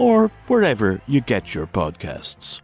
or 0.00 0.28
wherever 0.46 1.02
you 1.06 1.20
get 1.20 1.54
your 1.54 1.66
podcasts. 1.66 2.62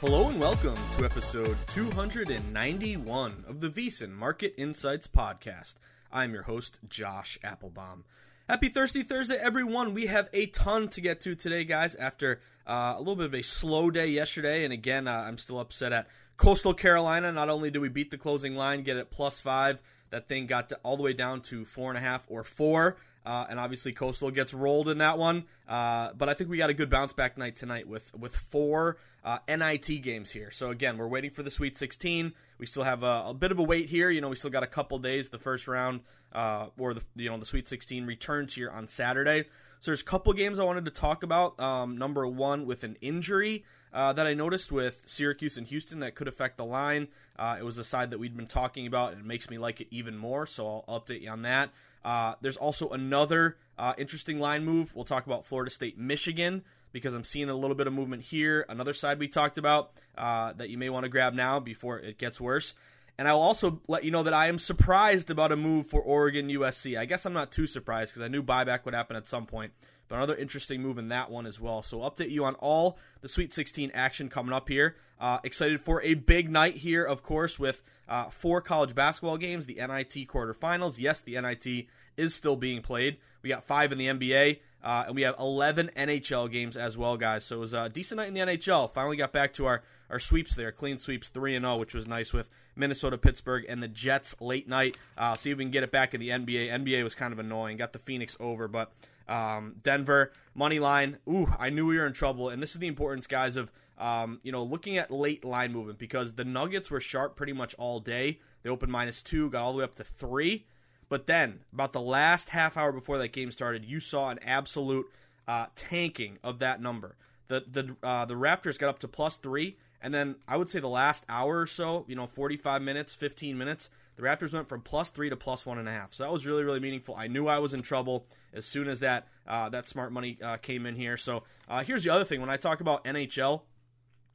Hello 0.00 0.28
and 0.28 0.38
welcome 0.38 0.76
to 0.98 1.04
episode 1.06 1.56
291 1.68 3.44
of 3.48 3.60
the 3.60 3.70
VSiN 3.70 4.10
Market 4.10 4.54
Insights 4.58 5.08
Podcast. 5.08 5.76
I'm 6.12 6.34
your 6.34 6.42
host, 6.42 6.78
Josh 6.88 7.38
Applebaum. 7.42 8.04
Happy 8.48 8.68
Thirsty 8.68 9.02
Thursday, 9.02 9.36
everyone. 9.36 9.94
We 9.94 10.06
have 10.06 10.28
a 10.32 10.46
ton 10.46 10.88
to 10.90 11.00
get 11.00 11.20
to 11.22 11.34
today, 11.34 11.64
guys, 11.64 11.96
after 11.96 12.40
uh, 12.64 12.94
a 12.96 12.98
little 12.98 13.16
bit 13.16 13.26
of 13.26 13.34
a 13.34 13.42
slow 13.42 13.90
day 13.90 14.06
yesterday. 14.06 14.62
And 14.62 14.72
again, 14.72 15.08
uh, 15.08 15.24
I'm 15.26 15.38
still 15.38 15.58
upset 15.58 15.92
at 15.92 16.06
Coastal 16.36 16.74
Carolina. 16.74 17.32
Not 17.32 17.48
only 17.48 17.70
did 17.70 17.80
we 17.80 17.88
beat 17.88 18.10
the 18.10 18.18
closing 18.18 18.54
line, 18.54 18.82
get 18.82 18.96
it 18.96 19.10
plus 19.10 19.40
five, 19.40 19.78
that 20.10 20.28
thing 20.28 20.46
got 20.46 20.68
to, 20.70 20.78
all 20.82 20.96
the 20.96 21.02
way 21.02 21.12
down 21.12 21.40
to 21.42 21.64
four 21.64 21.90
and 21.90 21.98
a 21.98 22.00
half 22.00 22.26
or 22.28 22.44
four. 22.44 22.96
Uh, 23.24 23.44
and 23.50 23.58
obviously 23.58 23.92
Coastal 23.92 24.30
gets 24.30 24.54
rolled 24.54 24.88
in 24.88 24.98
that 24.98 25.18
one. 25.18 25.44
Uh, 25.68 26.12
but 26.12 26.28
I 26.28 26.34
think 26.34 26.48
we 26.48 26.58
got 26.58 26.70
a 26.70 26.74
good 26.74 26.88
bounce 26.88 27.12
back 27.12 27.36
night 27.36 27.56
tonight 27.56 27.88
with 27.88 28.14
with 28.14 28.36
four 28.36 28.98
uh, 29.24 29.38
NIT 29.48 30.02
games 30.02 30.30
here. 30.30 30.52
So 30.52 30.70
again, 30.70 30.96
we're 30.96 31.08
waiting 31.08 31.32
for 31.32 31.42
the 31.42 31.50
Sweet 31.50 31.76
16. 31.76 32.32
We 32.58 32.66
still 32.66 32.84
have 32.84 33.02
a, 33.02 33.24
a 33.26 33.34
bit 33.34 33.50
of 33.50 33.58
a 33.58 33.64
wait 33.64 33.88
here. 33.88 34.10
You 34.10 34.20
know, 34.20 34.28
we 34.28 34.36
still 34.36 34.50
got 34.50 34.62
a 34.62 34.68
couple 34.68 35.00
days. 35.00 35.28
The 35.30 35.40
first 35.40 35.66
round 35.66 36.02
uh, 36.32 36.68
or 36.78 36.94
the 36.94 37.02
you 37.16 37.28
know 37.28 37.36
the 37.36 37.46
Sweet 37.46 37.68
16 37.68 38.06
returns 38.06 38.54
here 38.54 38.70
on 38.70 38.86
Saturday. 38.86 39.46
So 39.80 39.90
there's 39.90 40.02
a 40.02 40.04
couple 40.04 40.32
games 40.32 40.60
I 40.60 40.64
wanted 40.64 40.84
to 40.84 40.90
talk 40.92 41.24
about. 41.24 41.58
Um, 41.58 41.98
number 41.98 42.26
one 42.28 42.64
with 42.64 42.84
an 42.84 42.96
injury. 43.00 43.64
Uh, 43.92 44.12
that 44.12 44.26
I 44.26 44.34
noticed 44.34 44.70
with 44.70 45.02
Syracuse 45.06 45.56
and 45.56 45.66
Houston 45.66 46.00
that 46.00 46.14
could 46.14 46.28
affect 46.28 46.58
the 46.58 46.64
line. 46.64 47.08
Uh, 47.38 47.56
it 47.58 47.64
was 47.64 47.78
a 47.78 47.84
side 47.84 48.10
that 48.10 48.18
we'd 48.18 48.36
been 48.36 48.46
talking 48.46 48.86
about, 48.86 49.12
and 49.12 49.20
it 49.20 49.26
makes 49.26 49.48
me 49.48 49.58
like 49.58 49.80
it 49.80 49.88
even 49.90 50.18
more. 50.18 50.46
So 50.46 50.84
I'll 50.86 51.00
update 51.00 51.22
you 51.22 51.30
on 51.30 51.42
that. 51.42 51.70
Uh, 52.04 52.34
there's 52.40 52.56
also 52.56 52.90
another 52.90 53.56
uh, 53.78 53.94
interesting 53.98 54.38
line 54.38 54.64
move. 54.64 54.94
We'll 54.94 55.04
talk 55.04 55.26
about 55.26 55.46
Florida 55.46 55.70
State, 55.70 55.98
Michigan, 55.98 56.62
because 56.92 57.14
I'm 57.14 57.24
seeing 57.24 57.48
a 57.48 57.54
little 57.54 57.74
bit 57.74 57.86
of 57.86 57.92
movement 57.92 58.22
here. 58.22 58.64
Another 58.68 58.94
side 58.94 59.18
we 59.18 59.28
talked 59.28 59.58
about 59.58 59.92
uh, 60.16 60.52
that 60.54 60.70
you 60.70 60.78
may 60.78 60.88
want 60.88 61.04
to 61.04 61.08
grab 61.08 61.34
now 61.34 61.58
before 61.58 61.98
it 61.98 62.18
gets 62.18 62.40
worse. 62.40 62.74
And 63.18 63.26
I'll 63.26 63.40
also 63.40 63.80
let 63.88 64.04
you 64.04 64.10
know 64.10 64.22
that 64.22 64.34
I 64.34 64.48
am 64.48 64.58
surprised 64.58 65.30
about 65.30 65.50
a 65.50 65.56
move 65.56 65.86
for 65.86 66.00
Oregon 66.00 66.48
USC. 66.48 66.98
I 66.98 67.06
guess 67.06 67.24
I'm 67.24 67.32
not 67.32 67.50
too 67.50 67.66
surprised 67.66 68.12
because 68.12 68.24
I 68.24 68.28
knew 68.28 68.42
buyback 68.42 68.84
would 68.84 68.94
happen 68.94 69.16
at 69.16 69.26
some 69.26 69.46
point. 69.46 69.72
But 70.08 70.16
another 70.16 70.36
interesting 70.36 70.82
move 70.82 70.98
in 70.98 71.08
that 71.08 71.30
one 71.30 71.46
as 71.46 71.60
well. 71.60 71.82
So 71.82 71.98
update 71.98 72.30
you 72.30 72.44
on 72.44 72.54
all 72.56 72.98
the 73.22 73.28
Sweet 73.28 73.52
16 73.52 73.90
action 73.94 74.28
coming 74.28 74.52
up 74.52 74.68
here. 74.68 74.96
Uh, 75.18 75.38
excited 75.44 75.80
for 75.80 76.02
a 76.02 76.14
big 76.14 76.50
night 76.50 76.76
here, 76.76 77.02
of 77.02 77.22
course, 77.22 77.58
with 77.58 77.82
uh, 78.08 78.28
four 78.30 78.60
college 78.60 78.94
basketball 78.94 79.38
games, 79.38 79.66
the 79.66 79.74
NIT 79.74 80.28
quarterfinals. 80.28 80.98
Yes, 80.98 81.20
the 81.20 81.40
NIT 81.40 81.86
is 82.16 82.34
still 82.34 82.56
being 82.56 82.82
played. 82.82 83.16
We 83.42 83.48
got 83.48 83.64
five 83.64 83.92
in 83.92 83.98
the 83.98 84.06
NBA, 84.06 84.58
uh, 84.82 85.04
and 85.06 85.14
we 85.16 85.22
have 85.22 85.36
11 85.38 85.90
NHL 85.96 86.50
games 86.50 86.76
as 86.76 86.96
well, 86.96 87.16
guys. 87.16 87.44
So 87.44 87.56
it 87.56 87.60
was 87.60 87.74
a 87.74 87.88
decent 87.88 88.18
night 88.18 88.28
in 88.28 88.34
the 88.34 88.40
NHL. 88.40 88.92
Finally 88.92 89.16
got 89.16 89.32
back 89.32 89.54
to 89.54 89.66
our, 89.66 89.82
our 90.10 90.20
sweeps 90.20 90.54
there, 90.54 90.70
clean 90.70 90.98
sweeps 90.98 91.28
3 91.28 91.58
0, 91.58 91.76
which 91.78 91.94
was 91.94 92.06
nice 92.06 92.32
with 92.32 92.48
Minnesota, 92.76 93.16
Pittsburgh, 93.18 93.64
and 93.68 93.82
the 93.82 93.88
Jets 93.88 94.36
late 94.40 94.68
night. 94.68 94.98
Uh, 95.16 95.34
see 95.34 95.50
if 95.50 95.58
we 95.58 95.64
can 95.64 95.70
get 95.70 95.82
it 95.82 95.90
back 95.90 96.14
in 96.14 96.20
the 96.20 96.28
NBA. 96.28 96.70
NBA 96.70 97.02
was 97.02 97.14
kind 97.14 97.32
of 97.32 97.38
annoying. 97.38 97.78
Got 97.78 97.92
the 97.92 97.98
Phoenix 98.00 98.36
over, 98.38 98.68
but 98.68 98.92
um, 99.28 99.76
Denver 99.82 100.32
money 100.54 100.78
line. 100.78 101.18
Ooh, 101.28 101.52
I 101.58 101.70
knew 101.70 101.86
we 101.86 101.98
were 101.98 102.06
in 102.06 102.12
trouble, 102.12 102.48
and 102.48 102.62
this 102.62 102.72
is 102.72 102.78
the 102.78 102.86
importance, 102.86 103.26
guys, 103.26 103.56
of 103.56 103.70
um, 103.98 104.40
you 104.42 104.52
know 104.52 104.62
looking 104.62 104.98
at 104.98 105.10
late 105.10 105.44
line 105.44 105.72
movement 105.72 105.98
because 105.98 106.34
the 106.34 106.44
Nuggets 106.44 106.90
were 106.90 107.00
sharp 107.00 107.36
pretty 107.36 107.52
much 107.52 107.74
all 107.74 108.00
day. 108.00 108.40
They 108.62 108.70
opened 108.70 108.92
minus 108.92 109.22
two, 109.22 109.50
got 109.50 109.62
all 109.62 109.72
the 109.72 109.78
way 109.78 109.84
up 109.84 109.96
to 109.96 110.04
three, 110.04 110.66
but 111.08 111.26
then 111.26 111.60
about 111.72 111.92
the 111.92 112.00
last 112.00 112.50
half 112.50 112.76
hour 112.76 112.92
before 112.92 113.18
that 113.18 113.32
game 113.32 113.50
started, 113.50 113.84
you 113.84 114.00
saw 114.00 114.30
an 114.30 114.38
absolute 114.44 115.06
uh, 115.46 115.66
tanking 115.74 116.38
of 116.42 116.58
that 116.58 116.80
number. 116.80 117.16
The 117.48 117.64
the 117.70 117.96
uh, 118.02 118.24
the 118.24 118.34
Raptors 118.34 118.78
got 118.78 118.88
up 118.88 118.98
to 119.00 119.08
plus 119.08 119.36
three, 119.36 119.76
and 120.02 120.12
then 120.12 120.36
I 120.48 120.56
would 120.56 120.68
say 120.68 120.80
the 120.80 120.88
last 120.88 121.24
hour 121.28 121.60
or 121.60 121.66
so, 121.66 122.04
you 122.08 122.16
know, 122.16 122.26
forty 122.26 122.56
five 122.56 122.82
minutes, 122.82 123.14
fifteen 123.14 123.56
minutes 123.56 123.90
the 124.16 124.22
Raptors 124.22 124.54
went 124.54 124.68
from 124.68 124.80
plus 124.80 125.10
three 125.10 125.30
to 125.30 125.36
plus 125.36 125.66
one 125.66 125.78
and 125.78 125.88
a 125.88 125.92
half. 125.92 126.14
So 126.14 126.24
that 126.24 126.32
was 126.32 126.46
really, 126.46 126.64
really 126.64 126.80
meaningful. 126.80 127.14
I 127.14 127.28
knew 127.28 127.46
I 127.46 127.58
was 127.58 127.74
in 127.74 127.82
trouble 127.82 128.26
as 128.52 128.64
soon 128.64 128.88
as 128.88 129.00
that 129.00 129.28
uh, 129.46 129.68
that 129.68 129.86
smart 129.86 130.10
money 130.10 130.38
uh, 130.42 130.56
came 130.56 130.86
in 130.86 130.96
here. 130.96 131.16
So 131.16 131.44
uh, 131.68 131.84
here's 131.84 132.02
the 132.02 132.10
other 132.10 132.24
thing: 132.24 132.40
when 132.40 132.50
I 132.50 132.56
talk 132.56 132.80
about 132.80 133.04
NHL, 133.04 133.62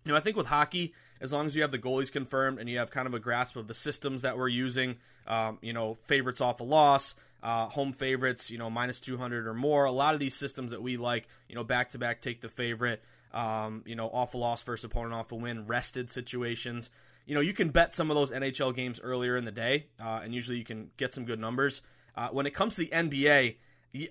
you 0.06 0.12
know, 0.12 0.18
I 0.18 0.22
think 0.22 0.38
with 0.38 0.48
hockey, 0.48 0.94
as 1.20 1.34
long 1.34 1.48
as 1.48 1.56
you 1.56 1.64
have 1.64 1.72
the 1.72 1.80
goalies 1.80 2.12
confirmed 2.12 2.60
and 2.60 2.70
you 2.70 2.78
have 2.78 2.92
kind 2.92 3.08
of 3.08 3.14
a 3.14 3.20
grasp 3.20 3.56
of 3.56 3.68
the 3.68 3.74
systems 3.74 4.22
that 4.22 4.38
we're 4.38 4.48
using, 4.48 4.98
um, 5.28 5.58
you 5.62 5.74
know, 5.74 5.98
favorites 6.06 6.42
off 6.42 6.60
a 6.60 6.64
loss. 6.64 7.16
Uh, 7.44 7.66
home 7.66 7.92
favorites, 7.92 8.52
you 8.52 8.60
know, 8.60 8.70
minus 8.70 9.00
200 9.00 9.48
or 9.48 9.56
more. 9.56 9.86
A 9.86 9.92
lot 9.92 10.14
of 10.14 10.20
these 10.20 10.36
systems 10.36 10.70
that 10.70 10.84
we 10.84 10.98
like, 10.98 11.28
you 11.50 11.56
know, 11.56 11.64
back 11.64 11.90
to 11.90 11.98
back 11.98 12.22
take 12.22 12.40
the 12.40 12.50
favorite, 12.50 13.02
um, 13.34 13.82
you 13.88 13.96
know, 13.96 14.08
off 14.08 14.36
a 14.36 14.38
loss 14.38 14.62
versus 14.62 14.86
opponent 14.86 15.16
off 15.16 15.32
a 15.32 15.36
win, 15.36 15.66
rested 15.66 16.12
situations 16.12 16.92
you 17.26 17.36
know, 17.36 17.42
you 17.42 17.54
can 17.54 17.70
bet 17.70 17.94
some 17.94 18.10
of 18.12 18.16
those 18.16 18.32
NHL 18.32 18.76
games 18.76 19.00
earlier 19.02 19.38
in 19.38 19.46
the 19.46 19.52
day, 19.52 19.88
uh, 20.00 20.22
and 20.24 20.34
usually 20.34 20.58
you 20.58 20.66
can 20.66 20.90
get 20.98 21.14
some 21.14 21.26
good 21.26 21.40
numbers. 21.40 21.82
Uh, 22.16 22.30
when 22.30 22.46
it 22.46 22.54
comes 22.54 22.76
to 22.76 22.82
the 22.82 22.88
NBA, 22.88 23.56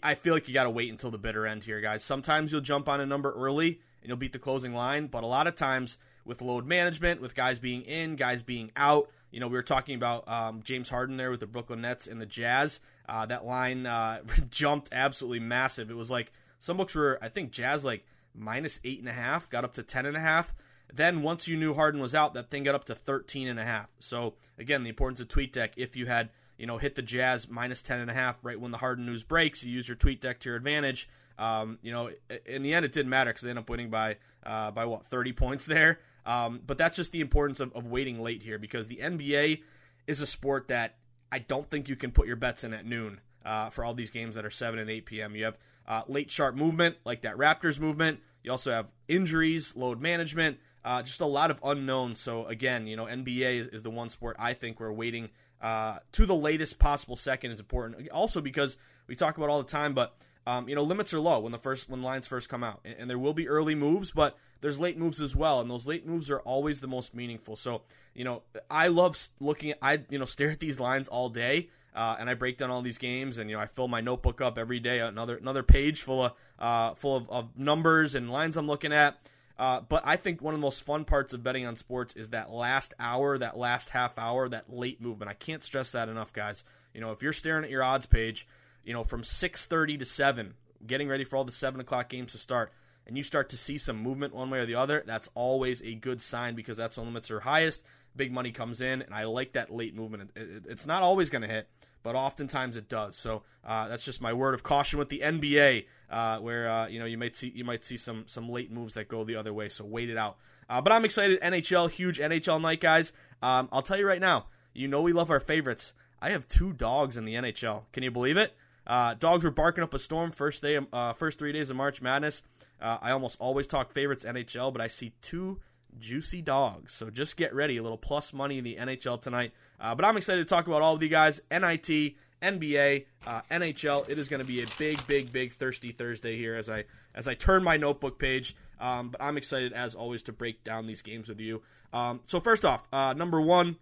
I 0.02 0.14
feel 0.14 0.34
like 0.34 0.48
you 0.48 0.54
got 0.54 0.64
to 0.64 0.70
wait 0.70 0.90
until 0.90 1.10
the 1.10 1.18
bitter 1.18 1.46
end 1.46 1.64
here, 1.64 1.80
guys. 1.80 2.04
Sometimes 2.04 2.52
you'll 2.52 2.60
jump 2.60 2.88
on 2.88 3.00
a 3.00 3.06
number 3.06 3.32
early 3.32 3.80
and 4.02 4.08
you'll 4.08 4.16
beat 4.16 4.32
the 4.32 4.38
closing 4.38 4.74
line, 4.74 5.06
but 5.06 5.24
a 5.24 5.26
lot 5.26 5.46
of 5.46 5.54
times 5.54 5.98
with 6.24 6.42
load 6.42 6.66
management, 6.66 7.20
with 7.20 7.34
guys 7.34 7.58
being 7.58 7.82
in, 7.82 8.16
guys 8.16 8.42
being 8.42 8.70
out. 8.76 9.10
You 9.30 9.40
know, 9.40 9.48
we 9.48 9.54
were 9.54 9.62
talking 9.62 9.94
about 9.94 10.28
um, 10.28 10.62
James 10.62 10.90
Harden 10.90 11.16
there 11.16 11.30
with 11.30 11.40
the 11.40 11.46
Brooklyn 11.46 11.80
Nets 11.80 12.06
and 12.06 12.20
the 12.20 12.26
Jazz. 12.26 12.80
Uh, 13.08 13.26
that 13.26 13.44
line 13.44 13.86
uh, 13.86 14.20
jumped 14.50 14.90
absolutely 14.92 15.40
massive. 15.40 15.90
It 15.90 15.96
was 15.96 16.10
like 16.10 16.32
some 16.58 16.76
books 16.76 16.94
were, 16.94 17.18
I 17.22 17.28
think, 17.28 17.50
Jazz 17.50 17.84
like 17.84 18.04
minus 18.34 18.80
eight 18.84 19.00
and 19.00 19.08
a 19.08 19.12
half, 19.12 19.48
got 19.48 19.64
up 19.64 19.74
to 19.74 19.82
ten 19.82 20.06
and 20.06 20.16
a 20.16 20.20
half. 20.20 20.54
Then 20.92 21.22
once 21.22 21.46
you 21.48 21.56
knew 21.56 21.74
Harden 21.74 22.00
was 22.00 22.14
out, 22.14 22.34
that 22.34 22.50
thing 22.50 22.64
got 22.64 22.74
up 22.74 22.84
to 22.84 22.94
13 22.94 23.48
and 23.48 23.58
a 23.58 23.64
half. 23.64 23.88
So 24.00 24.34
again, 24.58 24.82
the 24.82 24.88
importance 24.88 25.20
of 25.20 25.28
TweetDeck. 25.28 25.70
If 25.76 25.96
you 25.96 26.06
had 26.06 26.30
you 26.56 26.66
know 26.66 26.78
hit 26.78 26.94
the 26.94 27.02
Jazz 27.02 27.48
minus 27.48 27.82
10 27.82 28.00
and 28.00 28.10
a 28.10 28.14
half 28.14 28.38
right 28.42 28.60
when 28.60 28.70
the 28.70 28.78
Harden 28.78 29.06
news 29.06 29.22
breaks, 29.22 29.64
you 29.64 29.72
use 29.72 29.88
your 29.88 29.96
TweetDeck 29.96 30.40
to 30.40 30.48
your 30.50 30.56
advantage. 30.56 31.08
Um, 31.38 31.78
you 31.80 31.90
know, 31.90 32.10
in 32.44 32.62
the 32.62 32.74
end, 32.74 32.84
it 32.84 32.92
didn't 32.92 33.08
matter 33.08 33.30
because 33.30 33.42
they 33.42 33.50
ended 33.50 33.64
up 33.64 33.70
winning 33.70 33.90
by 33.90 34.18
uh, 34.44 34.70
by 34.70 34.84
what 34.84 35.06
30 35.06 35.32
points 35.32 35.66
there. 35.66 36.00
Um, 36.26 36.60
but 36.66 36.76
that's 36.76 36.96
just 36.96 37.12
the 37.12 37.22
importance 37.22 37.60
of, 37.60 37.74
of 37.74 37.86
waiting 37.86 38.20
late 38.20 38.42
here 38.42 38.58
because 38.58 38.86
the 38.86 38.96
NBA 38.96 39.62
is 40.06 40.20
a 40.20 40.26
sport 40.26 40.68
that 40.68 40.96
I 41.32 41.38
don't 41.38 41.68
think 41.70 41.88
you 41.88 41.96
can 41.96 42.10
put 42.10 42.26
your 42.26 42.36
bets 42.36 42.62
in 42.62 42.74
at 42.74 42.84
noon 42.84 43.20
uh, 43.44 43.70
for 43.70 43.84
all 43.84 43.94
these 43.94 44.10
games 44.10 44.34
that 44.34 44.44
are 44.44 44.50
7 44.50 44.78
and 44.78 44.90
8 44.90 45.06
p.m. 45.06 45.34
You 45.34 45.44
have 45.46 45.58
uh, 45.88 46.02
late 46.08 46.30
sharp 46.30 46.54
movement 46.54 46.96
like 47.04 47.22
that 47.22 47.36
Raptors 47.36 47.80
movement. 47.80 48.20
You 48.42 48.52
also 48.52 48.70
have 48.70 48.88
injuries, 49.08 49.76
load 49.76 50.00
management, 50.00 50.58
uh, 50.84 51.02
just 51.02 51.20
a 51.20 51.26
lot 51.26 51.50
of 51.50 51.60
unknowns. 51.62 52.20
So 52.20 52.46
again, 52.46 52.86
you 52.86 52.96
know, 52.96 53.04
NBA 53.04 53.58
is, 53.58 53.66
is 53.68 53.82
the 53.82 53.90
one 53.90 54.08
sport 54.08 54.36
I 54.38 54.54
think 54.54 54.80
we're 54.80 54.92
waiting 54.92 55.30
uh, 55.60 55.98
to 56.12 56.26
the 56.26 56.34
latest 56.34 56.78
possible 56.78 57.16
second 57.16 57.50
is 57.52 57.60
important. 57.60 58.08
Also 58.10 58.40
because 58.40 58.76
we 59.06 59.14
talk 59.14 59.36
about 59.36 59.50
all 59.50 59.62
the 59.62 59.68
time, 59.68 59.94
but 59.94 60.16
um, 60.46 60.68
you 60.68 60.74
know, 60.74 60.82
limits 60.82 61.12
are 61.12 61.20
low 61.20 61.40
when 61.40 61.52
the 61.52 61.58
first 61.58 61.88
when 61.90 62.02
lines 62.02 62.26
first 62.26 62.48
come 62.48 62.64
out, 62.64 62.80
and, 62.84 62.96
and, 62.98 63.10
there 63.10 63.18
will 63.18 63.34
be 63.34 63.46
early 63.46 63.74
moves, 63.74 64.10
but 64.10 64.38
there's 64.62 64.80
late 64.80 64.98
moves 64.98 65.20
as 65.20 65.36
well, 65.36 65.60
and 65.60 65.70
those 65.70 65.86
late 65.86 66.06
moves 66.06 66.30
are 66.30 66.40
always 66.40 66.80
the 66.80 66.86
most 66.86 67.14
meaningful. 67.14 67.56
So, 67.56 67.82
you 68.14 68.24
know, 68.24 68.42
I 68.70 68.88
love 68.88 69.18
looking 69.38 69.72
at 69.72 69.78
I 69.82 70.00
you 70.08 70.18
know 70.18 70.24
stare 70.36 70.50
at 70.50 70.58
these 70.58 70.80
lines 70.80 71.08
all 71.08 71.28
day, 71.28 71.68
uh, 71.94 72.16
and 72.18 72.30
I 72.30 72.34
break 72.34 72.56
down 72.56 72.70
all 72.70 72.80
these 72.80 72.98
games, 72.98 73.38
and 73.38 73.50
you 73.50 73.56
know, 73.56 73.62
I 73.62 73.66
fill 73.66 73.86
my 73.86 74.00
notebook 74.00 74.40
up 74.40 74.56
every 74.56 74.80
day, 74.80 75.00
another 75.00 75.36
another 75.36 75.62
page 75.62 76.02
full 76.02 76.24
of 76.24 76.32
uh, 76.58 76.94
full 76.94 77.16
of, 77.16 77.30
of 77.30 77.58
numbers 77.58 78.14
and 78.14 78.30
lines 78.30 78.56
I'm 78.56 78.66
looking 78.66 78.94
at. 78.94 79.18
Uh, 79.60 79.82
but 79.82 80.02
I 80.06 80.16
think 80.16 80.42
one 80.42 80.54
of 80.54 80.58
the 80.60 80.62
most 80.62 80.82
fun 80.82 81.04
parts 81.04 81.34
of 81.34 81.42
betting 81.42 81.66
on 81.66 81.76
sports 81.76 82.16
is 82.16 82.30
that 82.30 82.50
last 82.50 82.94
hour, 82.98 83.38
that 83.38 83.56
last 83.56 83.90
half 83.90 84.18
hour, 84.18 84.48
that 84.48 84.72
late 84.72 85.00
movement. 85.00 85.30
I 85.30 85.34
can't 85.34 85.62
stress 85.62 85.92
that 85.92 86.08
enough, 86.08 86.32
guys. 86.32 86.64
You 86.94 87.00
know, 87.00 87.12
if 87.12 87.22
you're 87.22 87.32
staring 87.32 87.64
at 87.64 87.70
your 87.70 87.84
odds 87.84 88.06
page 88.06 88.46
you 88.84 88.92
know, 88.92 89.04
from 89.04 89.22
6:30 89.22 89.98
to 89.98 90.04
7, 90.04 90.54
getting 90.86 91.08
ready 91.08 91.24
for 91.24 91.36
all 91.36 91.44
the 91.44 91.52
7 91.52 91.80
o'clock 91.80 92.08
games 92.08 92.32
to 92.32 92.38
start, 92.38 92.72
and 93.06 93.16
you 93.16 93.22
start 93.22 93.50
to 93.50 93.56
see 93.56 93.78
some 93.78 93.96
movement 93.96 94.34
one 94.34 94.50
way 94.50 94.58
or 94.58 94.66
the 94.66 94.74
other, 94.74 95.02
that's 95.06 95.28
always 95.34 95.82
a 95.82 95.94
good 95.94 96.20
sign 96.22 96.54
because 96.54 96.76
that's 96.76 96.96
when 96.96 97.06
limits 97.06 97.30
are 97.30 97.40
highest. 97.40 97.84
Big 98.16 98.32
money 98.32 98.52
comes 98.52 98.80
in, 98.80 99.02
and 99.02 99.14
I 99.14 99.24
like 99.24 99.52
that 99.52 99.72
late 99.72 99.94
movement. 99.94 100.30
it's 100.34 100.86
not 100.86 101.02
always 101.02 101.30
going 101.30 101.42
to 101.42 101.48
hit, 101.48 101.68
but 102.02 102.14
oftentimes 102.14 102.76
it 102.76 102.88
does. 102.88 103.16
So 103.16 103.42
uh, 103.64 103.88
that's 103.88 104.04
just 104.04 104.20
my 104.20 104.32
word 104.32 104.54
of 104.54 104.62
caution 104.62 104.98
with 104.98 105.08
the 105.08 105.20
NBA, 105.20 105.86
uh, 106.10 106.38
where 106.38 106.68
uh, 106.68 106.88
you 106.88 106.98
know 106.98 107.04
you 107.04 107.18
might 107.18 107.36
see 107.36 107.52
you 107.54 107.64
might 107.64 107.84
see 107.84 107.96
some 107.96 108.24
some 108.26 108.48
late 108.48 108.70
moves 108.70 108.94
that 108.94 109.08
go 109.08 109.24
the 109.24 109.36
other 109.36 109.52
way. 109.52 109.68
So 109.68 109.84
wait 109.84 110.10
it 110.10 110.16
out. 110.16 110.36
Uh, 110.68 110.80
but 110.80 110.92
I'm 110.92 111.04
excited. 111.04 111.40
NHL, 111.40 111.90
huge 111.90 112.18
NHL 112.18 112.60
night, 112.60 112.80
guys. 112.80 113.12
Um, 113.42 113.68
I'll 113.72 113.82
tell 113.82 113.98
you 113.98 114.06
right 114.06 114.20
now. 114.20 114.46
You 114.72 114.88
know 114.88 115.02
we 115.02 115.12
love 115.12 115.30
our 115.30 115.40
favorites. 115.40 115.92
I 116.22 116.30
have 116.30 116.46
two 116.48 116.72
dogs 116.72 117.16
in 117.16 117.24
the 117.24 117.34
NHL. 117.34 117.82
Can 117.92 118.02
you 118.02 118.10
believe 118.10 118.36
it? 118.36 118.54
Uh, 118.86 119.14
dogs 119.14 119.44
were 119.44 119.50
barking 119.50 119.82
up 119.82 119.94
a 119.94 119.98
storm 119.98 120.32
first 120.32 120.62
day, 120.62 120.78
uh, 120.92 121.12
first 121.12 121.38
three 121.38 121.52
days 121.52 121.70
of 121.70 121.76
March 121.76 122.02
Madness. 122.02 122.42
I 122.82 123.10
almost 123.10 123.38
always 123.40 123.66
talk 123.66 123.92
favorites 123.92 124.24
NHL, 124.24 124.72
but 124.72 124.80
I 124.80 124.88
see 124.88 125.12
two 125.20 125.60
juicy 125.98 126.40
dogs. 126.42 126.92
So 126.92 127.10
just 127.10 127.36
get 127.36 127.54
ready, 127.54 127.76
a 127.76 127.82
little 127.82 127.98
plus 127.98 128.32
money 128.32 128.58
in 128.58 128.64
the 128.64 128.76
NHL 128.76 129.20
tonight. 129.20 129.52
Uh, 129.80 129.94
but 129.94 130.04
I'm 130.04 130.16
excited 130.16 130.46
to 130.46 130.54
talk 130.54 130.66
about 130.66 130.82
all 130.82 130.94
of 130.94 131.02
you 131.02 131.08
guys. 131.08 131.40
NIT, 131.50 132.14
NBA, 132.42 133.06
uh, 133.26 133.40
NHL. 133.50 134.08
It 134.08 134.18
is 134.18 134.28
going 134.28 134.40
to 134.40 134.46
be 134.46 134.62
a 134.62 134.66
big, 134.78 135.04
big, 135.06 135.32
big 135.32 135.54
thirsty 135.54 135.92
Thursday 135.92 136.36
here 136.36 136.54
as 136.54 136.68
I 136.68 136.84
as 137.14 137.26
I 137.26 137.34
turn 137.34 137.64
my 137.64 137.76
notebook 137.76 138.18
page. 138.18 138.54
Um, 138.78 139.10
but 139.10 139.22
I'm 139.22 139.36
excited 139.36 139.72
as 139.72 139.94
always 139.94 140.22
to 140.24 140.32
break 140.32 140.64
down 140.64 140.86
these 140.86 141.02
games 141.02 141.28
with 141.28 141.40
you. 141.40 141.62
Um, 141.92 142.20
so 142.26 142.40
first 142.40 142.64
off, 142.64 142.86
uh, 142.92 143.14
number 143.14 143.40
one, 143.40 143.76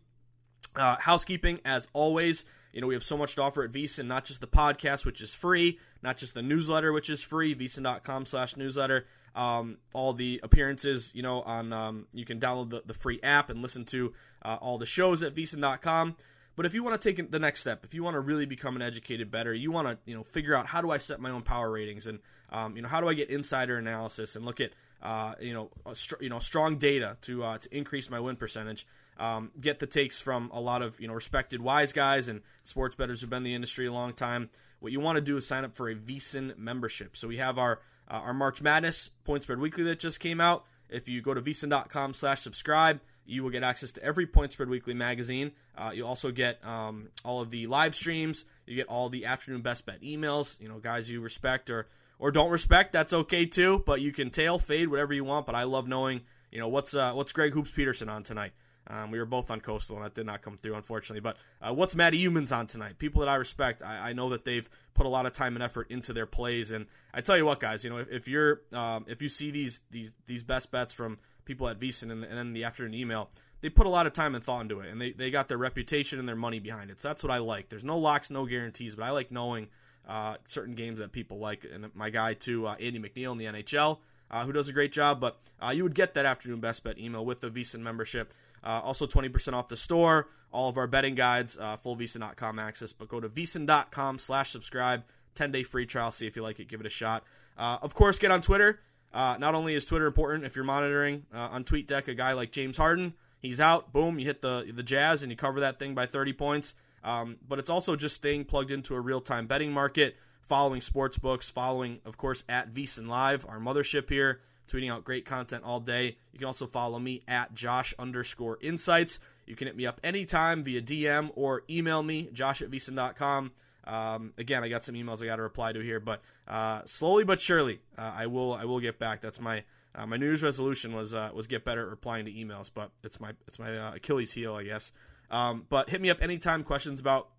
housekeeping 0.74 1.60
as 1.64 1.88
always. 1.92 2.44
You 2.72 2.80
know, 2.80 2.86
we 2.86 2.94
have 2.94 3.04
so 3.04 3.16
much 3.16 3.34
to 3.36 3.42
offer 3.42 3.64
at 3.64 3.72
VSiN, 3.72 4.06
not 4.06 4.24
just 4.24 4.40
the 4.40 4.46
podcast, 4.46 5.04
which 5.04 5.20
is 5.20 5.32
free, 5.32 5.78
not 6.02 6.16
just 6.16 6.34
the 6.34 6.42
newsletter, 6.42 6.92
which 6.92 7.10
is 7.10 7.22
free, 7.22 7.54
VSiN.com 7.54 8.26
slash 8.26 8.56
newsletter. 8.56 9.06
Um, 9.34 9.78
all 9.92 10.12
the 10.12 10.40
appearances, 10.42 11.10
you 11.14 11.22
know, 11.22 11.42
on 11.42 11.72
um, 11.72 12.06
you 12.12 12.24
can 12.24 12.40
download 12.40 12.70
the, 12.70 12.82
the 12.84 12.94
free 12.94 13.20
app 13.22 13.50
and 13.50 13.62
listen 13.62 13.84
to 13.86 14.12
uh, 14.42 14.58
all 14.60 14.78
the 14.78 14.86
shows 14.86 15.22
at 15.22 15.34
VSiN.com. 15.34 16.16
But 16.56 16.66
if 16.66 16.74
you 16.74 16.82
want 16.82 17.00
to 17.00 17.12
take 17.12 17.30
the 17.30 17.38
next 17.38 17.60
step, 17.60 17.84
if 17.84 17.94
you 17.94 18.02
want 18.02 18.14
to 18.14 18.20
really 18.20 18.44
become 18.44 18.74
an 18.74 18.82
educated 18.82 19.30
bettor, 19.30 19.54
you 19.54 19.70
want 19.70 19.88
to 19.88 19.98
you 20.04 20.16
know 20.16 20.24
figure 20.24 20.54
out 20.54 20.66
how 20.66 20.82
do 20.82 20.90
I 20.90 20.98
set 20.98 21.20
my 21.20 21.30
own 21.30 21.42
power 21.42 21.70
ratings 21.70 22.06
and 22.06 22.18
um, 22.50 22.74
you 22.74 22.82
know 22.82 22.88
how 22.88 23.00
do 23.00 23.08
I 23.08 23.14
get 23.14 23.30
insider 23.30 23.78
analysis 23.78 24.34
and 24.34 24.44
look 24.44 24.60
at 24.60 24.72
uh, 25.00 25.34
you 25.40 25.54
know 25.54 25.70
str- 25.94 26.20
you 26.20 26.28
know 26.28 26.40
strong 26.40 26.78
data 26.78 27.16
to 27.22 27.44
uh, 27.44 27.58
to 27.58 27.76
increase 27.76 28.10
my 28.10 28.18
win 28.18 28.34
percentage 28.34 28.86
um, 29.18 29.50
get 29.60 29.78
the 29.78 29.86
takes 29.86 30.20
from 30.20 30.50
a 30.52 30.60
lot 30.60 30.82
of 30.82 30.98
you 31.00 31.08
know 31.08 31.14
respected 31.14 31.60
wise 31.60 31.92
guys 31.92 32.28
and 32.28 32.42
sports 32.64 32.94
bettors 32.94 33.20
who've 33.20 33.30
been 33.30 33.38
in 33.38 33.44
the 33.44 33.54
industry 33.54 33.86
a 33.86 33.92
long 33.92 34.12
time. 34.12 34.50
What 34.80 34.92
you 34.92 35.00
want 35.00 35.16
to 35.16 35.22
do 35.22 35.36
is 35.36 35.46
sign 35.46 35.64
up 35.64 35.74
for 35.74 35.88
a 35.88 35.94
VSiN 35.94 36.56
membership. 36.56 37.16
So 37.16 37.26
we 37.26 37.38
have 37.38 37.58
our 37.58 37.80
uh, 38.08 38.20
our 38.24 38.34
March 38.34 38.62
Madness 38.62 39.10
Point 39.24 39.42
Spread 39.42 39.58
Weekly 39.58 39.84
that 39.84 39.98
just 39.98 40.20
came 40.20 40.40
out. 40.40 40.64
If 40.88 41.08
you 41.08 41.20
go 41.20 41.34
to 41.34 41.42
VSiN.com 41.42 42.14
slash 42.14 42.40
subscribe, 42.40 43.00
you 43.28 43.42
will 43.42 43.50
get 43.50 43.62
access 43.62 43.92
to 43.92 44.02
every 44.02 44.26
Point 44.26 44.52
Spread 44.52 44.68
Weekly 44.68 44.94
magazine. 44.94 45.52
Uh, 45.76 45.90
you'll 45.94 46.08
also 46.08 46.30
get 46.30 46.64
um, 46.64 47.08
all 47.24 47.40
of 47.40 47.50
the 47.50 47.66
live 47.66 47.94
streams. 47.94 48.44
You 48.66 48.74
get 48.74 48.88
all 48.88 49.08
the 49.10 49.26
afternoon 49.26 49.60
best 49.60 49.84
bet 49.86 50.00
emails. 50.02 50.60
You 50.60 50.68
know, 50.68 50.78
guys 50.78 51.10
you 51.10 51.20
respect 51.20 51.70
or 51.70 51.86
or 52.18 52.32
don't 52.32 52.50
respect, 52.50 52.92
that's 52.92 53.12
okay 53.12 53.46
too. 53.46 53.82
But 53.86 54.00
you 54.00 54.12
can 54.12 54.30
tail 54.30 54.58
fade 54.58 54.88
whatever 54.88 55.12
you 55.12 55.24
want. 55.24 55.46
But 55.46 55.54
I 55.54 55.64
love 55.64 55.86
knowing, 55.86 56.22
you 56.50 56.58
know, 56.58 56.68
what's 56.68 56.94
uh, 56.94 57.12
what's 57.12 57.32
Greg 57.32 57.52
Hoops 57.52 57.70
Peterson 57.70 58.08
on 58.08 58.22
tonight. 58.22 58.52
Um, 58.90 59.10
we 59.10 59.18
were 59.18 59.26
both 59.26 59.50
on 59.50 59.60
Coastal, 59.60 59.96
and 59.96 60.04
that 60.06 60.14
did 60.14 60.24
not 60.24 60.40
come 60.40 60.56
through, 60.56 60.74
unfortunately. 60.74 61.20
But 61.20 61.36
uh, 61.60 61.74
what's 61.74 61.94
Matty 61.94 62.24
Youmans 62.24 62.56
on 62.56 62.66
tonight? 62.66 62.98
People 62.98 63.20
that 63.20 63.28
I 63.28 63.34
respect. 63.34 63.82
I, 63.82 64.10
I, 64.10 64.12
know 64.14 64.30
that 64.30 64.44
they've 64.44 64.68
put 64.94 65.04
a 65.04 65.10
lot 65.10 65.26
of 65.26 65.34
time 65.34 65.56
and 65.56 65.62
effort 65.62 65.90
into 65.90 66.14
their 66.14 66.24
plays, 66.24 66.70
and 66.70 66.86
I 67.12 67.20
tell 67.20 67.36
you 67.36 67.44
what, 67.44 67.60
guys. 67.60 67.84
You 67.84 67.90
know, 67.90 67.98
if, 67.98 68.10
if 68.10 68.28
you're 68.28 68.62
um, 68.72 69.04
if 69.06 69.20
you 69.20 69.28
see 69.28 69.50
these 69.50 69.80
these 69.90 70.10
these 70.24 70.42
best 70.42 70.70
bets 70.70 70.94
from 70.94 71.18
people 71.48 71.68
at 71.68 71.80
VSiN 71.80 72.12
and, 72.12 72.22
and 72.22 72.38
then 72.38 72.52
the 72.52 72.62
afternoon 72.62 72.94
email, 72.94 73.30
they 73.60 73.68
put 73.68 73.86
a 73.86 73.90
lot 73.90 74.06
of 74.06 74.12
time 74.12 74.36
and 74.36 74.44
thought 74.44 74.62
into 74.62 74.78
it, 74.80 74.88
and 74.88 75.00
they, 75.00 75.10
they 75.10 75.32
got 75.32 75.48
their 75.48 75.58
reputation 75.58 76.20
and 76.20 76.28
their 76.28 76.36
money 76.36 76.60
behind 76.60 76.90
it. 76.90 77.00
So 77.02 77.08
that's 77.08 77.24
what 77.24 77.32
I 77.32 77.38
like. 77.38 77.68
There's 77.68 77.82
no 77.82 77.98
locks, 77.98 78.30
no 78.30 78.46
guarantees, 78.46 78.94
but 78.94 79.02
I 79.02 79.10
like 79.10 79.32
knowing 79.32 79.68
uh, 80.06 80.36
certain 80.46 80.74
games 80.74 80.98
that 80.98 81.10
people 81.10 81.38
like. 81.38 81.66
And 81.70 81.90
my 81.94 82.10
guy 82.10 82.34
too, 82.34 82.66
uh, 82.66 82.76
Andy 82.80 83.00
McNeil 83.00 83.32
in 83.32 83.38
the 83.38 83.46
NHL, 83.46 83.98
uh, 84.30 84.44
who 84.44 84.52
does 84.52 84.68
a 84.68 84.72
great 84.72 84.92
job. 84.92 85.20
But 85.20 85.38
uh, 85.60 85.70
you 85.70 85.82
would 85.82 85.94
get 85.94 86.14
that 86.14 86.24
afternoon 86.24 86.60
best 86.60 86.84
bet 86.84 86.98
email 86.98 87.24
with 87.24 87.40
the 87.40 87.50
VSiN 87.50 87.80
membership. 87.80 88.32
Uh, 88.62 88.80
also, 88.82 89.06
20% 89.06 89.52
off 89.54 89.68
the 89.68 89.76
store. 89.76 90.28
All 90.50 90.68
of 90.68 90.78
our 90.78 90.86
betting 90.86 91.14
guides, 91.14 91.58
uh, 91.58 91.76
full 91.76 91.96
VSiN.com 91.96 92.58
access. 92.58 92.92
But 92.92 93.08
go 93.08 93.20
to 93.20 93.28
VSiN.com 93.28 94.18
slash 94.18 94.50
subscribe. 94.50 95.04
10 95.34 95.52
day 95.52 95.62
free 95.62 95.86
trial. 95.86 96.10
See 96.10 96.26
if 96.26 96.36
you 96.36 96.42
like 96.42 96.58
it. 96.58 96.68
Give 96.68 96.80
it 96.80 96.86
a 96.86 96.90
shot. 96.90 97.24
Uh, 97.56 97.78
of 97.82 97.94
course, 97.94 98.18
get 98.18 98.30
on 98.30 98.40
Twitter. 98.40 98.80
Uh, 99.12 99.36
not 99.38 99.54
only 99.54 99.74
is 99.74 99.84
Twitter 99.84 100.06
important 100.06 100.44
if 100.44 100.54
you're 100.54 100.64
monitoring 100.64 101.26
uh, 101.34 101.48
on 101.50 101.64
TweetDeck 101.64 102.08
a 102.08 102.14
guy 102.14 102.32
like 102.32 102.52
James 102.52 102.76
Harden, 102.76 103.14
he's 103.40 103.60
out. 103.60 103.92
Boom, 103.92 104.18
you 104.18 104.26
hit 104.26 104.42
the 104.42 104.70
the 104.74 104.82
Jazz 104.82 105.22
and 105.22 105.32
you 105.32 105.36
cover 105.36 105.60
that 105.60 105.78
thing 105.78 105.94
by 105.94 106.06
30 106.06 106.32
points. 106.34 106.74
Um, 107.04 107.36
but 107.46 107.58
it's 107.58 107.70
also 107.70 107.96
just 107.96 108.16
staying 108.16 108.44
plugged 108.44 108.70
into 108.70 108.94
a 108.94 109.00
real 109.00 109.20
time 109.20 109.46
betting 109.46 109.72
market, 109.72 110.16
following 110.42 110.80
sports 110.80 111.18
books, 111.18 111.48
following, 111.48 112.00
of 112.04 112.18
course, 112.18 112.44
at 112.48 112.74
VSiN 112.74 113.06
Live, 113.08 113.46
our 113.48 113.58
mothership 113.58 114.10
here 114.10 114.40
tweeting 114.68 114.92
out 114.92 115.04
great 115.04 115.24
content 115.24 115.64
all 115.64 115.80
day. 115.80 116.18
You 116.32 116.38
can 116.38 116.46
also 116.46 116.66
follow 116.66 116.98
me 116.98 117.22
at 117.26 117.54
Josh 117.54 117.94
underscore 117.98 118.58
insights. 118.60 119.18
You 119.46 119.56
can 119.56 119.66
hit 119.66 119.76
me 119.76 119.86
up 119.86 120.00
anytime 120.04 120.62
via 120.62 120.82
DM 120.82 121.30
or 121.34 121.64
email 121.70 122.02
me, 122.02 122.28
josh 122.32 122.62
at 122.62 122.70
VSiN.com. 122.70 123.52
Um, 123.88 124.32
again, 124.38 124.62
I 124.62 124.68
got 124.68 124.84
some 124.84 124.94
emails 124.94 125.22
I 125.22 125.26
got 125.26 125.36
to 125.36 125.42
reply 125.42 125.72
to 125.72 125.80
here, 125.80 125.98
but 125.98 126.20
uh, 126.46 126.82
slowly 126.84 127.24
but 127.24 127.40
surely, 127.40 127.80
uh, 127.96 128.12
I 128.14 128.26
will 128.26 128.52
I 128.52 128.64
will 128.64 128.80
get 128.80 128.98
back. 128.98 129.20
That's 129.20 129.40
my 129.40 129.64
uh, 129.94 130.06
my 130.06 130.16
New 130.16 130.26
Year's 130.26 130.42
resolution 130.42 130.94
was 130.94 131.14
uh, 131.14 131.30
was 131.34 131.46
get 131.46 131.64
better 131.64 131.82
at 131.82 131.88
replying 131.88 132.26
to 132.26 132.32
emails, 132.32 132.70
but 132.72 132.90
it's 133.02 133.18
my 133.18 133.32
it's 133.46 133.58
my 133.58 133.76
uh, 133.76 133.94
Achilles 133.94 134.32
heel, 134.32 134.54
I 134.54 134.64
guess. 134.64 134.92
Um, 135.30 135.66
but 135.68 135.90
hit 135.90 136.00
me 136.00 136.10
up 136.10 136.22
anytime. 136.22 136.62
Questions 136.64 137.00
about 137.00 137.30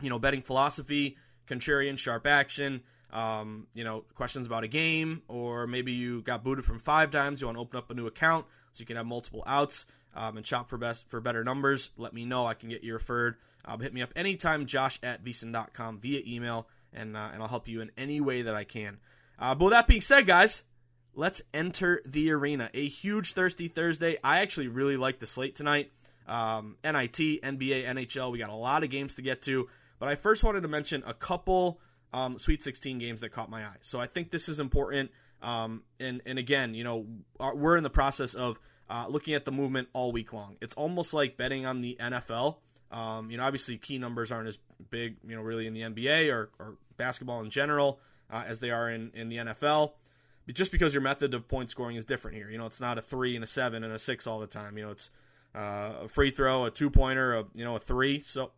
you 0.00 0.08
know 0.08 0.18
betting 0.18 0.42
philosophy, 0.42 1.16
contrarian, 1.48 1.98
sharp 1.98 2.26
action 2.26 2.82
um, 3.12 3.66
you 3.74 3.84
know, 3.84 4.04
questions 4.14 4.46
about 4.46 4.64
a 4.64 4.68
game, 4.68 5.22
or 5.28 5.66
maybe 5.66 5.92
you 5.92 6.22
got 6.22 6.42
booted 6.42 6.64
from 6.64 6.78
five 6.78 7.10
times, 7.10 7.40
you 7.40 7.46
want 7.46 7.56
to 7.56 7.60
open 7.60 7.76
up 7.76 7.90
a 7.90 7.94
new 7.94 8.06
account 8.06 8.46
so 8.72 8.80
you 8.80 8.86
can 8.86 8.96
have 8.96 9.06
multiple 9.06 9.42
outs 9.46 9.84
um, 10.14 10.36
and 10.38 10.46
shop 10.46 10.70
for 10.70 10.78
best 10.78 11.08
for 11.08 11.20
better 11.20 11.44
numbers. 11.44 11.90
Let 11.96 12.14
me 12.14 12.24
know. 12.24 12.46
I 12.46 12.54
can 12.54 12.70
get 12.70 12.82
you 12.82 12.94
referred. 12.94 13.36
Um, 13.64 13.80
hit 13.80 13.94
me 13.94 14.02
up 14.02 14.10
anytime, 14.16 14.66
Josh 14.66 14.98
at 15.02 15.24
VSiN.com 15.24 16.00
via 16.00 16.22
email, 16.26 16.68
and 16.92 17.16
uh, 17.16 17.30
and 17.32 17.42
I'll 17.42 17.48
help 17.48 17.68
you 17.68 17.80
in 17.80 17.90
any 17.96 18.20
way 18.20 18.42
that 18.42 18.54
I 18.54 18.64
can. 18.64 18.98
Uh, 19.38 19.54
but 19.54 19.66
with 19.66 19.72
that 19.72 19.86
being 19.86 20.00
said, 20.00 20.26
guys, 20.26 20.62
let's 21.14 21.42
enter 21.54 22.02
the 22.04 22.30
arena. 22.30 22.70
A 22.74 22.88
huge 22.88 23.32
Thirsty 23.32 23.68
Thursday. 23.68 24.18
I 24.22 24.40
actually 24.40 24.68
really 24.68 24.96
like 24.96 25.18
the 25.18 25.26
slate 25.26 25.56
tonight. 25.56 25.90
Um, 26.26 26.76
NIT, 26.84 27.16
NBA, 27.42 27.84
NHL. 27.84 28.32
We 28.32 28.38
got 28.38 28.50
a 28.50 28.54
lot 28.54 28.84
of 28.84 28.90
games 28.90 29.16
to 29.16 29.22
get 29.22 29.42
to. 29.42 29.68
But 29.98 30.08
I 30.08 30.14
first 30.16 30.44
wanted 30.44 30.62
to 30.62 30.68
mention 30.68 31.02
a 31.06 31.14
couple 31.14 31.80
um, 32.12 32.38
Sweet 32.38 32.62
16 32.62 32.98
games 32.98 33.20
that 33.20 33.30
caught 33.30 33.50
my 33.50 33.64
eye. 33.64 33.76
So 33.80 34.00
I 34.00 34.06
think 34.06 34.30
this 34.30 34.48
is 34.48 34.60
important. 34.60 35.10
Um, 35.42 35.82
and 35.98 36.22
and 36.24 36.38
again, 36.38 36.74
you 36.74 36.84
know, 36.84 37.06
we're 37.54 37.76
in 37.76 37.82
the 37.82 37.90
process 37.90 38.34
of 38.34 38.58
uh, 38.88 39.06
looking 39.08 39.34
at 39.34 39.44
the 39.44 39.52
movement 39.52 39.88
all 39.92 40.12
week 40.12 40.32
long. 40.32 40.56
It's 40.60 40.74
almost 40.74 41.14
like 41.14 41.36
betting 41.36 41.66
on 41.66 41.80
the 41.80 41.96
NFL. 42.00 42.56
Um, 42.92 43.30
you 43.30 43.38
know, 43.38 43.44
obviously 43.44 43.78
key 43.78 43.98
numbers 43.98 44.30
aren't 44.30 44.48
as 44.48 44.58
big, 44.90 45.16
you 45.26 45.34
know, 45.34 45.42
really 45.42 45.66
in 45.66 45.74
the 45.74 45.80
NBA 45.80 46.32
or, 46.32 46.50
or 46.58 46.76
basketball 46.96 47.40
in 47.40 47.50
general 47.50 47.98
uh, 48.30 48.44
as 48.46 48.60
they 48.60 48.70
are 48.70 48.90
in, 48.90 49.10
in 49.14 49.28
the 49.28 49.36
NFL. 49.36 49.92
But 50.46 50.54
just 50.54 50.72
because 50.72 50.92
your 50.92 51.02
method 51.02 51.34
of 51.34 51.48
point 51.48 51.70
scoring 51.70 51.96
is 51.96 52.04
different 52.04 52.36
here. 52.36 52.50
You 52.50 52.58
know, 52.58 52.66
it's 52.66 52.80
not 52.80 52.98
a 52.98 53.02
three 53.02 53.34
and 53.34 53.44
a 53.44 53.46
seven 53.46 53.84
and 53.84 53.92
a 53.92 53.98
six 53.98 54.26
all 54.26 54.40
the 54.40 54.46
time. 54.46 54.76
You 54.76 54.86
know, 54.86 54.90
it's 54.90 55.10
uh, 55.54 55.92
a 56.02 56.08
free 56.08 56.30
throw, 56.30 56.64
a 56.64 56.70
two 56.70 56.90
pointer, 56.90 57.34
a 57.34 57.44
you 57.54 57.64
know, 57.64 57.76
a 57.76 57.80
three. 57.80 58.22
So, 58.26 58.50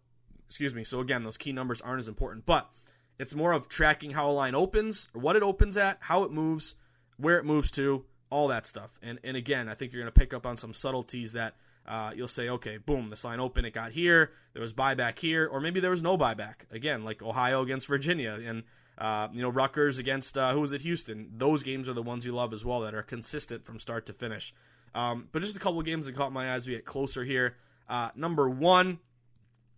excuse 0.47 0.75
me. 0.75 0.85
So 0.85 1.01
again, 1.01 1.25
those 1.25 1.37
key 1.37 1.53
numbers 1.53 1.81
aren't 1.81 2.01
as 2.01 2.09
important, 2.09 2.47
but 2.47 2.71
it's 3.19 3.35
more 3.35 3.53
of 3.53 3.69
tracking 3.69 4.13
how 4.13 4.31
a 4.31 4.33
line 4.33 4.55
opens, 4.55 5.09
or 5.15 5.21
what 5.21 5.37
it 5.37 5.43
opens 5.43 5.77
at, 5.77 5.99
how 6.01 6.25
it 6.25 6.33
moves, 6.33 6.75
where 7.17 7.39
it 7.39 7.45
moves 7.45 7.71
to, 7.73 8.05
all 8.31 8.49
that 8.49 8.67
stuff. 8.67 8.91
And 9.03 9.19
and 9.23 9.37
again, 9.37 9.69
I 9.69 9.75
think 9.75 9.93
you're 9.93 10.03
going 10.03 10.13
to 10.13 10.19
pick 10.19 10.33
up 10.35 10.47
on 10.47 10.57
some 10.57 10.75
subtleties 10.75 11.33
that 11.33 11.55
uh, 11.87 12.13
you'll 12.15 12.29
say, 12.29 12.49
okay, 12.49 12.79
boom, 12.79 13.11
this 13.11 13.25
line 13.25 13.41
open, 13.41 13.65
it 13.65 13.73
got 13.73 13.93
here, 13.93 14.33
there 14.53 14.63
was 14.63 14.73
buyback 14.73 15.19
here, 15.19 15.47
or 15.47 15.61
maybe 15.61 15.81
there 15.81 15.91
was 15.91 16.03
no 16.03 16.17
buyback. 16.17 16.55
Again, 16.71 17.05
like 17.05 17.23
Ohio 17.23 17.63
against 17.63 17.87
Virginia, 17.87 18.39
and 18.45 18.63
uh, 18.97 19.29
you 19.33 19.43
know 19.43 19.49
Rutgers 19.49 19.99
against 19.99 20.39
uh, 20.39 20.53
who 20.53 20.61
was 20.61 20.73
it, 20.73 20.83
Houston. 20.83 21.33
Those 21.37 21.63
games 21.63 21.89
are 21.89 21.93
the 21.93 22.03
ones 22.03 22.25
you 22.25 22.33
love 22.33 22.53
as 22.53 22.65
well 22.65 22.81
that 22.81 22.95
are 22.95 23.03
consistent 23.03 23.65
from 23.65 23.79
start 23.79 24.07
to 24.07 24.13
finish. 24.13 24.55
Um, 24.95 25.29
but 25.33 25.43
just 25.43 25.57
a 25.57 25.61
couple 25.61 25.81
of 25.81 25.87
games 25.87 26.07
that 26.07 26.15
caught 26.15 26.33
my 26.33 26.55
eyes. 26.55 26.67
We 26.67 26.75
get 26.75 26.85
closer 26.85 27.25
here. 27.25 27.57
Uh, 27.89 28.11
number 28.15 28.49
one, 28.49 29.01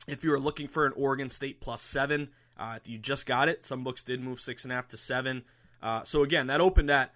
if 0.07 0.23
you 0.23 0.31
were 0.31 0.39
looking 0.39 0.69
for 0.69 0.87
an 0.87 0.93
Oregon 0.95 1.31
State 1.31 1.61
plus 1.61 1.83
seven, 1.83 2.29
uh, 2.59 2.79
you 2.85 2.99
just 2.99 3.25
got 3.25 3.49
it. 3.49 3.65
Some 3.65 3.83
books 3.83 4.03
did 4.03 4.21
move 4.21 4.41
six 4.41 4.65
and 4.65 4.73
a 4.73 4.77
half 4.77 4.89
to 4.89 4.99
seven. 4.99 5.43
Uh, 5.83 6.03
so 6.05 6.23
again, 6.23 6.49
that 6.49 6.61
opened 6.61 6.91
at 6.91 7.13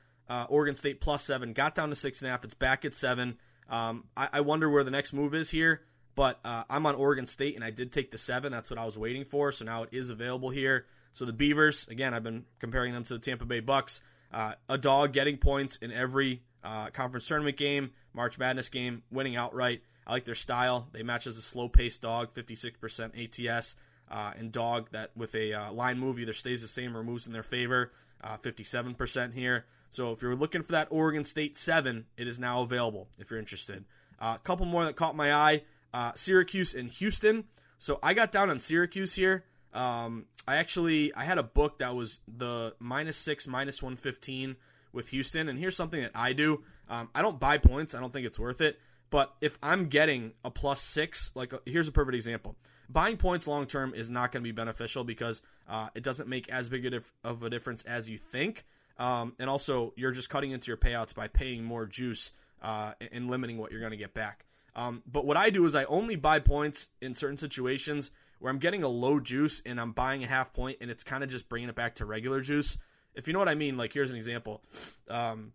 Oregon 0.48 0.74
State 0.74 1.00
plus 1.00 1.22
seven, 1.22 1.52
got 1.52 1.74
down 1.74 1.90
to 1.90 1.94
six 1.94 2.22
and 2.22 2.28
a 2.28 2.30
half. 2.30 2.44
It's 2.44 2.54
back 2.54 2.84
at 2.84 2.94
seven. 2.94 3.36
Um, 3.70 4.04
I, 4.16 4.28
I, 4.34 4.40
wonder 4.40 4.68
where 4.68 4.82
the 4.82 4.90
next 4.90 5.12
move 5.12 5.34
is 5.34 5.48
here, 5.48 5.82
but 6.16 6.40
uh, 6.44 6.64
I'm 6.68 6.86
on 6.86 6.96
Oregon 6.96 7.26
State 7.26 7.54
and 7.54 7.64
I 7.64 7.70
did 7.70 7.92
take 7.92 8.10
the 8.10 8.18
seven. 8.18 8.50
That's 8.50 8.68
what 8.68 8.80
I 8.80 8.84
was 8.84 8.98
waiting 8.98 9.24
for. 9.24 9.52
So 9.52 9.64
now 9.64 9.84
it 9.84 9.90
is 9.92 10.10
available 10.10 10.50
here. 10.50 10.86
So 11.12 11.24
the 11.24 11.32
Beavers, 11.32 11.86
again, 11.88 12.12
I've 12.12 12.24
been 12.24 12.44
comparing 12.58 12.92
them 12.92 13.04
to 13.04 13.14
the 13.14 13.20
Tampa 13.20 13.44
Bay 13.44 13.60
Bucks. 13.60 14.00
Uh, 14.32 14.54
a 14.68 14.76
dog 14.76 15.12
getting 15.12 15.36
points 15.36 15.76
in 15.76 15.92
every 15.92 16.42
uh, 16.64 16.90
conference 16.90 17.26
tournament 17.26 17.56
game, 17.56 17.92
March 18.12 18.38
Madness 18.38 18.68
game, 18.68 19.02
winning 19.10 19.36
outright. 19.36 19.82
I 20.06 20.12
like 20.12 20.24
their 20.24 20.34
style. 20.34 20.88
They 20.92 21.02
match 21.04 21.26
as 21.26 21.36
a 21.36 21.42
slow 21.42 21.68
paced 21.68 22.02
dog, 22.02 22.34
56% 22.34 23.48
ATS 23.48 23.76
uh, 24.10 24.32
and 24.36 24.50
dog 24.50 24.88
that 24.90 25.16
with 25.16 25.34
a 25.34 25.52
uh, 25.52 25.72
line 25.72 25.98
move 25.98 26.18
either 26.18 26.32
stays 26.32 26.62
the 26.62 26.68
same 26.68 26.96
or 26.96 27.04
moves 27.04 27.26
in 27.26 27.32
their 27.32 27.42
favor. 27.42 27.92
Uh, 28.22 28.36
57% 28.38 29.32
here. 29.32 29.64
So 29.90 30.12
if 30.12 30.22
you're 30.22 30.36
looking 30.36 30.62
for 30.62 30.72
that 30.72 30.88
Oregon 30.90 31.24
State 31.24 31.56
7, 31.56 32.06
it 32.16 32.28
is 32.28 32.38
now 32.38 32.62
available 32.62 33.08
if 33.18 33.30
you're 33.30 33.40
interested. 33.40 33.84
Uh, 34.18 34.36
a 34.36 34.42
couple 34.42 34.66
more 34.66 34.84
that 34.84 34.96
caught 34.96 35.16
my 35.16 35.32
eye 35.32 35.62
uh, 35.92 36.12
Syracuse 36.14 36.74
and 36.74 36.88
Houston. 36.88 37.44
So 37.78 37.98
I 38.02 38.14
got 38.14 38.32
down 38.32 38.50
on 38.50 38.60
Syracuse 38.60 39.14
here. 39.14 39.44
Um, 39.72 40.26
I 40.46 40.56
actually 40.56 41.14
I 41.14 41.24
had 41.24 41.38
a 41.38 41.42
book 41.42 41.78
that 41.78 41.94
was 41.94 42.20
the 42.28 42.74
minus 42.78 43.16
six, 43.16 43.46
minus 43.46 43.82
one 43.82 43.96
fifteen 43.96 44.56
with 44.92 45.08
Houston, 45.10 45.48
and 45.48 45.58
here's 45.58 45.76
something 45.76 46.00
that 46.00 46.10
I 46.14 46.32
do. 46.32 46.64
Um, 46.88 47.08
I 47.14 47.22
don't 47.22 47.38
buy 47.38 47.58
points. 47.58 47.94
I 47.94 48.00
don't 48.00 48.12
think 48.12 48.26
it's 48.26 48.38
worth 48.38 48.60
it. 48.60 48.78
But 49.10 49.32
if 49.40 49.58
I'm 49.62 49.86
getting 49.86 50.32
a 50.44 50.50
plus 50.50 50.82
six, 50.82 51.30
like 51.34 51.52
here's 51.66 51.88
a 51.88 51.92
perfect 51.92 52.14
example 52.14 52.56
buying 52.92 53.16
points 53.16 53.46
long 53.46 53.66
term 53.66 53.94
is 53.94 54.10
not 54.10 54.32
going 54.32 54.42
to 54.42 54.48
be 54.48 54.52
beneficial 54.52 55.04
because 55.04 55.42
uh, 55.68 55.88
it 55.94 56.02
doesn't 56.02 56.28
make 56.28 56.50
as 56.50 56.68
big 56.68 57.02
of 57.24 57.42
a 57.42 57.50
difference 57.50 57.84
as 57.84 58.10
you 58.10 58.18
think. 58.18 58.64
Um, 59.00 59.34
and 59.38 59.50
also, 59.50 59.92
you're 59.96 60.12
just 60.12 60.28
cutting 60.28 60.52
into 60.52 60.68
your 60.68 60.76
payouts 60.76 61.14
by 61.14 61.26
paying 61.26 61.64
more 61.64 61.86
juice 61.86 62.30
uh, 62.62 62.92
and 63.10 63.30
limiting 63.30 63.58
what 63.58 63.72
you're 63.72 63.80
going 63.80 63.92
to 63.92 63.96
get 63.96 64.14
back. 64.14 64.44
Um, 64.76 65.02
but 65.10 65.24
what 65.24 65.36
I 65.36 65.50
do 65.50 65.64
is 65.64 65.74
I 65.74 65.84
only 65.84 66.16
buy 66.16 66.38
points 66.38 66.90
in 67.00 67.14
certain 67.14 67.38
situations 67.38 68.10
where 68.38 68.50
I'm 68.50 68.58
getting 68.58 68.82
a 68.82 68.88
low 68.88 69.18
juice 69.18 69.62
and 69.64 69.80
I'm 69.80 69.92
buying 69.92 70.22
a 70.22 70.26
half 70.26 70.52
point 70.52 70.78
and 70.80 70.90
it's 70.90 71.02
kind 71.02 71.24
of 71.24 71.30
just 71.30 71.48
bringing 71.48 71.68
it 71.68 71.74
back 71.74 71.96
to 71.96 72.06
regular 72.06 72.40
juice. 72.40 72.78
If 73.14 73.26
you 73.26 73.32
know 73.32 73.38
what 73.38 73.48
I 73.48 73.54
mean, 73.54 73.76
like 73.76 73.92
here's 73.92 74.12
an 74.12 74.16
example. 74.16 74.62
Um, 75.08 75.52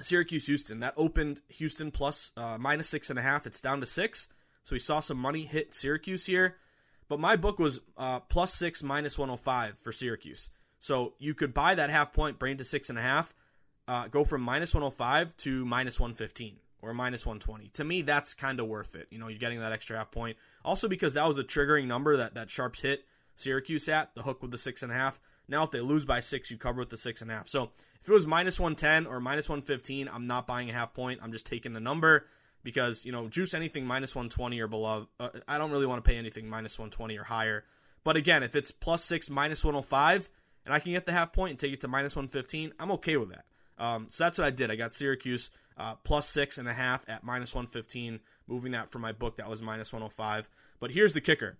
Syracuse 0.00 0.46
Houston 0.46 0.80
that 0.80 0.94
opened 0.96 1.42
Houston 1.48 1.90
plus, 1.90 2.32
uh, 2.36 2.58
minus 2.58 2.88
six 2.88 3.10
and 3.10 3.18
a 3.18 3.22
half. 3.22 3.46
It's 3.46 3.60
down 3.60 3.80
to 3.80 3.86
six. 3.86 4.28
So 4.64 4.74
we 4.74 4.78
saw 4.78 5.00
some 5.00 5.18
money 5.18 5.44
hit 5.44 5.74
Syracuse 5.74 6.26
here. 6.26 6.56
But 7.08 7.20
my 7.20 7.36
book 7.36 7.58
was 7.58 7.80
uh, 7.98 8.20
plus 8.20 8.54
six, 8.54 8.82
minus 8.82 9.18
105 9.18 9.76
for 9.82 9.92
Syracuse. 9.92 10.48
So 10.82 11.12
you 11.20 11.32
could 11.32 11.54
buy 11.54 11.76
that 11.76 11.90
half 11.90 12.12
point, 12.12 12.40
bring 12.40 12.54
it 12.54 12.58
to 12.58 12.64
six 12.64 12.90
and 12.90 12.98
a 12.98 13.02
half, 13.02 13.32
uh, 13.86 14.08
go 14.08 14.24
from 14.24 14.42
minus 14.42 14.74
105 14.74 15.36
to 15.36 15.64
minus 15.64 16.00
115 16.00 16.56
or 16.82 16.92
minus 16.92 17.24
120. 17.24 17.68
To 17.74 17.84
me, 17.84 18.02
that's 18.02 18.34
kind 18.34 18.58
of 18.58 18.66
worth 18.66 18.96
it. 18.96 19.06
You 19.12 19.20
know, 19.20 19.28
you're 19.28 19.38
getting 19.38 19.60
that 19.60 19.70
extra 19.70 19.96
half 19.96 20.10
point. 20.10 20.36
Also, 20.64 20.88
because 20.88 21.14
that 21.14 21.28
was 21.28 21.38
a 21.38 21.44
triggering 21.44 21.86
number 21.86 22.16
that, 22.16 22.34
that 22.34 22.50
Sharps 22.50 22.80
hit 22.80 23.04
Syracuse 23.36 23.88
at, 23.88 24.12
the 24.16 24.22
hook 24.22 24.42
with 24.42 24.50
the 24.50 24.58
six 24.58 24.82
and 24.82 24.90
a 24.90 24.94
half. 24.96 25.20
Now, 25.46 25.62
if 25.62 25.70
they 25.70 25.78
lose 25.78 26.04
by 26.04 26.18
six, 26.18 26.50
you 26.50 26.58
cover 26.58 26.80
with 26.80 26.90
the 26.90 26.96
six 26.96 27.22
and 27.22 27.30
a 27.30 27.34
half. 27.34 27.48
So 27.48 27.70
if 28.00 28.08
it 28.08 28.12
was 28.12 28.26
minus 28.26 28.58
110 28.58 29.06
or 29.06 29.20
minus 29.20 29.48
115, 29.48 30.10
I'm 30.12 30.26
not 30.26 30.48
buying 30.48 30.68
a 30.68 30.72
half 30.72 30.94
point. 30.94 31.20
I'm 31.22 31.30
just 31.30 31.46
taking 31.46 31.74
the 31.74 31.80
number 31.80 32.26
because 32.64 33.04
you 33.04 33.12
know 33.12 33.28
juice 33.28 33.54
anything 33.54 33.86
minus 33.86 34.16
120 34.16 34.58
or 34.58 34.66
below. 34.66 35.06
Uh, 35.20 35.28
I 35.46 35.58
don't 35.58 35.70
really 35.70 35.86
want 35.86 36.04
to 36.04 36.10
pay 36.10 36.16
anything 36.16 36.48
minus 36.48 36.76
120 36.76 37.16
or 37.18 37.22
higher. 37.22 37.62
But 38.02 38.16
again, 38.16 38.42
if 38.42 38.56
it's 38.56 38.72
plus 38.72 39.04
six 39.04 39.30
minus 39.30 39.64
105 39.64 40.28
and 40.64 40.74
I 40.74 40.78
can 40.78 40.92
get 40.92 41.06
the 41.06 41.12
half 41.12 41.32
point 41.32 41.50
and 41.50 41.58
take 41.58 41.72
it 41.72 41.80
to 41.82 41.88
minus 41.88 42.16
115, 42.16 42.72
I'm 42.78 42.92
okay 42.92 43.16
with 43.16 43.30
that. 43.30 43.44
Um, 43.78 44.06
so 44.10 44.24
that's 44.24 44.38
what 44.38 44.46
I 44.46 44.50
did. 44.50 44.70
I 44.70 44.76
got 44.76 44.92
Syracuse 44.92 45.50
uh, 45.76 45.94
plus 46.04 46.28
six 46.28 46.58
and 46.58 46.68
a 46.68 46.72
half 46.72 47.08
at 47.08 47.24
minus 47.24 47.54
115, 47.54 48.20
moving 48.46 48.72
that 48.72 48.90
from 48.90 49.02
my 49.02 49.12
book 49.12 49.36
that 49.36 49.48
was 49.48 49.62
minus 49.62 49.92
105. 49.92 50.48
But 50.78 50.90
here's 50.90 51.14
the 51.14 51.20
kicker: 51.20 51.58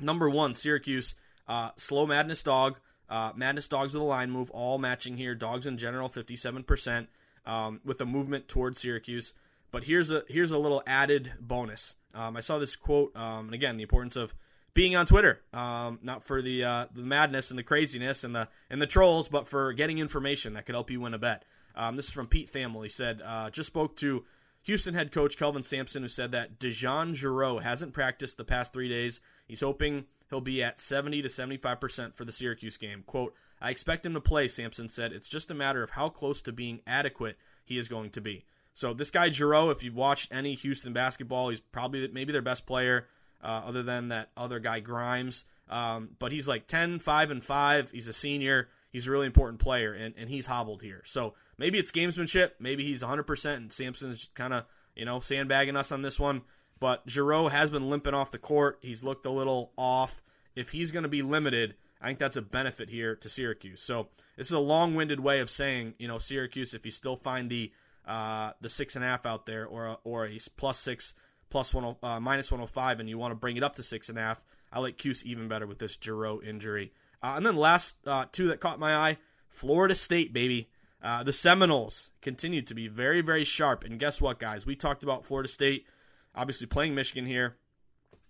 number 0.00 0.28
one, 0.28 0.54
Syracuse 0.54 1.14
uh, 1.48 1.70
slow 1.76 2.06
madness 2.06 2.42
dog. 2.42 2.78
Uh, 3.08 3.32
madness 3.36 3.68
dogs 3.68 3.92
with 3.92 4.02
a 4.02 4.06
line 4.06 4.30
move, 4.30 4.50
all 4.52 4.78
matching 4.78 5.16
here. 5.16 5.34
Dogs 5.34 5.66
in 5.66 5.76
general, 5.76 6.08
57%, 6.08 7.08
um, 7.44 7.80
with 7.84 8.00
a 8.00 8.06
movement 8.06 8.48
towards 8.48 8.80
Syracuse. 8.80 9.34
But 9.70 9.84
here's 9.84 10.10
a 10.10 10.24
here's 10.28 10.50
a 10.50 10.58
little 10.58 10.82
added 10.86 11.32
bonus. 11.40 11.94
Um, 12.14 12.36
I 12.36 12.40
saw 12.40 12.58
this 12.58 12.76
quote, 12.76 13.14
um, 13.16 13.46
and 13.46 13.54
again, 13.54 13.76
the 13.76 13.82
importance 13.82 14.16
of 14.16 14.34
being 14.74 14.96
on 14.96 15.06
Twitter, 15.06 15.42
um, 15.52 15.98
not 16.02 16.24
for 16.24 16.40
the 16.40 16.64
uh, 16.64 16.86
the 16.94 17.02
madness 17.02 17.50
and 17.50 17.58
the 17.58 17.62
craziness 17.62 18.24
and 18.24 18.34
the 18.34 18.48
and 18.70 18.80
the 18.80 18.86
trolls, 18.86 19.28
but 19.28 19.48
for 19.48 19.72
getting 19.72 19.98
information 19.98 20.54
that 20.54 20.66
could 20.66 20.74
help 20.74 20.90
you 20.90 21.00
win 21.00 21.14
a 21.14 21.18
bet. 21.18 21.44
Um, 21.74 21.96
this 21.96 22.06
is 22.06 22.12
from 22.12 22.26
Pete 22.26 22.52
Thamel. 22.52 22.82
He 22.82 22.88
said, 22.88 23.22
uh, 23.24 23.50
just 23.50 23.68
spoke 23.68 23.96
to 23.96 24.24
Houston 24.62 24.94
head 24.94 25.10
coach 25.10 25.38
Kelvin 25.38 25.62
Sampson, 25.62 26.02
who 26.02 26.08
said 26.08 26.32
that 26.32 26.58
DeJon 26.58 27.14
Jarreau 27.14 27.62
hasn't 27.62 27.94
practiced 27.94 28.36
the 28.36 28.44
past 28.44 28.72
three 28.72 28.88
days. 28.88 29.20
He's 29.46 29.62
hoping 29.62 30.04
he'll 30.30 30.40
be 30.40 30.62
at 30.62 30.80
70 30.80 31.22
to 31.22 31.28
75 31.28 31.80
percent 31.80 32.16
for 32.16 32.24
the 32.24 32.32
Syracuse 32.32 32.76
game. 32.76 33.02
"Quote: 33.06 33.34
I 33.60 33.70
expect 33.70 34.06
him 34.06 34.14
to 34.14 34.20
play," 34.20 34.48
Sampson 34.48 34.88
said. 34.88 35.12
"It's 35.12 35.28
just 35.28 35.50
a 35.50 35.54
matter 35.54 35.82
of 35.82 35.90
how 35.90 36.08
close 36.08 36.40
to 36.42 36.52
being 36.52 36.80
adequate 36.86 37.36
he 37.64 37.78
is 37.78 37.88
going 37.88 38.10
to 38.10 38.20
be." 38.20 38.44
So 38.74 38.94
this 38.94 39.10
guy 39.10 39.28
Jarreau, 39.28 39.70
if 39.70 39.82
you've 39.82 39.94
watched 39.94 40.32
any 40.32 40.54
Houston 40.54 40.92
basketball, 40.92 41.50
he's 41.50 41.60
probably 41.60 42.08
maybe 42.08 42.32
their 42.32 42.40
best 42.40 42.66
player, 42.66 43.06
uh, 43.42 43.62
other 43.66 43.82
than 43.82 44.08
that 44.08 44.30
other 44.36 44.60
guy 44.60 44.80
Grimes. 44.80 45.44
Um, 45.68 46.10
but 46.18 46.32
he's 46.32 46.46
like 46.46 46.66
10, 46.66 46.98
5, 46.98 47.30
and 47.30 47.44
5. 47.44 47.90
He's 47.90 48.08
a 48.08 48.12
senior. 48.12 48.68
He's 48.90 49.06
a 49.06 49.10
really 49.10 49.26
important 49.26 49.58
player, 49.58 49.92
and, 49.94 50.14
and 50.18 50.28
he's 50.28 50.46
hobbled 50.46 50.82
here. 50.82 51.02
So 51.06 51.34
maybe 51.56 51.78
it's 51.78 51.90
gamesmanship. 51.90 52.52
Maybe 52.60 52.84
he's 52.84 53.02
100%, 53.02 53.56
and 53.56 53.72
Sampson's 53.72 54.28
kind 54.34 54.52
of, 54.52 54.64
you 54.94 55.06
know, 55.06 55.20
sandbagging 55.20 55.76
us 55.76 55.92
on 55.92 56.02
this 56.02 56.20
one. 56.20 56.42
But 56.78 57.06
Jarreau 57.06 57.50
has 57.50 57.70
been 57.70 57.88
limping 57.88 58.12
off 58.12 58.32
the 58.32 58.38
court. 58.38 58.78
He's 58.82 59.02
looked 59.02 59.24
a 59.24 59.30
little 59.30 59.72
off. 59.76 60.22
If 60.54 60.70
he's 60.70 60.90
going 60.90 61.04
to 61.04 61.08
be 61.08 61.22
limited, 61.22 61.74
I 62.02 62.06
think 62.06 62.18
that's 62.18 62.36
a 62.36 62.42
benefit 62.42 62.90
here 62.90 63.16
to 63.16 63.28
Syracuse. 63.28 63.80
So 63.80 64.08
this 64.36 64.48
is 64.48 64.52
a 64.52 64.58
long-winded 64.58 65.20
way 65.20 65.40
of 65.40 65.48
saying, 65.48 65.94
you 65.98 66.08
know, 66.08 66.18
Syracuse, 66.18 66.74
if 66.74 66.84
you 66.84 66.90
still 66.90 67.16
find 67.16 67.48
the 67.48 67.72
uh, 68.04 68.50
the 68.60 68.68
six 68.68 68.96
and 68.96 69.04
a 69.04 69.08
half 69.08 69.26
out 69.26 69.46
there, 69.46 69.64
or 69.64 69.86
a, 69.86 69.98
or 70.02 70.26
a 70.26 70.38
plus 70.56 70.78
six, 70.78 71.14
plus 71.52 71.72
one, 71.72 71.94
uh, 72.02 72.18
minus 72.18 72.50
one 72.50 72.58
hundred 72.58 72.70
oh 72.70 72.74
five, 72.74 72.98
and 72.98 73.08
you 73.08 73.18
want 73.18 73.30
to 73.30 73.36
bring 73.36 73.56
it 73.56 73.62
up 73.62 73.76
to 73.76 73.82
six 73.82 74.08
and 74.08 74.18
a 74.18 74.22
half. 74.22 74.42
I 74.72 74.80
like 74.80 74.96
Cuse 74.96 75.24
even 75.24 75.46
better 75.46 75.66
with 75.66 75.78
this 75.78 75.96
Jarreau 75.96 76.42
injury. 76.42 76.92
Uh, 77.22 77.34
and 77.36 77.46
then 77.46 77.56
last 77.56 77.96
uh, 78.06 78.24
two 78.32 78.48
that 78.48 78.58
caught 78.58 78.80
my 78.80 78.96
eye: 78.96 79.18
Florida 79.48 79.94
State, 79.94 80.32
baby. 80.32 80.70
Uh, 81.00 81.22
the 81.22 81.32
Seminoles 81.32 82.12
continue 82.20 82.62
to 82.62 82.74
be 82.74 82.88
very, 82.88 83.20
very 83.20 83.44
sharp. 83.44 83.84
And 83.84 84.00
guess 84.00 84.20
what, 84.20 84.38
guys? 84.38 84.64
We 84.64 84.76
talked 84.76 85.02
about 85.02 85.26
Florida 85.26 85.48
State, 85.48 85.86
obviously 86.34 86.66
playing 86.66 86.94
Michigan 86.94 87.26
here. 87.26 87.56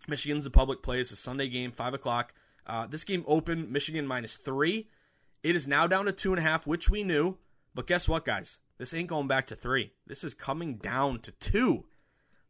Michigan's 0.08 0.46
a 0.46 0.50
public 0.50 0.82
play. 0.82 1.00
It's 1.00 1.12
a 1.12 1.16
Sunday 1.16 1.48
game, 1.48 1.70
five 1.70 1.94
o'clock. 1.94 2.34
Uh, 2.66 2.86
this 2.86 3.04
game 3.04 3.24
opened 3.26 3.70
Michigan 3.70 4.06
minus 4.06 4.36
three. 4.36 4.88
It 5.42 5.54
is 5.54 5.66
now 5.66 5.86
down 5.86 6.06
to 6.06 6.12
two 6.12 6.32
and 6.32 6.38
a 6.38 6.42
half, 6.42 6.66
which 6.66 6.90
we 6.90 7.04
knew 7.04 7.36
But 7.74 7.86
guess 7.86 8.08
what, 8.08 8.24
guys? 8.24 8.58
This 8.78 8.94
ain't 8.94 9.08
going 9.08 9.28
back 9.28 9.46
to 9.48 9.54
three. 9.54 9.92
This 10.06 10.24
is 10.24 10.34
coming 10.34 10.76
down 10.76 11.20
to 11.20 11.32
two. 11.32 11.84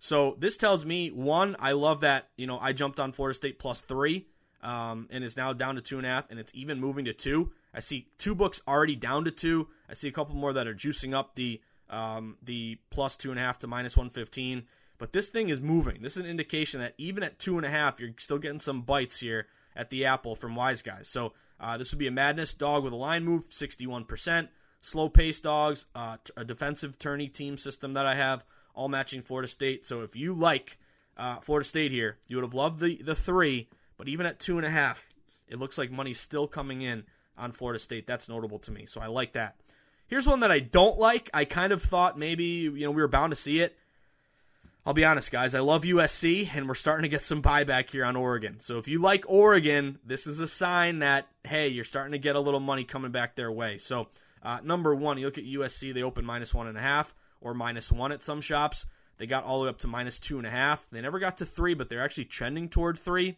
So 0.05 0.35
this 0.37 0.57
tells 0.57 0.85
me 0.85 1.13
one, 1.13 1.55
I 1.61 1.73
love 1.73 2.01
that 2.01 2.29
you 2.37 2.49
know 2.49 2.59
I 2.61 2.73
jumped 2.73 2.99
on 2.99 3.13
Florida 3.13 3.37
State 3.37 3.61
plus 3.61 3.81
three, 3.83 4.27
um, 4.61 5.07
and 5.13 5.23
it's 5.23 5.37
now 5.37 5.53
down 5.53 5.77
to 5.77 5.81
two 5.81 5.97
and 5.97 6.05
a 6.05 6.09
half, 6.09 6.29
and 6.29 6.41
it's 6.41 6.53
even 6.57 6.81
moving 6.81 7.05
to 7.05 7.13
two. 7.13 7.53
I 7.73 7.79
see 7.79 8.09
two 8.19 8.35
books 8.35 8.61
already 8.67 8.97
down 8.97 9.25
to 9.27 9.31
two. 9.31 9.69
I 9.89 9.95
see 9.95 10.09
a 10.09 10.13
couple 10.13 10.35
more 10.35 10.53
that 10.55 10.67
are 10.67 10.75
juicing 10.75 11.15
up 11.15 11.37
the 11.37 11.61
um, 11.89 12.37
the 12.43 12.79
plus 12.91 13.17
two 13.17 13.31
and 13.31 13.39
a 13.39 13.43
half 13.45 13.61
to 13.61 13.69
minus 13.69 13.97
one 13.97 14.11
fifteen. 14.11 14.65
But 14.99 15.13
this 15.13 15.29
thing 15.29 15.51
is 15.51 15.61
moving. 15.61 16.03
This 16.03 16.17
is 16.17 16.25
an 16.25 16.31
indication 16.31 16.81
that 16.81 16.95
even 16.99 17.23
at 17.23 17.39
two 17.39 17.57
and 17.57 17.65
a 17.65 17.71
half, 17.71 18.01
you're 18.01 18.11
still 18.19 18.39
getting 18.39 18.59
some 18.59 18.83
bites 18.83 19.21
here 19.21 19.47
at 19.77 19.91
the 19.91 20.05
apple 20.05 20.35
from 20.35 20.57
Wise 20.57 20.83
Guys. 20.83 21.07
So 21.07 21.33
uh, 21.61 21.79
this 21.79 21.93
would 21.93 22.01
be 22.01 22.09
a 22.09 22.11
madness 22.11 22.55
dog 22.55 22.83
with 22.83 22.93
a 22.93 22.97
line 22.97 23.25
move, 23.25 23.45
sixty 23.51 23.87
one 23.87 24.05
percent. 24.05 24.49
Slow 24.81 25.09
pace 25.09 25.41
dogs, 25.41 25.87
uh, 25.95 26.17
a 26.37 26.45
defensive 26.45 26.99
tourney 26.99 27.29
team 27.29 27.57
system 27.57 27.93
that 27.93 28.05
I 28.05 28.17
have, 28.17 28.45
all 28.75 28.88
matching 28.88 29.23
Florida 29.23 29.49
State. 29.49 29.87
So 29.87 30.02
if 30.02 30.17
you 30.17 30.33
like 30.33 30.79
uh, 31.17 31.37
Florida 31.37 31.67
State 31.67 31.93
here, 31.93 32.19
you 32.29 32.37
would 32.37 32.45
have 32.45 32.55
loved 32.55 32.81
the 32.81 32.97
the 33.02 33.14
three, 33.14 33.69
but 33.97 34.09
even 34.09 34.26
at 34.26 34.38
two 34.38 34.57
and 34.57 34.67
a 34.67 34.71
half, 34.71 35.07
it 35.49 35.59
looks 35.59 35.79
like 35.79 35.91
money's 35.91 36.21
still 36.21 36.47
coming 36.47 36.83
in 36.83 37.05
on 37.37 37.52
Florida 37.52 37.79
State. 37.79 38.07
That's 38.07 38.29
notable 38.29 38.59
to 38.61 38.71
me. 38.71 38.87
So 38.87 39.00
I 39.00 39.07
like 39.07 39.35
that. 39.35 39.57
Here's 40.07 40.26
one 40.26 40.41
that 40.41 40.52
I 40.52 40.59
don't 40.59 40.99
like. 40.99 41.31
I 41.33 41.45
kind 41.45 41.73
of 41.73 41.83
thought 41.83 42.19
maybe 42.19 42.45
you 42.45 42.81
know 42.81 42.91
we 42.91 43.02
were 43.02 43.09
bound 43.09 43.33
to 43.33 43.37
see 43.37 43.61
it. 43.61 43.76
I'll 44.85 44.95
be 44.95 45.05
honest, 45.05 45.31
guys. 45.31 45.55
I 45.55 45.61
love 45.61 45.83
USC, 45.85 46.50
and 46.52 46.67
we're 46.67 46.75
starting 46.75 47.05
to 47.05 47.09
get 47.09 47.23
some 47.23 47.41
buyback 47.41 47.91
here 47.91 48.05
on 48.05 48.17
Oregon. 48.17 48.59
So 48.59 48.79
if 48.79 48.88
you 48.88 49.00
like 49.00 49.25
Oregon, 49.29 50.00
this 50.05 50.26
is 50.26 50.41
a 50.41 50.49
sign 50.49 51.00
that 51.00 51.29
hey, 51.45 51.69
you're 51.69 51.85
starting 51.85 52.12
to 52.12 52.19
get 52.19 52.37
a 52.37 52.41
little 52.41 52.61
money 52.61 52.85
coming 52.85 53.12
back 53.12 53.37
their 53.37 53.52
way. 53.52 53.79
So 53.79 54.09
uh, 54.43 54.59
number 54.64 54.95
one, 54.95 55.19
you 55.19 55.26
look 55.26 55.38
at 55.38 55.45
USC, 55.45 55.95
they 55.95 56.02
open 56.02 56.25
minus 56.25 56.52
one 56.52 56.67
and 56.67 56.76
a 56.76 56.81
half 56.81 57.14
or 57.43 57.55
minus 57.55 57.93
one 57.93 58.13
at 58.13 58.23
some 58.23 58.41
shops. 58.41 58.87
They 59.19 59.27
got 59.27 59.45
all 59.45 59.59
the 59.59 59.65
way 59.65 59.71
up 59.71 59.79
to 59.81 59.87
minus 59.87 60.19
two 60.19 60.39
and 60.39 60.47
a 60.47 60.51
half. 60.51 60.87
They 60.91 61.01
never 61.01 61.19
got 61.19 61.37
to 61.39 61.47
three, 61.47 61.75
but 61.75 61.89
they're 61.89 62.03
actually 62.03 62.25
trending 62.25 62.69
toward 62.69 62.99
three. 62.99 63.37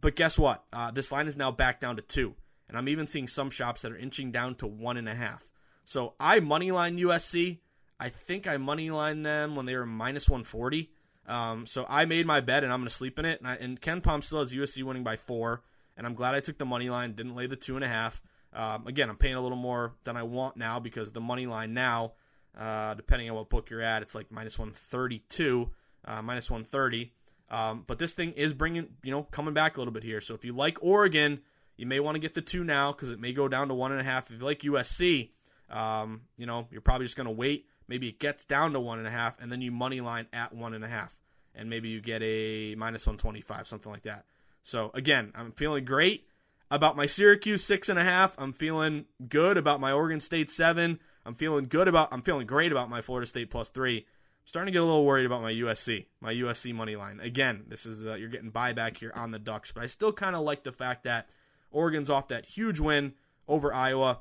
But 0.00 0.16
guess 0.16 0.38
what? 0.38 0.64
Uh, 0.72 0.90
this 0.90 1.12
line 1.12 1.26
is 1.26 1.36
now 1.36 1.50
back 1.50 1.80
down 1.80 1.96
to 1.96 2.02
two. 2.02 2.34
And 2.68 2.78
I'm 2.78 2.88
even 2.88 3.06
seeing 3.06 3.28
some 3.28 3.50
shops 3.50 3.82
that 3.82 3.92
are 3.92 3.98
inching 3.98 4.30
down 4.30 4.54
to 4.56 4.66
one 4.66 4.96
and 4.96 5.08
a 5.08 5.14
half. 5.14 5.50
So 5.84 6.14
I 6.20 6.40
moneyline 6.40 7.00
USC. 7.00 7.58
I 7.98 8.08
think 8.08 8.46
I 8.46 8.56
moneyline 8.56 9.24
them 9.24 9.56
when 9.56 9.66
they 9.66 9.74
were 9.74 9.84
minus 9.84 10.30
140. 10.30 10.90
Um, 11.26 11.66
so 11.66 11.84
I 11.88 12.04
made 12.06 12.26
my 12.26 12.40
bet 12.40 12.64
and 12.64 12.72
I'm 12.72 12.80
going 12.80 12.88
to 12.88 12.94
sleep 12.94 13.18
in 13.18 13.24
it. 13.24 13.40
And, 13.40 13.48
I, 13.48 13.56
and 13.56 13.80
KenPom 13.80 14.24
still 14.24 14.40
has 14.40 14.52
USC 14.52 14.82
winning 14.84 15.04
by 15.04 15.16
four. 15.16 15.62
And 15.96 16.06
I'm 16.06 16.14
glad 16.14 16.34
I 16.34 16.40
took 16.40 16.58
the 16.58 16.64
money 16.64 16.88
line, 16.88 17.14
didn't 17.14 17.34
lay 17.34 17.46
the 17.46 17.56
two 17.56 17.74
and 17.74 17.84
a 17.84 17.88
half. 17.88 18.22
Um, 18.52 18.86
again, 18.86 19.10
I'm 19.10 19.16
paying 19.16 19.34
a 19.34 19.40
little 19.40 19.58
more 19.58 19.94
than 20.04 20.16
I 20.16 20.22
want 20.22 20.56
now 20.56 20.80
because 20.80 21.12
the 21.12 21.20
money 21.20 21.46
line 21.46 21.74
now, 21.74 22.12
uh, 22.58 22.94
depending 22.94 23.30
on 23.30 23.36
what 23.36 23.50
book 23.50 23.70
you're 23.70 23.80
at, 23.80 24.02
it's 24.02 24.14
like 24.14 24.30
minus 24.30 24.58
132, 24.58 25.70
uh, 26.04 26.22
minus 26.22 26.50
130. 26.50 27.12
Um, 27.50 27.84
but 27.86 27.98
this 27.98 28.14
thing 28.14 28.32
is 28.32 28.54
bringing, 28.54 28.88
you 29.02 29.10
know, 29.10 29.24
coming 29.24 29.54
back 29.54 29.76
a 29.76 29.80
little 29.80 29.92
bit 29.92 30.04
here. 30.04 30.20
So 30.20 30.34
if 30.34 30.44
you 30.44 30.52
like 30.52 30.78
Oregon, 30.82 31.40
you 31.76 31.86
may 31.86 31.98
want 31.98 32.14
to 32.14 32.20
get 32.20 32.34
the 32.34 32.42
two 32.42 32.62
now 32.62 32.92
because 32.92 33.10
it 33.10 33.18
may 33.18 33.32
go 33.32 33.48
down 33.48 33.68
to 33.68 33.74
one 33.74 33.92
and 33.92 34.00
a 34.00 34.04
half. 34.04 34.30
If 34.30 34.38
you 34.38 34.44
like 34.44 34.60
USC, 34.60 35.30
um, 35.70 36.22
you 36.36 36.46
know, 36.46 36.68
you're 36.70 36.80
probably 36.80 37.06
just 37.06 37.16
going 37.16 37.26
to 37.26 37.32
wait. 37.32 37.66
Maybe 37.88 38.08
it 38.08 38.20
gets 38.20 38.44
down 38.44 38.72
to 38.74 38.80
one 38.80 38.98
and 38.98 39.08
a 39.08 39.10
half, 39.10 39.40
and 39.40 39.50
then 39.50 39.60
you 39.60 39.72
money 39.72 40.00
line 40.00 40.26
at 40.32 40.54
one 40.54 40.74
and 40.74 40.84
a 40.84 40.88
half, 40.88 41.18
and 41.56 41.68
maybe 41.68 41.88
you 41.88 42.00
get 42.00 42.22
a 42.22 42.76
minus 42.76 43.04
125, 43.04 43.66
something 43.66 43.90
like 43.90 44.02
that. 44.02 44.26
So 44.62 44.92
again, 44.94 45.32
I'm 45.34 45.52
feeling 45.52 45.84
great 45.84 46.26
about 46.70 46.96
my 46.96 47.06
Syracuse 47.06 47.64
six 47.64 47.88
and 47.88 47.98
a 47.98 48.04
half. 48.04 48.34
I'm 48.38 48.52
feeling 48.52 49.06
good 49.28 49.56
about 49.56 49.80
my 49.80 49.90
Oregon 49.90 50.20
State 50.20 50.50
seven. 50.50 51.00
I'm 51.24 51.34
feeling 51.34 51.66
good 51.66 51.88
about. 51.88 52.08
I'm 52.12 52.22
feeling 52.22 52.46
great 52.46 52.72
about 52.72 52.90
my 52.90 53.02
Florida 53.02 53.26
State 53.26 53.50
plus 53.50 53.68
three. 53.68 53.98
I'm 53.98 54.46
starting 54.46 54.72
to 54.72 54.72
get 54.72 54.82
a 54.82 54.86
little 54.86 55.04
worried 55.04 55.26
about 55.26 55.42
my 55.42 55.52
USC, 55.52 56.06
my 56.20 56.32
USC 56.32 56.74
money 56.74 56.96
line. 56.96 57.20
Again, 57.20 57.64
this 57.68 57.86
is 57.86 58.06
uh, 58.06 58.14
you're 58.14 58.28
getting 58.28 58.50
buyback 58.52 58.96
here 58.96 59.12
on 59.14 59.30
the 59.30 59.38
Ducks, 59.38 59.72
but 59.72 59.82
I 59.82 59.86
still 59.86 60.12
kind 60.12 60.34
of 60.34 60.42
like 60.42 60.62
the 60.62 60.72
fact 60.72 61.04
that 61.04 61.28
Oregon's 61.70 62.10
off 62.10 62.28
that 62.28 62.46
huge 62.46 62.80
win 62.80 63.14
over 63.46 63.72
Iowa. 63.72 64.20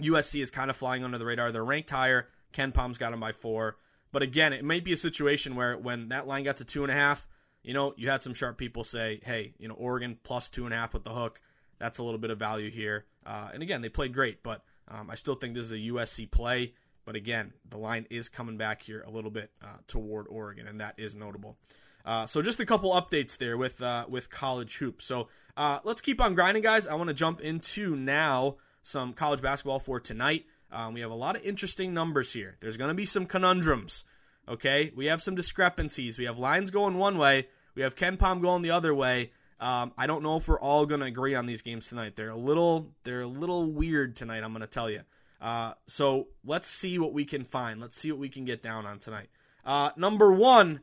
USC 0.00 0.42
is 0.42 0.50
kind 0.50 0.70
of 0.70 0.76
flying 0.76 1.04
under 1.04 1.18
the 1.18 1.24
radar. 1.24 1.52
They're 1.52 1.64
ranked 1.64 1.90
higher. 1.90 2.28
KenPom's 2.52 2.98
got 2.98 3.10
them 3.10 3.20
by 3.20 3.32
four. 3.32 3.76
But 4.12 4.22
again, 4.22 4.52
it 4.52 4.64
might 4.64 4.84
be 4.84 4.92
a 4.92 4.96
situation 4.96 5.56
where 5.56 5.76
when 5.76 6.08
that 6.08 6.26
line 6.26 6.44
got 6.44 6.58
to 6.58 6.64
two 6.64 6.82
and 6.82 6.90
a 6.90 6.94
half, 6.94 7.26
you 7.62 7.74
know, 7.74 7.94
you 7.96 8.08
had 8.08 8.22
some 8.22 8.34
sharp 8.34 8.56
people 8.56 8.84
say, 8.84 9.20
hey, 9.24 9.54
you 9.58 9.68
know, 9.68 9.74
Oregon 9.74 10.18
plus 10.22 10.48
two 10.48 10.64
and 10.64 10.72
a 10.72 10.76
half 10.76 10.94
with 10.94 11.04
the 11.04 11.10
hook. 11.10 11.40
That's 11.78 11.98
a 11.98 12.02
little 12.02 12.18
bit 12.18 12.30
of 12.30 12.38
value 12.38 12.70
here. 12.70 13.04
Uh, 13.26 13.50
and 13.52 13.62
again, 13.62 13.82
they 13.82 13.88
played 13.88 14.14
great, 14.14 14.42
but 14.42 14.64
um, 14.88 15.10
I 15.10 15.14
still 15.14 15.34
think 15.34 15.54
this 15.54 15.66
is 15.66 15.72
a 15.72 15.92
USC 15.92 16.30
play. 16.30 16.74
But 17.04 17.14
again, 17.14 17.52
the 17.70 17.78
line 17.78 18.06
is 18.10 18.28
coming 18.28 18.56
back 18.56 18.82
here 18.82 19.02
a 19.06 19.10
little 19.10 19.30
bit 19.30 19.50
uh, 19.62 19.78
toward 19.86 20.26
Oregon, 20.28 20.66
and 20.66 20.80
that 20.80 20.94
is 20.98 21.14
notable. 21.14 21.56
Uh, 22.04 22.26
so 22.26 22.42
just 22.42 22.60
a 22.60 22.66
couple 22.66 22.92
updates 22.92 23.38
there 23.38 23.56
with 23.56 23.80
uh, 23.80 24.06
with 24.08 24.28
college 24.28 24.76
hoops. 24.78 25.04
So 25.04 25.28
uh, 25.56 25.78
let's 25.84 26.00
keep 26.00 26.20
on 26.20 26.34
grinding, 26.34 26.62
guys. 26.62 26.86
I 26.86 26.94
want 26.94 27.08
to 27.08 27.14
jump 27.14 27.40
into 27.40 27.94
now 27.96 28.56
some 28.82 29.12
college 29.12 29.40
basketball 29.40 29.78
for 29.78 30.00
tonight. 30.00 30.46
Um, 30.70 30.94
we 30.94 31.00
have 31.00 31.10
a 31.12 31.16
lot 31.16 31.36
of 31.36 31.44
interesting 31.44 31.94
numbers 31.94 32.32
here. 32.32 32.56
There's 32.60 32.76
going 32.76 32.88
to 32.88 32.94
be 32.94 33.06
some 33.06 33.26
conundrums. 33.26 34.04
Okay, 34.48 34.92
we 34.94 35.06
have 35.06 35.22
some 35.22 35.34
discrepancies. 35.34 36.18
We 36.18 36.24
have 36.24 36.38
lines 36.38 36.70
going 36.70 36.96
one 36.96 37.18
way. 37.18 37.48
We 37.74 37.82
have 37.82 37.96
KenPom 37.96 38.40
going 38.40 38.62
the 38.62 38.70
other 38.70 38.94
way. 38.94 39.32
Um, 39.58 39.92
I 39.96 40.06
don't 40.06 40.22
know 40.22 40.36
if 40.36 40.48
we're 40.48 40.60
all 40.60 40.84
going 40.86 41.00
to 41.00 41.06
agree 41.06 41.34
on 41.34 41.46
these 41.46 41.62
games 41.62 41.88
tonight. 41.88 42.16
They're 42.16 42.30
a 42.30 42.36
little 42.36 42.92
they're 43.04 43.22
a 43.22 43.26
little 43.26 43.70
weird 43.70 44.16
tonight. 44.16 44.42
I'm 44.44 44.52
going 44.52 44.60
to 44.60 44.66
tell 44.66 44.90
you. 44.90 45.00
Uh, 45.40 45.72
so 45.86 46.28
let's 46.44 46.68
see 46.70 46.98
what 46.98 47.12
we 47.12 47.24
can 47.24 47.44
find. 47.44 47.80
Let's 47.80 47.98
see 47.98 48.10
what 48.10 48.20
we 48.20 48.28
can 48.28 48.44
get 48.44 48.62
down 48.62 48.86
on 48.86 48.98
tonight. 48.98 49.28
Uh, 49.64 49.90
number 49.96 50.32
one, 50.32 50.80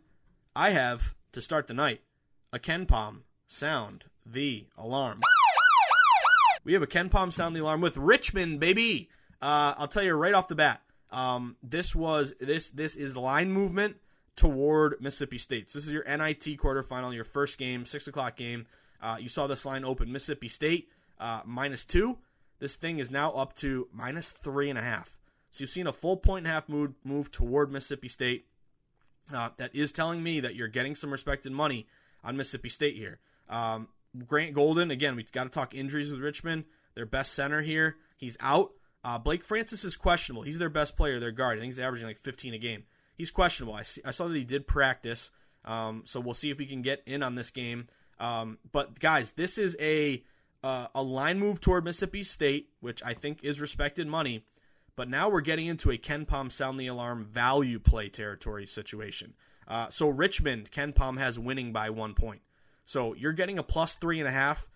I 0.55 0.71
have 0.71 1.15
to 1.33 1.41
start 1.41 1.67
the 1.67 1.73
night 1.73 2.01
a 2.51 2.59
KenPom 2.59 3.21
sound 3.47 4.05
the 4.25 4.67
alarm. 4.77 5.21
We 6.63 6.73
have 6.73 6.83
a 6.83 6.87
KenPom 6.87 7.33
sound 7.33 7.55
the 7.55 7.61
alarm 7.61 7.81
with 7.81 7.97
Richmond, 7.97 8.59
baby. 8.59 9.09
Uh, 9.41 9.73
I'll 9.77 9.87
tell 9.87 10.03
you 10.03 10.13
right 10.13 10.33
off 10.33 10.47
the 10.47 10.55
bat. 10.55 10.81
Um, 11.11 11.57
this 11.61 11.93
was 11.93 12.33
this 12.39 12.69
this 12.69 12.95
is 12.95 13.15
line 13.15 13.51
movement 13.51 13.97
toward 14.35 15.01
Mississippi 15.01 15.37
State. 15.37 15.69
So 15.69 15.79
this 15.79 15.87
is 15.87 15.93
your 15.93 16.03
NIT 16.03 16.57
quarterfinal, 16.57 17.13
your 17.13 17.23
first 17.23 17.57
game, 17.57 17.85
six 17.85 18.07
o'clock 18.07 18.35
game. 18.35 18.65
Uh, 19.01 19.17
you 19.19 19.29
saw 19.29 19.47
this 19.47 19.65
line 19.65 19.83
open 19.83 20.11
Mississippi 20.11 20.47
State 20.47 20.89
uh, 21.19 21.41
minus 21.45 21.85
two. 21.85 22.17
This 22.59 22.75
thing 22.75 22.99
is 22.99 23.11
now 23.11 23.31
up 23.31 23.53
to 23.57 23.87
minus 23.93 24.31
three 24.31 24.69
and 24.69 24.79
a 24.79 24.81
half. 24.81 25.17
So 25.51 25.61
you've 25.61 25.69
seen 25.69 25.87
a 25.87 25.93
full 25.93 26.17
point 26.17 26.45
and 26.45 26.47
a 26.47 26.51
half 26.51 26.69
move 26.69 26.93
move 27.03 27.31
toward 27.31 27.71
Mississippi 27.71 28.07
State. 28.07 28.45
Uh, 29.33 29.49
that 29.57 29.75
is 29.75 29.91
telling 29.91 30.21
me 30.21 30.41
that 30.41 30.55
you're 30.55 30.67
getting 30.67 30.95
some 30.95 31.11
respected 31.11 31.51
money 31.51 31.87
on 32.23 32.35
Mississippi 32.35 32.69
State 32.69 32.95
here. 32.95 33.19
Um, 33.49 33.87
Grant 34.27 34.53
Golden, 34.53 34.91
again, 34.91 35.15
we've 35.15 35.31
got 35.31 35.45
to 35.45 35.49
talk 35.49 35.73
injuries 35.73 36.11
with 36.11 36.19
Richmond. 36.19 36.65
Their 36.95 37.05
best 37.05 37.33
center 37.33 37.61
here, 37.61 37.95
he's 38.17 38.37
out. 38.39 38.71
Uh, 39.03 39.17
Blake 39.17 39.43
Francis 39.43 39.83
is 39.83 39.95
questionable. 39.95 40.43
He's 40.43 40.59
their 40.59 40.69
best 40.69 40.95
player, 40.95 41.19
their 41.19 41.31
guard. 41.31 41.57
I 41.57 41.61
think 41.61 41.73
he's 41.73 41.79
averaging 41.79 42.07
like 42.07 42.19
15 42.21 42.53
a 42.53 42.57
game 42.57 42.83
he's 43.17 43.31
questionable. 43.31 43.75
I, 43.75 43.83
see, 43.83 44.01
I 44.03 44.11
saw 44.11 44.27
that 44.27 44.37
he 44.37 44.43
did 44.43 44.67
practice, 44.67 45.31
um, 45.65 46.03
so 46.05 46.19
we'll 46.19 46.33
see 46.33 46.49
if 46.49 46.57
we 46.57 46.65
can 46.65 46.81
get 46.81 47.03
in 47.05 47.23
on 47.23 47.35
this 47.35 47.51
game. 47.51 47.87
Um, 48.19 48.57
but 48.71 48.99
guys, 48.99 49.31
this 49.31 49.57
is 49.57 49.75
a 49.79 50.23
uh, 50.63 50.87
a 50.95 51.03
line 51.03 51.39
move 51.39 51.59
toward 51.59 51.83
Mississippi 51.83 52.23
State, 52.23 52.69
which 52.79 53.03
I 53.03 53.13
think 53.13 53.43
is 53.43 53.59
respected 53.59 54.07
money. 54.07 54.45
But 54.95 55.09
now 55.09 55.29
we're 55.29 55.41
getting 55.41 55.65
into 55.65 55.91
a 55.91 55.97
KenPom 55.97 56.51
sound 56.51 56.79
the 56.79 56.87
alarm 56.87 57.25
value 57.25 57.79
play 57.79 58.09
territory 58.09 58.67
situation. 58.67 59.33
Uh, 59.67 59.89
so 59.89 60.07
Richmond, 60.07 60.71
KenPom 60.71 61.17
has 61.17 61.39
winning 61.39 61.73
by 61.73 61.89
one 61.89 62.13
point. 62.13 62.41
So 62.85 63.13
you're 63.13 63.33
getting 63.33 63.57
a 63.57 63.63
plus 63.63 63.95
three 63.95 64.19
and 64.19 64.27
a 64.27 64.31
half 64.31 64.67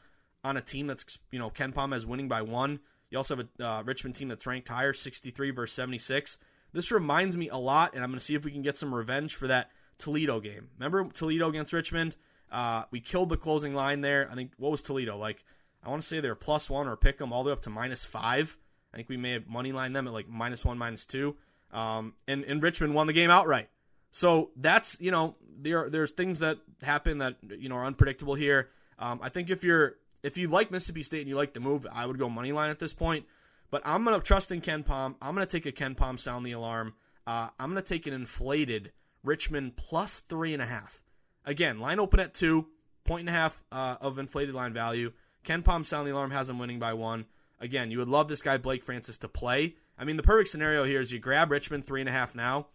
on 0.43 0.57
a 0.57 0.61
team 0.61 0.87
that's 0.87 1.19
you 1.31 1.39
know 1.39 1.49
KenPom 1.49 1.93
has 1.93 2.05
winning 2.05 2.27
by 2.27 2.41
one. 2.41 2.79
You 3.09 3.17
also 3.17 3.37
have 3.37 3.47
a 3.59 3.65
uh, 3.65 3.83
Richmond 3.83 4.15
team 4.15 4.27
that's 4.27 4.45
ranked 4.45 4.67
higher, 4.67 4.93
63 4.93 5.51
versus 5.51 5.75
76. 5.75 6.37
This 6.77 6.91
reminds 6.91 7.35
me 7.35 7.49
a 7.49 7.57
lot, 7.57 7.95
and 7.95 8.03
I'm 8.03 8.11
going 8.11 8.19
to 8.19 8.23
see 8.23 8.35
if 8.35 8.45
we 8.45 8.51
can 8.51 8.61
get 8.61 8.77
some 8.77 8.93
revenge 8.93 9.33
for 9.33 9.47
that 9.47 9.71
Toledo 9.97 10.39
game. 10.39 10.69
Remember 10.77 11.11
Toledo 11.11 11.49
against 11.49 11.73
Richmond? 11.73 12.15
Uh, 12.51 12.83
we 12.91 12.99
killed 12.99 13.29
the 13.29 13.35
closing 13.37 13.73
line 13.73 14.01
there. 14.01 14.29
I 14.31 14.35
think 14.35 14.51
what 14.57 14.69
was 14.69 14.83
Toledo 14.83 15.17
like? 15.17 15.43
I 15.83 15.89
want 15.89 16.03
to 16.03 16.07
say 16.07 16.19
they 16.19 16.29
were 16.29 16.35
plus 16.35 16.69
one 16.69 16.87
or 16.87 16.95
pick 16.95 17.17
them 17.17 17.33
all 17.33 17.43
the 17.43 17.47
way 17.47 17.53
up 17.53 17.63
to 17.63 17.71
minus 17.71 18.05
five. 18.05 18.55
I 18.93 18.97
think 18.97 19.09
we 19.09 19.17
may 19.17 19.31
have 19.31 19.47
money 19.47 19.71
lined 19.71 19.95
them 19.95 20.05
at 20.05 20.13
like 20.13 20.29
minus 20.29 20.63
one, 20.63 20.77
minus 20.77 21.03
two. 21.07 21.35
Um, 21.73 22.13
and, 22.27 22.43
and 22.43 22.61
Richmond 22.61 22.93
won 22.93 23.07
the 23.07 23.13
game 23.13 23.31
outright. 23.31 23.69
So 24.11 24.51
that's 24.55 25.01
you 25.01 25.09
know 25.09 25.35
there 25.59 25.89
there's 25.89 26.11
things 26.11 26.39
that 26.39 26.59
happen 26.83 27.17
that 27.17 27.37
you 27.57 27.69
know 27.69 27.75
are 27.77 27.85
unpredictable 27.85 28.35
here. 28.35 28.69
Um, 28.99 29.19
I 29.23 29.29
think 29.29 29.49
if 29.49 29.63
you're 29.63 29.95
if 30.21 30.37
you 30.37 30.47
like 30.47 30.69
Mississippi 30.69 31.01
State 31.01 31.21
and 31.21 31.29
you 31.29 31.35
like 31.35 31.53
the 31.53 31.59
move, 31.59 31.87
I 31.91 32.05
would 32.05 32.19
go 32.19 32.29
money 32.29 32.51
line 32.51 32.69
at 32.69 32.77
this 32.77 32.93
point. 32.93 33.25
But 33.69 33.81
I'm 33.85 34.03
going 34.03 34.19
to 34.19 34.25
trust 34.25 34.51
in 34.51 34.61
KenPom. 34.61 35.15
I'm 35.21 35.35
going 35.35 35.45
to 35.45 35.51
take 35.51 35.65
a 35.65 35.71
KenPom 35.71 36.19
sound 36.19 36.45
the 36.45 36.53
alarm. 36.53 36.93
Uh, 37.25 37.49
I'm 37.59 37.71
going 37.71 37.83
to 37.83 37.87
take 37.87 38.07
an 38.07 38.13
inflated 38.13 38.91
Richmond 39.23 39.75
plus 39.75 40.19
three 40.21 40.53
and 40.53 40.61
a 40.61 40.65
half. 40.65 41.03
Again, 41.45 41.79
line 41.79 41.99
open 41.99 42.19
at 42.19 42.33
two, 42.33 42.67
point 43.03 43.21
and 43.21 43.29
a 43.29 43.33
half 43.33 43.61
uh, 43.71 43.97
of 43.99 44.19
inflated 44.19 44.55
line 44.55 44.73
value. 44.73 45.11
KenPom 45.45 45.85
sound 45.85 46.07
the 46.07 46.13
alarm 46.13 46.31
has 46.31 46.47
them 46.47 46.59
winning 46.59 46.79
by 46.79 46.93
one. 46.93 47.25
Again, 47.59 47.91
you 47.91 47.97
would 47.97 48.07
love 48.07 48.27
this 48.27 48.41
guy 48.41 48.57
Blake 48.57 48.83
Francis 48.83 49.17
to 49.19 49.27
play 49.27 49.75
I 49.97 50.05
mean, 50.05 50.17
the 50.17 50.23
perfect 50.23 50.49
scenario 50.49 50.83
here 50.83 51.01
is 51.01 51.11
you 51.11 51.19
grab 51.19 51.51
Richmond 51.51 51.85
three 51.85 52.01
and 52.01 52.09
a 52.09 52.13
half 52.13 52.35
now. 52.35 52.67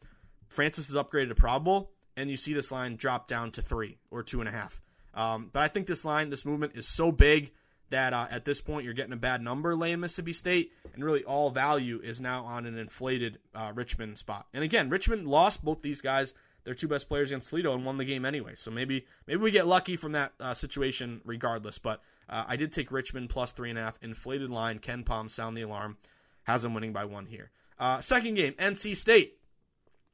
Francis 0.49 0.91
is 0.91 0.97
upgraded 0.97 1.29
to 1.29 1.35
probable, 1.35 1.93
and 2.17 2.29
you 2.29 2.37
see 2.37 2.53
this 2.53 2.73
line 2.73 2.97
drop 2.97 3.29
down 3.29 3.53
to 3.53 3.63
three 3.63 3.99
or 4.11 4.23
two 4.23 4.41
and 4.41 4.49
a 4.49 4.53
half. 4.53 4.83
Um, 5.15 5.51
but 5.53 5.63
I 5.63 5.69
think 5.69 5.87
this 5.87 6.05
line, 6.05 6.31
this 6.31 6.45
movement 6.45 6.77
is 6.77 6.89
so 6.89 7.13
big 7.13 7.53
that 7.93 8.13
uh, 8.13 8.27
at 8.31 8.45
this 8.45 8.61
point 8.61 8.85
you're 8.85 8.95
getting 8.95 9.13
a 9.13 9.17
bad 9.17 9.41
number 9.41 9.75
laying 9.77 10.01
Mississippi 10.01 10.33
State, 10.33 10.73
and 10.95 11.05
really 11.05 11.25
all 11.25 11.51
value 11.51 12.01
is 12.03 12.21
now 12.21 12.45
on 12.45 12.67
an 12.67 12.77
inflated 12.77 13.39
uh, 13.55 13.73
Richmond 13.75 14.19
spot. 14.19 14.47
And 14.53 14.65
again, 14.65 14.91
Richmond 14.91 15.29
lost 15.29 15.65
both 15.65 15.83
these 15.83 16.01
guys, 16.01 16.35
their 16.65 16.75
two 16.75 16.89
best 16.89 17.09
players 17.09 17.31
against 17.31 17.51
Toledo, 17.51 17.73
and 17.75 17.85
won 17.85 17.97
the 17.97 18.05
game 18.05 18.25
anyway. 18.25 18.55
So 18.57 18.71
maybe 18.71 19.07
maybe 19.27 19.41
we 19.41 19.51
get 19.51 19.67
lucky 19.67 19.97
from 19.97 20.13
that 20.13 20.33
uh, 20.41 20.55
situation 20.55 21.21
regardless. 21.25 21.79
But 21.79 22.03
uh, 22.29 22.45
I 22.47 22.57
did 22.57 22.73
take 22.73 22.91
Richmond 22.91 23.31
plus 23.31 23.53
three 23.53 23.71
and 23.71 23.79
a 23.79 23.83
half, 23.83 23.99
inflated 24.03 24.51
line. 24.51 24.79
KenPom 24.79 25.31
sound 25.31 25.57
the 25.57 25.63
alarm, 25.63 25.97
has 26.45 26.63
them 26.63 26.75
winning 26.75 26.93
by 26.93 27.05
one 27.05 27.27
here. 27.27 27.51
Uh, 27.79 28.01
second 28.01 28.35
game, 28.35 28.55
NC 28.55 28.97
State 28.97 29.39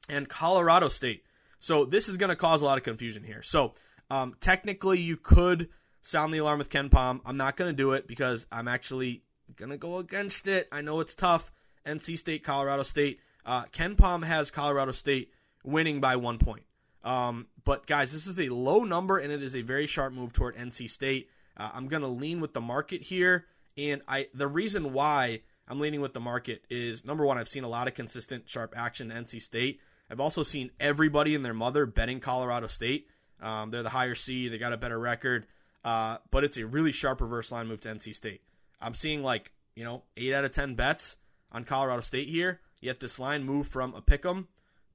and 0.09 0.29
Colorado 0.29 0.89
State. 0.89 1.25
So 1.61 1.85
this 1.85 2.09
is 2.09 2.17
going 2.17 2.31
to 2.31 2.37
cause 2.37 2.63
a 2.63 2.65
lot 2.65 2.79
of 2.79 2.85
confusion 2.85 3.25
here. 3.25 3.43
So 3.43 3.73
um, 4.11 4.35
technically, 4.41 5.01
you 5.01 5.17
could 5.17 5.69
sound 6.01 6.33
the 6.33 6.39
alarm 6.39 6.59
with 6.59 6.71
KenPom. 6.71 7.21
I'm 7.25 7.37
not 7.37 7.57
going 7.57 7.71
to 7.71 7.77
do 7.77 7.93
it 7.93 8.07
because 8.07 8.47
I'm 8.51 8.69
actually 8.69 9.23
going 9.57 9.71
to 9.71 9.79
go 9.79 9.99
against 9.99 10.49
it. 10.49 10.69
I 10.73 10.83
know 10.83 11.01
it's 11.01 11.15
tough. 11.15 11.51
NC 11.87 12.19
State, 12.19 12.45
Colorado 12.45 12.83
State. 12.83 13.21
Uh, 13.45 13.65
Palm 13.97 14.23
has 14.23 14.51
Colorado 14.51 14.93
State 14.93 15.33
winning 15.65 16.01
by 16.01 16.17
one 16.17 16.39
point. 16.39 16.65
Um, 17.03 17.47
but 17.65 17.87
guys, 17.87 18.13
this 18.13 18.27
is 18.27 18.39
a 18.39 18.49
low 18.49 18.85
number 18.85 19.19
and 19.19 19.33
it 19.33 19.43
is 19.43 19.57
a 19.57 19.63
very 19.63 19.87
sharp 19.87 20.13
move 20.13 20.33
toward 20.33 20.57
NC 20.57 20.91
State. 20.91 21.29
Uh, 21.57 21.71
I'm 21.73 21.89
going 21.89 22.03
to 22.03 22.09
lean 22.09 22.41
with 22.41 22.53
the 22.53 22.61
market 22.61 23.03
here, 23.03 23.47
and 23.77 24.03
I 24.07 24.29
the 24.33 24.47
reason 24.47 24.93
why 24.93 25.41
I'm 25.67 25.81
leaning 25.81 26.01
with 26.01 26.15
the 26.15 26.21
market 26.21 26.63
is 26.71 27.05
number 27.05 27.27
one, 27.27 27.37
I've 27.37 27.49
seen 27.49 27.65
a 27.65 27.69
lot 27.69 27.89
of 27.89 27.95
consistent 27.95 28.49
sharp 28.49 28.75
action 28.77 29.11
NC 29.11 29.43
State. 29.43 29.81
I've 30.11 30.21
also 30.21 30.43
seen 30.43 30.71
everybody 30.81 31.35
and 31.35 31.45
their 31.45 31.55
mother 31.55 31.85
betting 31.85 32.21
Colorado 32.21 32.69
State. 32.69 33.09
Um, 33.41 33.71
they're 33.71 33.83
the 33.83 33.89
higher 33.89 34.15
seed, 34.15 34.53
they 34.53 34.59
got 34.59 34.73
a 34.73 34.77
better 34.77 34.99
record, 34.99 35.47
uh, 35.85 36.19
but 36.31 36.45
it's 36.45 36.57
a 36.57 36.67
really 36.67 36.93
sharp 36.93 37.21
reverse 37.21 37.53
line 37.53 37.67
move 37.67 37.81
to 37.83 37.89
NC 37.89 38.15
State. 38.15 38.43
I'm 38.81 38.95
seeing 38.95 39.23
like 39.23 39.51
you 39.75 39.85
know 39.85 40.03
eight 40.17 40.35
out 40.35 40.45
of 40.45 40.53
ten 40.53 40.75
bets 40.75 41.17
on 41.53 41.65
Colorado 41.65 42.01
State 42.01 42.29
here. 42.29 42.61
Yet 42.81 43.01
this 43.01 43.19
line 43.19 43.45
moved 43.45 43.71
from 43.71 43.95
a 43.95 44.03
pick'em 44.03 44.47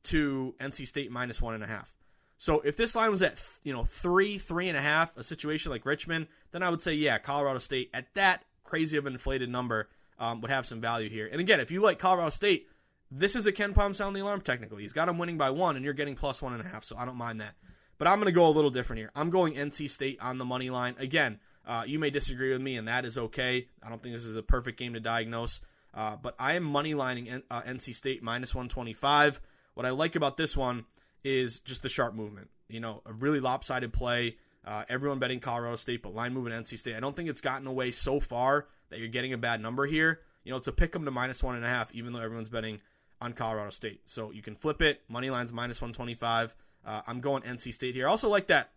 to 0.03 0.55
NC 0.59 0.87
State 0.87 1.11
minus 1.11 1.41
one 1.41 1.53
and 1.53 1.63
a 1.63 1.67
half. 1.67 1.93
So 2.37 2.59
if 2.61 2.77
this 2.77 2.95
line 2.95 3.11
was 3.11 3.21
at 3.21 3.41
you 3.63 3.73
know 3.73 3.85
three, 3.85 4.37
three 4.37 4.69
and 4.69 4.77
a 4.77 4.81
half, 4.81 5.15
a 5.17 5.23
situation 5.23 5.71
like 5.71 5.85
Richmond, 5.85 6.27
then 6.51 6.63
I 6.63 6.69
would 6.69 6.81
say 6.81 6.93
yeah, 6.93 7.17
Colorado 7.17 7.59
State 7.59 7.89
at 7.93 8.13
that 8.15 8.43
crazy 8.63 8.97
of 8.97 9.05
an 9.05 9.13
inflated 9.13 9.49
number 9.49 9.89
um, 10.19 10.41
would 10.41 10.51
have 10.51 10.65
some 10.65 10.81
value 10.81 11.09
here. 11.09 11.29
And 11.31 11.39
again, 11.39 11.59
if 11.59 11.71
you 11.71 11.81
like 11.81 11.99
Colorado 11.99 12.29
State, 12.29 12.67
this 13.11 13.35
is 13.35 13.45
a 13.45 13.51
KenPom 13.51 13.95
sound 13.95 14.15
the 14.15 14.21
alarm 14.21 14.41
technically. 14.41 14.81
He's 14.81 14.93
got 14.93 15.09
him 15.09 15.17
winning 15.17 15.37
by 15.37 15.51
one, 15.51 15.75
and 15.75 15.85
you're 15.85 15.93
getting 15.93 16.15
plus 16.15 16.41
one 16.41 16.53
and 16.53 16.61
a 16.61 16.67
half, 16.67 16.83
so 16.83 16.97
I 16.97 17.05
don't 17.05 17.17
mind 17.17 17.41
that. 17.41 17.55
But 18.03 18.09
I'm 18.09 18.19
going 18.19 18.25
to 18.25 18.33
go 18.33 18.47
a 18.47 18.51
little 18.51 18.69
different 18.69 18.99
here. 18.99 19.11
I'm 19.15 19.29
going 19.29 19.53
NC 19.53 19.89
State 19.89 20.17
on 20.19 20.37
the 20.37 20.43
money 20.43 20.69
line 20.69 20.95
again. 20.99 21.39
Uh, 21.65 21.85
you 21.87 21.99
may 21.99 22.09
disagree 22.09 22.51
with 22.51 22.59
me, 22.59 22.75
and 22.75 22.89
that 22.89 23.05
is 23.05 23.17
okay. 23.17 23.69
I 23.81 23.87
don't 23.87 24.03
think 24.03 24.13
this 24.13 24.25
is 24.25 24.35
a 24.35 24.43
perfect 24.43 24.77
game 24.77 24.95
to 24.95 24.99
diagnose. 24.99 25.61
Uh, 25.93 26.17
but 26.17 26.35
I 26.37 26.55
am 26.55 26.63
money 26.63 26.95
lining 26.95 27.29
N- 27.29 27.43
uh, 27.49 27.61
NC 27.61 27.95
State 27.95 28.21
minus 28.21 28.53
125. 28.53 29.39
What 29.75 29.85
I 29.85 29.91
like 29.91 30.17
about 30.17 30.35
this 30.35 30.57
one 30.57 30.83
is 31.23 31.61
just 31.61 31.81
the 31.81 31.87
sharp 31.87 32.13
movement. 32.13 32.49
You 32.67 32.81
know, 32.81 33.03
a 33.05 33.13
really 33.13 33.39
lopsided 33.39 33.93
play. 33.93 34.35
Uh, 34.65 34.83
everyone 34.89 35.19
betting 35.19 35.39
Colorado 35.39 35.77
State, 35.77 36.03
but 36.03 36.13
line 36.13 36.33
moving 36.33 36.51
NC 36.51 36.77
State. 36.77 36.97
I 36.97 36.99
don't 36.99 37.15
think 37.15 37.29
it's 37.29 37.39
gotten 37.39 37.67
away 37.67 37.91
so 37.91 38.19
far 38.19 38.67
that 38.89 38.99
you're 38.99 39.07
getting 39.07 39.31
a 39.31 39.37
bad 39.37 39.61
number 39.61 39.85
here. 39.85 40.19
You 40.43 40.51
know, 40.51 40.57
it's 40.57 40.67
a 40.67 40.73
pick 40.73 40.93
'em 40.93 41.05
to 41.05 41.11
minus 41.11 41.41
one 41.41 41.55
and 41.55 41.63
a 41.63 41.69
half, 41.69 41.89
even 41.95 42.11
though 42.11 42.19
everyone's 42.19 42.49
betting 42.49 42.81
on 43.21 43.31
Colorado 43.31 43.69
State. 43.69 44.01
So 44.09 44.31
you 44.31 44.41
can 44.41 44.55
flip 44.55 44.81
it. 44.81 45.03
Money 45.07 45.29
line's 45.29 45.53
minus 45.53 45.79
125. 45.79 46.53
Uh, 46.85 47.01
I'm 47.07 47.21
going 47.21 47.43
NC 47.43 47.73
State 47.73 47.95
here. 47.95 48.07
I 48.07 48.09
also 48.09 48.29
like 48.29 48.47
that. 48.47 48.71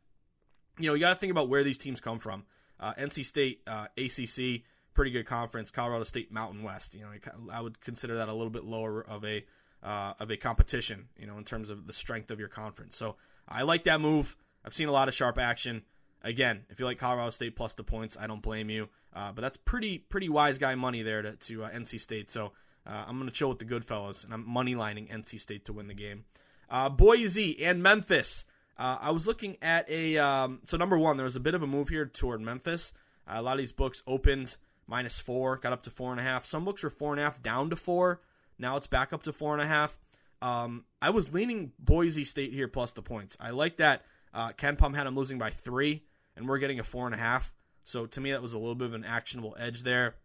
You 0.78 0.88
know, 0.88 0.94
you 0.94 1.00
got 1.00 1.10
to 1.10 1.16
think 1.16 1.30
about 1.30 1.48
where 1.48 1.64
these 1.64 1.78
teams 1.78 2.00
come 2.00 2.18
from. 2.18 2.44
Uh, 2.78 2.92
NC 2.94 3.24
State, 3.24 3.62
uh, 3.66 3.86
ACC, 3.96 4.62
pretty 4.94 5.10
good 5.10 5.26
conference. 5.26 5.70
Colorado 5.70 6.04
State, 6.04 6.30
Mountain 6.30 6.62
West. 6.62 6.94
You 6.94 7.02
know, 7.02 7.10
I 7.50 7.60
would 7.60 7.80
consider 7.80 8.16
that 8.16 8.28
a 8.28 8.32
little 8.32 8.50
bit 8.50 8.64
lower 8.64 9.02
of 9.02 9.24
a 9.24 9.44
uh, 9.82 10.14
of 10.18 10.30
a 10.30 10.36
competition. 10.36 11.08
You 11.18 11.26
know, 11.26 11.38
in 11.38 11.44
terms 11.44 11.70
of 11.70 11.86
the 11.86 11.92
strength 11.92 12.30
of 12.30 12.38
your 12.38 12.48
conference. 12.48 12.96
So 12.96 13.16
I 13.48 13.62
like 13.62 13.84
that 13.84 14.00
move. 14.00 14.36
I've 14.64 14.74
seen 14.74 14.88
a 14.88 14.92
lot 14.92 15.08
of 15.08 15.14
sharp 15.14 15.38
action. 15.38 15.82
Again, 16.22 16.64
if 16.70 16.80
you 16.80 16.86
like 16.86 16.98
Colorado 16.98 17.30
State 17.30 17.56
plus 17.56 17.74
the 17.74 17.84
points, 17.84 18.16
I 18.20 18.26
don't 18.26 18.42
blame 18.42 18.68
you. 18.68 18.88
Uh, 19.14 19.32
but 19.32 19.42
that's 19.42 19.56
pretty 19.56 19.98
pretty 19.98 20.28
wise 20.28 20.58
guy 20.58 20.74
money 20.74 21.02
there 21.02 21.22
to, 21.22 21.36
to 21.36 21.64
uh, 21.64 21.70
NC 21.70 22.00
State. 22.00 22.30
So 22.30 22.52
I'm 22.84 23.16
going 23.16 23.26
to 23.28 23.34
chill 23.34 23.48
with 23.48 23.58
the 23.58 23.64
good 23.64 23.84
fellas, 23.84 24.22
and 24.22 24.32
I'm 24.32 24.48
money 24.48 24.76
lining 24.76 25.08
NC 25.08 25.40
State 25.40 25.64
to 25.64 25.72
win 25.72 25.88
the 25.88 25.94
game. 25.94 26.24
Uh, 26.68 26.88
Boise 26.88 27.62
and 27.64 27.82
Memphis. 27.82 28.44
Uh, 28.78 28.98
I 29.00 29.10
was 29.10 29.26
looking 29.26 29.56
at 29.62 29.88
a 29.88 30.18
um, 30.18 30.60
so 30.64 30.76
number 30.76 30.98
one, 30.98 31.16
there 31.16 31.24
was 31.24 31.36
a 31.36 31.40
bit 31.40 31.54
of 31.54 31.62
a 31.62 31.66
move 31.66 31.88
here 31.88 32.06
toward 32.06 32.40
Memphis. 32.40 32.92
Uh, 33.26 33.34
a 33.36 33.42
lot 33.42 33.54
of 33.54 33.58
these 33.58 33.72
books 33.72 34.02
opened 34.06 34.56
minus 34.86 35.18
four, 35.18 35.56
got 35.56 35.72
up 35.72 35.82
to 35.84 35.90
four 35.90 36.10
and 36.10 36.20
a 36.20 36.22
half. 36.22 36.44
Some 36.44 36.64
books 36.64 36.82
were 36.82 36.90
four 36.90 37.12
and 37.12 37.20
a 37.20 37.24
half, 37.24 37.42
down 37.42 37.70
to 37.70 37.76
four. 37.76 38.20
Now 38.58 38.76
it's 38.76 38.86
back 38.86 39.12
up 39.12 39.22
to 39.24 39.32
four 39.32 39.52
and 39.52 39.62
a 39.62 39.66
half. 39.66 39.98
Um, 40.42 40.84
I 41.00 41.10
was 41.10 41.32
leaning 41.32 41.72
Boise 41.78 42.24
State 42.24 42.52
here 42.52 42.68
plus 42.68 42.92
the 42.92 43.02
points. 43.02 43.36
I 43.40 43.50
like 43.50 43.78
that. 43.78 44.04
Uh, 44.34 44.50
KenPom 44.50 44.94
had 44.94 45.06
them 45.06 45.16
losing 45.16 45.38
by 45.38 45.50
three, 45.50 46.04
and 46.36 46.46
we're 46.46 46.58
getting 46.58 46.78
a 46.78 46.84
four 46.84 47.06
and 47.06 47.14
a 47.14 47.18
half. 47.18 47.52
So 47.84 48.06
to 48.06 48.20
me, 48.20 48.32
that 48.32 48.42
was 48.42 48.52
a 48.52 48.58
little 48.58 48.74
bit 48.74 48.88
of 48.88 48.94
an 48.94 49.04
actionable 49.04 49.56
edge 49.58 49.82
there. 49.82 50.16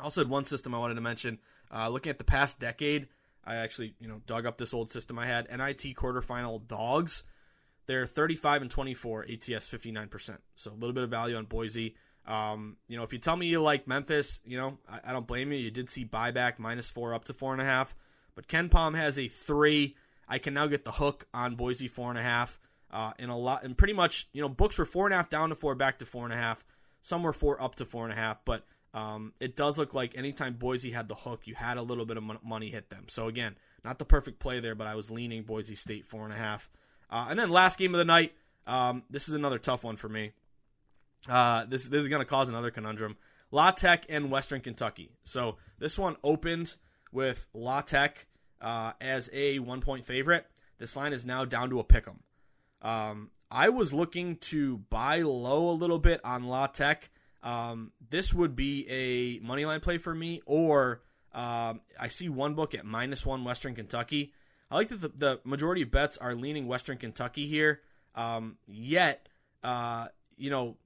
Also 0.00 0.20
had 0.20 0.30
one 0.30 0.44
system 0.44 0.74
I 0.74 0.78
wanted 0.78 0.94
to 0.94 1.00
mention. 1.00 1.38
Uh, 1.72 1.88
looking 1.88 2.10
at 2.10 2.18
the 2.18 2.24
past 2.24 2.60
decade, 2.60 3.08
I 3.46 3.56
actually 3.56 3.94
you 4.00 4.08
know 4.08 4.20
dug 4.26 4.46
up 4.46 4.58
this 4.58 4.74
old 4.74 4.90
system 4.90 5.18
I 5.18 5.26
had. 5.26 5.48
NIT 5.48 5.94
quarterfinal 5.96 6.66
dogs. 6.66 7.22
They're 7.86 8.06
35 8.06 8.62
and 8.62 8.70
24, 8.70 9.26
ATS 9.30 9.68
59%. 9.68 10.38
So 10.56 10.72
a 10.72 10.74
little 10.74 10.92
bit 10.92 11.04
of 11.04 11.10
value 11.10 11.36
on 11.36 11.44
Boise. 11.44 11.94
Um, 12.26 12.76
you 12.88 12.96
know, 12.96 13.04
if 13.04 13.12
you 13.12 13.20
tell 13.20 13.36
me 13.36 13.46
you 13.46 13.62
like 13.62 13.86
Memphis, 13.86 14.40
you 14.44 14.58
know, 14.58 14.78
I, 14.88 14.98
I, 15.04 15.12
don't 15.12 15.28
blame 15.28 15.52
you. 15.52 15.58
You 15.58 15.70
did 15.70 15.88
see 15.88 16.04
buyback 16.04 16.58
minus 16.58 16.90
four 16.90 17.14
up 17.14 17.26
to 17.26 17.32
four 17.32 17.52
and 17.52 17.62
a 17.62 17.64
half, 17.64 17.94
but 18.34 18.48
KenPom 18.48 18.96
has 18.96 19.16
a 19.16 19.28
three. 19.28 19.94
I 20.28 20.38
can 20.38 20.52
now 20.52 20.66
get 20.66 20.84
the 20.84 20.90
hook 20.90 21.28
on 21.32 21.54
Boise 21.54 21.86
four 21.86 22.10
and 22.10 22.18
a 22.18 22.22
half. 22.22 22.58
Uh, 22.90 23.12
in 23.18 23.30
a 23.30 23.36
lot, 23.36 23.64
and 23.64 23.76
pretty 23.76 23.92
much, 23.92 24.28
you 24.32 24.40
know, 24.40 24.48
books 24.48 24.78
were 24.78 24.86
four 24.86 25.06
and 25.06 25.12
a 25.12 25.16
half 25.16 25.28
down 25.28 25.50
to 25.50 25.56
four, 25.56 25.74
back 25.74 25.98
to 25.98 26.06
four 26.06 26.24
and 26.24 26.32
a 26.32 26.36
half. 26.36 26.64
Some 27.00 27.24
were 27.24 27.32
four 27.32 27.60
up 27.60 27.74
to 27.76 27.84
four 27.84 28.04
and 28.04 28.12
a 28.12 28.16
half, 28.16 28.44
but 28.44 28.64
um, 28.96 29.34
it 29.40 29.56
does 29.56 29.76
look 29.76 29.92
like 29.92 30.16
anytime 30.16 30.54
Boise 30.54 30.90
had 30.90 31.06
the 31.06 31.14
hook, 31.14 31.42
you 31.44 31.54
had 31.54 31.76
a 31.76 31.82
little 31.82 32.06
bit 32.06 32.16
of 32.16 32.24
money 32.42 32.70
hit 32.70 32.88
them. 32.88 33.04
So 33.08 33.28
again, 33.28 33.54
not 33.84 33.98
the 33.98 34.06
perfect 34.06 34.38
play 34.38 34.58
there, 34.58 34.74
but 34.74 34.86
I 34.86 34.94
was 34.94 35.10
leaning 35.10 35.42
Boise 35.42 35.74
State 35.74 36.06
four 36.06 36.24
and 36.24 36.32
a 36.32 36.36
half. 36.36 36.70
Uh, 37.10 37.26
and 37.28 37.38
then 37.38 37.50
last 37.50 37.78
game 37.78 37.94
of 37.94 37.98
the 37.98 38.06
night, 38.06 38.32
um, 38.66 39.02
this 39.10 39.28
is 39.28 39.34
another 39.34 39.58
tough 39.58 39.84
one 39.84 39.96
for 39.96 40.08
me. 40.08 40.32
Uh, 41.28 41.66
this 41.66 41.84
this 41.84 42.00
is 42.00 42.08
going 42.08 42.22
to 42.22 42.26
cause 42.26 42.48
another 42.48 42.70
conundrum. 42.70 43.18
La 43.50 43.70
Tech 43.70 44.06
and 44.08 44.30
Western 44.30 44.62
Kentucky. 44.62 45.10
So 45.24 45.56
this 45.78 45.98
one 45.98 46.16
opened 46.24 46.74
with 47.12 47.46
La 47.52 47.82
Tech 47.82 48.26
uh, 48.62 48.92
as 49.02 49.28
a 49.34 49.58
one 49.58 49.82
point 49.82 50.06
favorite. 50.06 50.46
This 50.78 50.96
line 50.96 51.12
is 51.12 51.26
now 51.26 51.44
down 51.44 51.68
to 51.68 51.80
a 51.80 51.84
pick 51.84 52.08
'em. 52.08 52.20
Um, 52.80 53.30
I 53.50 53.68
was 53.68 53.92
looking 53.92 54.36
to 54.36 54.78
buy 54.78 55.20
low 55.20 55.68
a 55.68 55.72
little 55.72 55.98
bit 55.98 56.22
on 56.24 56.44
La 56.44 56.66
Tech. 56.66 57.10
Um, 57.46 57.92
this 58.10 58.34
would 58.34 58.56
be 58.56 58.88
a 58.90 59.46
money 59.46 59.64
line 59.64 59.78
play 59.78 59.98
for 59.98 60.12
me, 60.12 60.42
or 60.46 61.02
um, 61.32 61.80
I 61.98 62.08
see 62.08 62.28
one 62.28 62.54
book 62.54 62.74
at 62.74 62.84
minus 62.84 63.24
one 63.24 63.44
Western 63.44 63.76
Kentucky. 63.76 64.32
I 64.68 64.74
like 64.74 64.88
that 64.88 65.00
the, 65.00 65.12
the 65.14 65.40
majority 65.44 65.82
of 65.82 65.92
bets 65.92 66.18
are 66.18 66.34
leaning 66.34 66.66
Western 66.66 66.98
Kentucky 66.98 67.46
here. 67.46 67.82
Um, 68.16 68.56
yet, 68.66 69.28
uh, 69.62 70.08
you 70.36 70.50
know, 70.50 70.76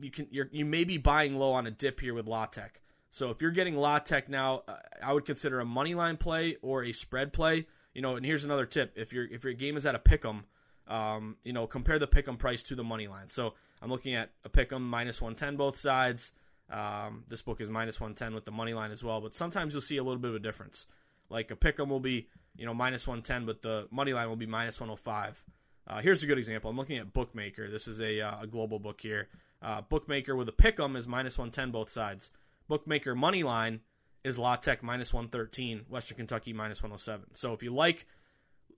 you 0.00 0.10
can 0.10 0.26
you're, 0.30 0.48
you 0.52 0.64
may 0.64 0.84
be 0.84 0.96
buying 0.96 1.36
low 1.36 1.52
on 1.52 1.66
a 1.66 1.70
dip 1.70 2.00
here 2.00 2.14
with 2.14 2.26
La 2.26 2.46
Tech. 2.46 2.80
So 3.10 3.28
if 3.28 3.42
you're 3.42 3.50
getting 3.50 3.76
La 3.76 3.98
Tech 3.98 4.30
now, 4.30 4.62
uh, 4.66 4.76
I 5.04 5.12
would 5.12 5.26
consider 5.26 5.60
a 5.60 5.66
money 5.66 5.94
line 5.94 6.16
play 6.16 6.56
or 6.62 6.82
a 6.82 6.92
spread 6.92 7.34
play. 7.34 7.66
You 7.92 8.00
know, 8.00 8.16
and 8.16 8.24
here's 8.24 8.44
another 8.44 8.64
tip: 8.64 8.94
if 8.96 9.12
your 9.12 9.26
if 9.26 9.44
your 9.44 9.52
game 9.52 9.76
is 9.76 9.84
at 9.84 9.94
a 9.94 9.98
pick'em, 9.98 10.44
um, 10.88 11.36
you 11.44 11.52
know, 11.52 11.66
compare 11.66 11.98
the 11.98 12.08
pick'em 12.08 12.38
price 12.38 12.62
to 12.64 12.74
the 12.74 12.84
money 12.84 13.06
line. 13.06 13.28
So 13.28 13.52
I'm 13.82 13.90
looking 13.90 14.14
at 14.14 14.30
a 14.44 14.48
pick'em 14.48 14.80
minus 14.80 15.20
110 15.20 15.56
both 15.56 15.76
sides. 15.76 16.32
Um, 16.70 17.24
this 17.28 17.42
book 17.42 17.60
is 17.60 17.70
minus 17.70 18.00
110 18.00 18.34
with 18.34 18.44
the 18.44 18.50
money 18.50 18.74
line 18.74 18.90
as 18.90 19.04
well, 19.04 19.20
but 19.20 19.34
sometimes 19.34 19.72
you'll 19.72 19.80
see 19.80 19.98
a 19.98 20.02
little 20.02 20.18
bit 20.18 20.30
of 20.30 20.36
a 20.36 20.40
difference. 20.40 20.86
Like 21.28 21.50
a 21.50 21.56
pick'em 21.56 21.88
will 21.88 22.00
be 22.00 22.28
you 22.56 22.66
know 22.66 22.74
minus 22.74 23.06
110, 23.06 23.46
but 23.46 23.62
the 23.62 23.88
money 23.90 24.12
line 24.12 24.28
will 24.28 24.36
be 24.36 24.46
minus 24.46 24.80
105. 24.80 25.44
Uh, 25.88 26.00
here's 26.00 26.22
a 26.22 26.26
good 26.26 26.38
example. 26.38 26.70
I'm 26.70 26.76
looking 26.76 26.98
at 26.98 27.12
Bookmaker. 27.12 27.68
This 27.68 27.86
is 27.86 28.00
a, 28.00 28.20
uh, 28.20 28.42
a 28.42 28.46
global 28.46 28.78
book 28.80 29.00
here. 29.00 29.28
Uh, 29.62 29.82
bookmaker 29.82 30.34
with 30.34 30.48
a 30.48 30.52
pick'em 30.52 30.96
is 30.96 31.06
minus 31.06 31.38
110 31.38 31.70
both 31.70 31.90
sides. 31.90 32.30
Bookmaker 32.68 33.14
money 33.14 33.42
line 33.42 33.80
is 34.24 34.38
La 34.38 34.56
Tech 34.56 34.82
minus 34.82 35.14
113, 35.14 35.86
Western 35.88 36.16
Kentucky 36.16 36.52
minus 36.52 36.82
107. 36.82 37.34
So 37.34 37.52
if 37.52 37.62
you 37.62 37.72
like 37.72 38.06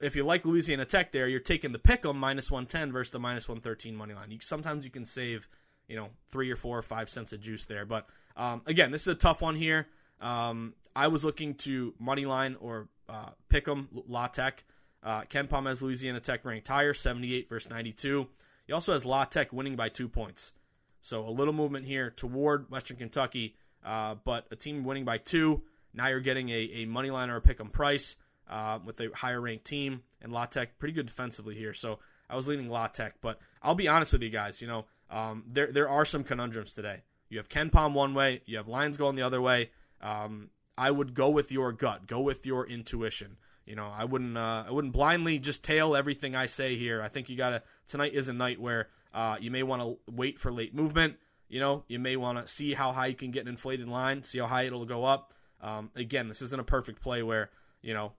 if 0.01 0.15
you 0.15 0.25
like 0.25 0.45
Louisiana 0.45 0.85
Tech 0.85 1.13
there, 1.13 1.29
you're 1.29 1.41
taking 1.41 1.73
the 1.73 1.79
pick'em 1.79 2.15
minus 2.15 2.51
110 2.51 2.93
versus 2.93 3.11
the 3.11 3.19
minus 3.19 3.49
113 3.49 3.97
money 3.97 4.15
line. 4.15 4.31
You, 4.31 4.39
sometimes 4.41 4.85
you 4.85 4.91
can 4.91 5.05
save, 5.05 5.49
you 5.89 5.97
know, 5.97 6.09
three 6.31 6.51
or 6.51 6.57
four 6.57 6.79
or 6.79 6.83
five 6.83 7.11
cents 7.11 7.33
of 7.33 7.41
juice 7.41 7.65
there. 7.65 7.85
But 7.85 8.07
um, 8.37 8.63
again, 8.67 8.91
this 8.91 9.03
is 9.03 9.09
a 9.09 9.15
tough 9.15 9.41
one 9.41 9.57
here. 9.57 9.89
Um, 10.21 10.75
I 10.95 11.09
was 11.09 11.25
looking 11.25 11.55
to 11.57 11.95
money 11.99 12.27
line 12.27 12.57
or 12.61 12.89
uh, 13.09 13.31
pick 13.49 13.65
them 13.65 13.89
La 14.07 14.29
Tech. 14.29 14.65
Uh, 15.03 15.23
KenPom 15.23 15.67
has 15.67 15.83
Louisiana 15.83 16.21
Tech 16.21 16.45
ranked 16.45 16.69
higher, 16.69 16.95
78 16.95 17.49
versus 17.49 17.71
92. 17.71 18.27
He 18.67 18.73
also 18.73 18.93
has 18.93 19.05
La 19.05 19.25
Tech 19.25 19.53
winning 19.53 19.77
by 19.77 19.89
two 19.89 20.09
points. 20.09 20.53
So 21.01 21.27
a 21.27 21.31
little 21.31 21.55
movement 21.55 21.87
here 21.87 22.11
toward 22.11 22.71
Western 22.71 22.97
Kentucky, 22.97 23.57
uh, 23.85 24.17
but 24.25 24.47
a 24.51 24.57
team 24.57 24.85
winning 24.85 25.05
by 25.05 25.19
two. 25.19 25.63
Now 25.95 26.09
you're 26.09 26.21
getting 26.21 26.51
a, 26.51 26.71
a 26.75 26.85
money 26.87 27.11
line 27.11 27.31
or 27.31 27.37
a 27.37 27.41
pick 27.41 27.61
'em 27.61 27.71
price 27.71 28.17
uh, 28.49 28.79
with 28.85 29.01
a 29.01 29.11
higher 29.15 29.41
ranked 29.41 29.65
team, 29.65 30.03
and 30.23 30.33
La 30.33 30.47
Tech 30.47 30.79
pretty 30.79 30.95
good 30.95 31.07
defensively 31.07 31.55
here. 31.55 31.75
So 31.75 31.99
I 32.29 32.37
was 32.37 32.49
leaning 32.49 32.69
La 32.69 32.89
Tech, 32.89 33.15
but 33.21 33.41
I'll 33.63 33.75
be 33.75 33.89
honest 33.89 34.13
with 34.13 34.23
you 34.23 34.31
guys. 34.31 34.61
You 34.61 34.69
know, 34.69 34.87
um, 35.11 35.45
there 35.47 35.73
there 35.73 35.89
are 35.89 36.05
some 36.05 36.25
conundrums 36.25 36.73
today. 36.73 37.03
You 37.29 37.39
have 37.39 37.49
KenPom 37.49 37.93
one 37.93 38.15
way, 38.15 38.43
you 38.47 38.57
have 38.57 38.69
Lions 38.69 38.97
going 38.97 39.17
the 39.17 39.23
other 39.23 39.41
way. 39.41 39.71
Um, 40.01 40.51
I 40.77 40.91
would 40.91 41.15
go 41.15 41.29
with 41.29 41.53
your 41.53 41.73
gut, 41.73 42.07
go 42.07 42.21
with 42.21 42.47
your 42.47 42.67
intuition. 42.67 43.37
You 43.67 43.77
know, 43.77 43.93
I 43.95 44.05
wouldn't 44.05 44.37
uh, 44.37 44.65
I 44.67 44.71
wouldn't 44.71 44.95
blindly 44.95 45.39
just 45.39 45.63
tail 45.63 45.95
everything 45.95 46.35
I 46.35 46.47
say 46.47 46.77
here. 46.77 47.03
I 47.03 47.09
think 47.09 47.29
you 47.29 47.37
gotta 47.37 47.63
tonight 47.87 48.15
is 48.15 48.29
a 48.29 48.33
night 48.33 48.61
where 48.61 48.89
uh, 49.13 49.37
you 49.41 49.51
may 49.51 49.63
want 49.63 49.83
to 49.83 49.99
wait 50.11 50.39
for 50.39 50.51
late 50.51 50.75
movement. 50.75 51.17
You 51.49 51.61
know, 51.61 51.85
you 51.89 51.99
may 51.99 52.17
want 52.17 52.39
to 52.39 52.47
see 52.47 52.73
how 52.73 52.93
high 52.93 53.09
you 53.09 53.15
can 53.15 53.31
get 53.31 53.43
an 53.43 53.49
inflated 53.49 53.89
line, 53.89 54.23
see 54.23 54.39
how 54.39 54.47
high 54.47 54.63
it'll 54.63 54.87
go 54.87 55.05
up. 55.05 55.35
Um, 55.61 55.91
again, 55.97 56.29
this 56.29 56.41
isn't 56.43 56.61
a 56.61 56.65
perfect 56.65 57.03
play 57.03 57.23
where 57.23 57.51
you 57.83 57.93
know 57.93 58.13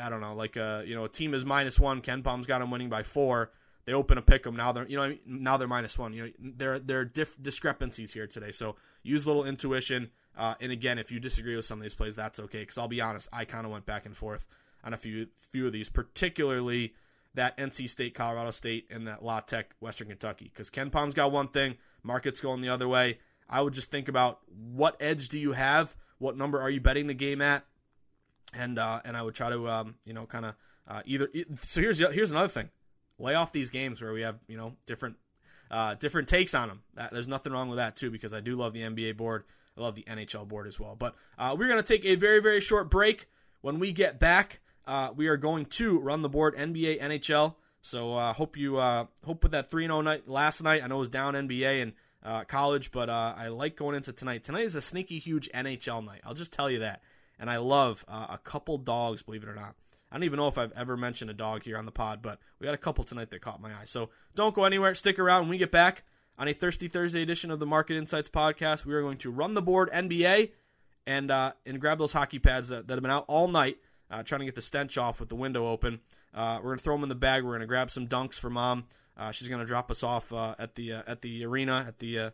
I 0.00 0.08
don't 0.08 0.20
know, 0.20 0.34
like 0.34 0.56
a 0.56 0.64
uh, 0.64 0.82
you 0.82 0.94
know 0.94 1.04
a 1.04 1.08
team 1.08 1.34
is 1.34 1.44
minus 1.44 1.78
one. 1.78 2.02
KenPom's 2.02 2.46
got 2.46 2.60
them 2.60 2.70
winning 2.70 2.88
by 2.88 3.02
four. 3.02 3.52
They 3.84 3.92
open 3.92 4.16
a 4.16 4.22
pick 4.22 4.44
them 4.44 4.56
now. 4.56 4.72
They're 4.72 4.86
you 4.88 4.96
know 4.96 5.16
now 5.26 5.56
they're 5.56 5.68
minus 5.68 5.98
one. 5.98 6.12
You 6.12 6.24
know 6.24 6.30
there 6.38 6.78
there 6.78 7.00
are 7.00 7.04
diff- 7.04 7.40
discrepancies 7.40 8.12
here 8.12 8.26
today. 8.26 8.52
So 8.52 8.76
use 9.02 9.24
a 9.24 9.28
little 9.28 9.44
intuition. 9.44 10.10
Uh, 10.36 10.54
and 10.60 10.72
again, 10.72 10.98
if 10.98 11.12
you 11.12 11.20
disagree 11.20 11.56
with 11.56 11.64
some 11.64 11.78
of 11.78 11.82
these 11.82 11.94
plays, 11.94 12.16
that's 12.16 12.40
okay. 12.40 12.60
Because 12.60 12.78
I'll 12.78 12.88
be 12.88 13.00
honest, 13.00 13.28
I 13.32 13.44
kind 13.44 13.66
of 13.66 13.72
went 13.72 13.84
back 13.84 14.06
and 14.06 14.16
forth 14.16 14.46
on 14.84 14.94
a 14.94 14.96
few 14.96 15.26
few 15.50 15.66
of 15.66 15.72
these, 15.72 15.88
particularly 15.88 16.94
that 17.34 17.56
NC 17.56 17.88
State, 17.88 18.14
Colorado 18.14 18.50
State, 18.50 18.86
and 18.90 19.06
that 19.08 19.24
La 19.24 19.40
Tech, 19.40 19.74
Western 19.80 20.08
Kentucky. 20.08 20.50
Because 20.52 20.70
KenPom's 20.70 21.14
got 21.14 21.32
one 21.32 21.48
thing, 21.48 21.76
market's 22.02 22.40
going 22.40 22.60
the 22.60 22.68
other 22.68 22.88
way. 22.88 23.18
I 23.48 23.60
would 23.60 23.74
just 23.74 23.90
think 23.90 24.08
about 24.08 24.40
what 24.48 24.96
edge 25.00 25.28
do 25.28 25.38
you 25.38 25.52
have? 25.52 25.94
What 26.18 26.36
number 26.36 26.60
are 26.60 26.70
you 26.70 26.80
betting 26.80 27.06
the 27.06 27.14
game 27.14 27.40
at? 27.40 27.64
And 28.52 28.78
uh, 28.78 29.00
and 29.04 29.16
I 29.16 29.22
would 29.22 29.34
try 29.34 29.50
to 29.50 29.68
um, 29.68 29.94
you 30.04 30.12
know 30.12 30.26
kind 30.26 30.44
of 30.44 30.54
uh, 30.86 31.02
either. 31.06 31.28
So 31.62 31.80
here's 31.80 31.98
here's 31.98 32.30
another 32.30 32.48
thing: 32.48 32.68
lay 33.18 33.34
off 33.34 33.52
these 33.52 33.70
games 33.70 34.02
where 34.02 34.12
we 34.12 34.22
have 34.22 34.38
you 34.46 34.56
know 34.56 34.74
different 34.86 35.16
uh, 35.70 35.94
different 35.94 36.28
takes 36.28 36.54
on 36.54 36.68
them. 36.68 36.82
there's 37.12 37.28
nothing 37.28 37.52
wrong 37.52 37.68
with 37.68 37.78
that 37.78 37.96
too 37.96 38.10
because 38.10 38.32
I 38.32 38.40
do 38.40 38.56
love 38.56 38.72
the 38.72 38.82
NBA 38.82 39.16
board. 39.16 39.44
I 39.76 39.80
love 39.80 39.94
the 39.94 40.02
NHL 40.02 40.46
board 40.46 40.66
as 40.66 40.78
well. 40.78 40.96
But 40.96 41.14
uh, 41.38 41.56
we're 41.58 41.68
to 41.68 41.82
take 41.82 42.04
a 42.04 42.14
very 42.16 42.40
very 42.40 42.60
short 42.60 42.90
break. 42.90 43.26
When 43.62 43.78
we 43.78 43.92
get 43.92 44.18
back, 44.18 44.60
uh, 44.86 45.10
we 45.14 45.28
are 45.28 45.36
going 45.36 45.66
to 45.66 45.98
run 45.98 46.22
the 46.22 46.28
board 46.28 46.56
NBA, 46.56 47.00
NHL. 47.00 47.54
So 47.80 48.14
uh, 48.14 48.32
hope 48.32 48.56
you 48.56 48.78
uh, 48.78 49.06
hope 49.24 49.42
with 49.42 49.52
that 49.52 49.70
three 49.70 49.84
zero 49.86 49.98
oh 49.98 50.00
night 50.02 50.28
last 50.28 50.62
night. 50.62 50.82
I 50.82 50.86
know 50.86 50.96
it 50.96 51.00
was 51.00 51.08
down 51.08 51.34
NBA 51.34 51.82
and 51.82 51.92
uh, 52.24 52.44
college, 52.44 52.92
but 52.92 53.08
uh, 53.08 53.34
I 53.36 53.48
like 53.48 53.76
going 53.76 53.96
into 53.96 54.12
tonight. 54.12 54.44
Tonight 54.44 54.64
is 54.64 54.76
a 54.76 54.80
sneaky 54.80 55.18
huge 55.18 55.50
NHL 55.52 56.04
night. 56.04 56.20
I'll 56.24 56.34
just 56.34 56.52
tell 56.52 56.70
you 56.70 56.80
that. 56.80 57.02
And 57.42 57.50
I 57.50 57.56
love 57.56 58.04
uh, 58.06 58.28
a 58.30 58.38
couple 58.38 58.78
dogs, 58.78 59.22
believe 59.22 59.42
it 59.42 59.48
or 59.48 59.54
not. 59.56 59.74
I 60.12 60.14
don't 60.14 60.22
even 60.22 60.36
know 60.36 60.46
if 60.46 60.58
I've 60.58 60.70
ever 60.76 60.96
mentioned 60.96 61.28
a 61.28 61.34
dog 61.34 61.64
here 61.64 61.76
on 61.76 61.86
the 61.86 61.90
pod, 61.90 62.22
but 62.22 62.38
we 62.60 62.66
got 62.66 62.74
a 62.74 62.78
couple 62.78 63.02
tonight 63.02 63.30
that 63.30 63.40
caught 63.40 63.60
my 63.60 63.70
eye. 63.70 63.84
So 63.86 64.10
don't 64.36 64.54
go 64.54 64.64
anywhere. 64.64 64.94
Stick 64.94 65.18
around 65.18 65.42
when 65.42 65.50
we 65.50 65.58
get 65.58 65.72
back 65.72 66.04
on 66.38 66.46
a 66.46 66.52
Thirsty 66.52 66.86
Thursday 66.86 67.20
edition 67.20 67.50
of 67.50 67.58
the 67.58 67.66
Market 67.66 67.96
Insights 67.96 68.28
podcast. 68.28 68.84
We 68.84 68.94
are 68.94 69.02
going 69.02 69.18
to 69.18 69.30
run 69.32 69.54
the 69.54 69.60
board 69.60 69.90
NBA 69.90 70.52
and 71.04 71.32
uh, 71.32 71.54
and 71.66 71.80
grab 71.80 71.98
those 71.98 72.12
hockey 72.12 72.38
pads 72.38 72.68
that, 72.68 72.86
that 72.86 72.94
have 72.94 73.02
been 73.02 73.10
out 73.10 73.24
all 73.26 73.48
night 73.48 73.78
uh, 74.08 74.22
trying 74.22 74.38
to 74.38 74.44
get 74.44 74.54
the 74.54 74.62
stench 74.62 74.96
off 74.96 75.18
with 75.18 75.28
the 75.28 75.34
window 75.34 75.66
open. 75.66 75.98
Uh, 76.32 76.60
we're 76.62 76.70
gonna 76.70 76.80
throw 76.80 76.94
them 76.94 77.02
in 77.02 77.08
the 77.08 77.16
bag. 77.16 77.42
We're 77.42 77.54
gonna 77.54 77.66
grab 77.66 77.90
some 77.90 78.06
dunks 78.06 78.34
for 78.34 78.50
mom. 78.50 78.84
Uh, 79.16 79.32
she's 79.32 79.48
gonna 79.48 79.66
drop 79.66 79.90
us 79.90 80.04
off 80.04 80.32
uh, 80.32 80.54
at 80.60 80.76
the 80.76 80.92
uh, 80.92 81.02
at 81.08 81.22
the 81.22 81.44
arena 81.44 81.84
at 81.88 81.98
the 81.98 82.30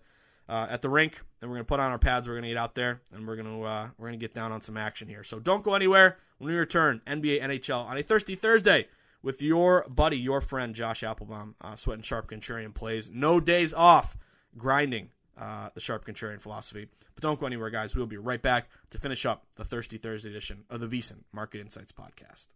uh, 0.48 0.66
at 0.70 0.82
the 0.82 0.88
rink, 0.88 1.20
and 1.40 1.50
we're 1.50 1.56
gonna 1.56 1.64
put 1.64 1.80
on 1.80 1.90
our 1.90 1.98
pads. 1.98 2.26
We're 2.26 2.34
gonna 2.34 2.48
get 2.48 2.56
out 2.56 2.74
there, 2.74 3.00
and 3.12 3.26
we're 3.26 3.36
gonna 3.36 3.58
we're 3.98 4.06
gonna 4.06 4.16
get 4.16 4.34
down 4.34 4.52
on 4.52 4.60
some 4.60 4.76
action 4.76 5.08
here. 5.08 5.24
So 5.24 5.38
don't 5.38 5.62
go 5.62 5.74
anywhere. 5.74 6.18
When 6.38 6.50
we 6.52 6.56
return, 6.58 7.02
NBA 7.06 7.42
NHL 7.42 7.84
on 7.84 7.96
a 7.96 8.02
Thirsty 8.02 8.34
Thursday 8.34 8.88
with 9.22 9.42
your 9.42 9.84
buddy, 9.88 10.16
your 10.16 10.40
friend 10.40 10.74
Josh 10.74 11.02
Applebaum, 11.02 11.56
Sweat 11.76 11.96
and 11.96 12.04
Sharp 12.04 12.30
Contrarian 12.30 12.72
plays. 12.72 13.10
No 13.10 13.40
days 13.40 13.74
off, 13.74 14.16
grinding 14.56 15.10
uh, 15.38 15.70
the 15.74 15.80
Sharp 15.80 16.06
Contrarian 16.06 16.40
philosophy. 16.40 16.88
But 17.14 17.22
don't 17.22 17.40
go 17.40 17.46
anywhere, 17.46 17.70
guys. 17.70 17.96
We'll 17.96 18.06
be 18.06 18.16
right 18.16 18.40
back 18.40 18.68
to 18.90 18.98
finish 18.98 19.26
up 19.26 19.46
the 19.56 19.64
Thirsty 19.64 19.98
Thursday 19.98 20.30
edition 20.30 20.64
of 20.70 20.80
the 20.80 20.86
VSiN 20.86 21.24
Market 21.32 21.60
Insights 21.60 21.92
podcast. 21.92 22.46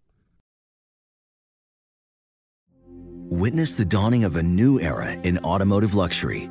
Witness 2.87 3.77
the 3.77 3.85
dawning 3.85 4.25
of 4.25 4.37
a 4.37 4.43
new 4.43 4.79
era 4.79 5.13
in 5.13 5.39
automotive 5.39 5.95
luxury 5.95 6.51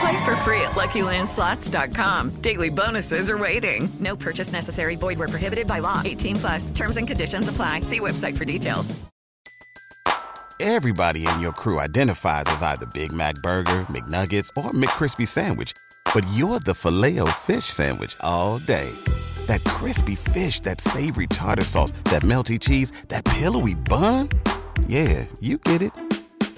Play 0.00 0.24
for 0.24 0.36
free 0.36 0.60
at 0.62 0.72
LuckyLandSlots.com. 0.72 2.40
Daily 2.40 2.70
bonuses 2.70 3.28
are 3.28 3.38
waiting. 3.38 3.88
No 4.00 4.16
purchase 4.16 4.52
necessary. 4.52 4.96
Void 4.96 5.18
where 5.18 5.28
prohibited 5.28 5.66
by 5.66 5.80
law. 5.80 6.00
18 6.04 6.36
plus. 6.36 6.70
Terms 6.70 6.96
and 6.96 7.06
conditions 7.06 7.48
apply. 7.48 7.82
See 7.82 8.00
website 8.00 8.36
for 8.36 8.44
details. 8.44 8.94
Everybody 10.58 11.26
in 11.26 11.40
your 11.40 11.52
crew 11.52 11.80
identifies 11.80 12.44
as 12.48 12.62
either 12.62 12.84
Big 12.92 13.12
Mac 13.12 13.34
Burger, 13.36 13.80
McNuggets, 13.88 14.48
or 14.62 14.72
McCrispy 14.72 15.26
Sandwich. 15.26 15.72
But 16.14 16.26
you're 16.34 16.60
the 16.60 16.74
filet 16.74 17.18
fish 17.38 17.64
Sandwich 17.64 18.14
all 18.20 18.58
day 18.58 18.90
that 19.50 19.64
crispy 19.64 20.14
fish, 20.14 20.60
that 20.60 20.80
savory 20.80 21.26
tartar 21.26 21.64
sauce, 21.64 21.92
that 22.04 22.22
melty 22.22 22.58
cheese, 22.58 22.92
that 23.08 23.24
pillowy 23.24 23.74
bun. 23.74 24.28
Yeah, 24.86 25.26
you 25.40 25.58
get 25.58 25.82
it 25.82 25.92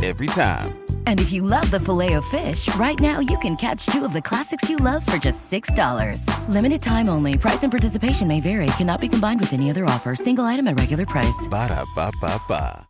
every 0.02 0.26
time. 0.26 0.78
And 1.06 1.20
if 1.20 1.32
you 1.32 1.42
love 1.42 1.70
the 1.70 1.78
filet 1.78 2.14
of 2.14 2.24
fish, 2.24 2.72
right 2.74 2.98
now 2.98 3.20
you 3.20 3.38
can 3.38 3.54
catch 3.54 3.86
two 3.86 4.04
of 4.04 4.12
the 4.12 4.22
classics 4.22 4.68
you 4.68 4.76
love 4.78 5.06
for 5.06 5.16
just 5.18 5.50
$6. 5.50 6.26
Limited 6.48 6.82
time 6.82 7.08
only. 7.08 7.38
Price 7.38 7.62
and 7.62 7.70
participation 7.70 8.26
may 8.26 8.40
vary. 8.40 8.66
Cannot 8.78 9.00
be 9.00 9.08
combined 9.08 9.38
with 9.38 9.52
any 9.52 9.70
other 9.70 9.84
offer. 9.84 10.16
Single 10.16 10.44
item 10.46 10.66
at 10.66 10.78
regular 10.78 11.06
price. 11.06 11.46
Ba 11.48 11.68
da 11.68 11.84
ba 11.94 12.10
ba 12.20 12.40
ba. 12.48 12.88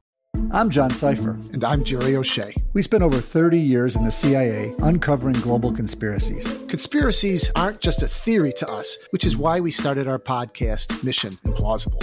I'm 0.51 0.71
John 0.71 0.91
Sipher. 0.91 1.35
And 1.53 1.65
I'm 1.65 1.85
Jerry 1.85 2.17
O'Shea. 2.17 2.55
We 2.73 2.83
spent 2.83 3.03
over 3.03 3.19
30 3.19 3.59
years 3.59 3.97
in 3.97 4.05
the 4.05 4.11
CIA 4.11 4.75
uncovering 4.81 5.35
global 5.41 5.73
conspiracies. 5.73 6.47
Conspiracies 6.69 7.51
aren't 7.57 7.81
just 7.81 8.03
a 8.03 8.09
theory 8.09 8.53
to 8.55 8.71
us, 8.71 8.99
which 9.11 9.25
is 9.25 9.37
why 9.37 9.61
we 9.61 9.71
started 9.71 10.09
our 10.09 10.19
podcast, 10.19 11.05
Mission 11.05 11.33
Implausible. 11.45 12.03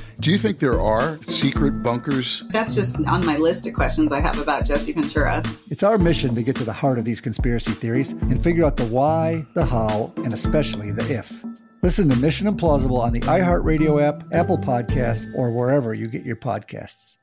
Do 0.21 0.29
you 0.29 0.37
think 0.37 0.59
there 0.59 0.79
are 0.79 1.19
secret 1.23 1.81
bunkers? 1.81 2.43
That's 2.51 2.75
just 2.75 2.95
on 3.07 3.25
my 3.25 3.37
list 3.37 3.65
of 3.65 3.73
questions 3.73 4.11
I 4.11 4.19
have 4.19 4.37
about 4.37 4.65
Jesse 4.65 4.91
Ventura. 4.91 5.41
It's 5.71 5.81
our 5.81 5.97
mission 5.97 6.35
to 6.35 6.43
get 6.43 6.55
to 6.57 6.63
the 6.63 6.71
heart 6.71 6.99
of 6.99 7.05
these 7.05 7.19
conspiracy 7.19 7.71
theories 7.71 8.11
and 8.11 8.41
figure 8.43 8.63
out 8.63 8.77
the 8.77 8.85
why, 8.85 9.43
the 9.55 9.65
how, 9.65 10.13
and 10.17 10.31
especially 10.31 10.91
the 10.91 11.11
if. 11.11 11.43
Listen 11.81 12.07
to 12.07 12.15
Mission 12.17 12.45
Implausible 12.45 12.99
on 12.99 13.13
the 13.13 13.21
iHeartRadio 13.21 13.99
app, 13.99 14.31
Apple 14.31 14.59
Podcasts, 14.59 15.25
or 15.33 15.51
wherever 15.51 15.91
you 15.95 16.05
get 16.05 16.23
your 16.23 16.35
podcasts. 16.35 17.17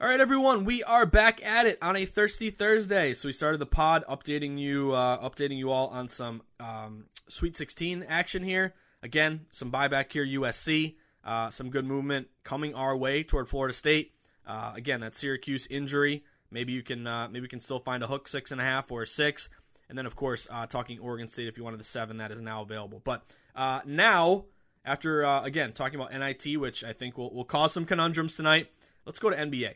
All 0.00 0.08
right, 0.08 0.20
everyone, 0.20 0.64
we 0.64 0.82
are 0.84 1.04
back 1.04 1.44
at 1.44 1.66
it 1.66 1.76
on 1.82 1.96
a 1.96 2.06
Thirsty 2.06 2.48
Thursday. 2.48 3.12
So 3.12 3.28
we 3.28 3.32
started 3.32 3.58
the 3.58 3.66
pod 3.66 4.06
updating 4.08 4.58
you, 4.58 4.92
uh, 4.92 5.28
updating 5.28 5.58
you 5.58 5.70
all 5.70 5.88
on 5.88 6.08
some 6.08 6.40
um, 6.60 7.04
Sweet 7.28 7.58
16 7.58 8.06
action 8.08 8.42
here. 8.42 8.72
Again, 9.04 9.44
some 9.52 9.70
buyback 9.70 10.10
here, 10.10 10.24
USC. 10.24 10.96
Uh, 11.22 11.50
some 11.50 11.68
good 11.68 11.84
movement 11.84 12.28
coming 12.42 12.74
our 12.74 12.96
way 12.96 13.22
toward 13.22 13.50
Florida 13.50 13.74
State. 13.74 14.12
Uh, 14.46 14.72
again, 14.74 15.00
that 15.00 15.14
Syracuse 15.14 15.66
injury. 15.66 16.24
Maybe 16.50 16.72
you 16.72 16.82
can 16.82 17.06
uh, 17.06 17.28
maybe 17.28 17.42
we 17.42 17.48
can 17.48 17.60
still 17.60 17.80
find 17.80 18.02
a 18.02 18.06
hook 18.06 18.28
six 18.28 18.50
and 18.50 18.60
a 18.60 18.64
half 18.64 18.90
or 18.90 19.02
a 19.02 19.06
six. 19.06 19.50
And 19.90 19.98
then 19.98 20.06
of 20.06 20.16
course 20.16 20.48
uh, 20.50 20.66
talking 20.66 20.98
Oregon 21.00 21.28
State 21.28 21.48
if 21.48 21.58
you 21.58 21.64
wanted 21.64 21.80
the 21.80 21.84
seven 21.84 22.16
that 22.16 22.30
is 22.30 22.40
now 22.40 22.62
available. 22.62 23.02
But 23.04 23.24
uh, 23.54 23.80
now 23.84 24.46
after 24.86 25.24
uh, 25.24 25.42
again 25.42 25.72
talking 25.72 26.00
about 26.00 26.12
NIT, 26.12 26.58
which 26.58 26.82
I 26.82 26.94
think 26.94 27.18
will 27.18 27.32
will 27.34 27.44
cause 27.44 27.72
some 27.72 27.84
conundrums 27.84 28.36
tonight. 28.36 28.68
Let's 29.04 29.18
go 29.18 29.28
to 29.28 29.36
NBA. 29.36 29.74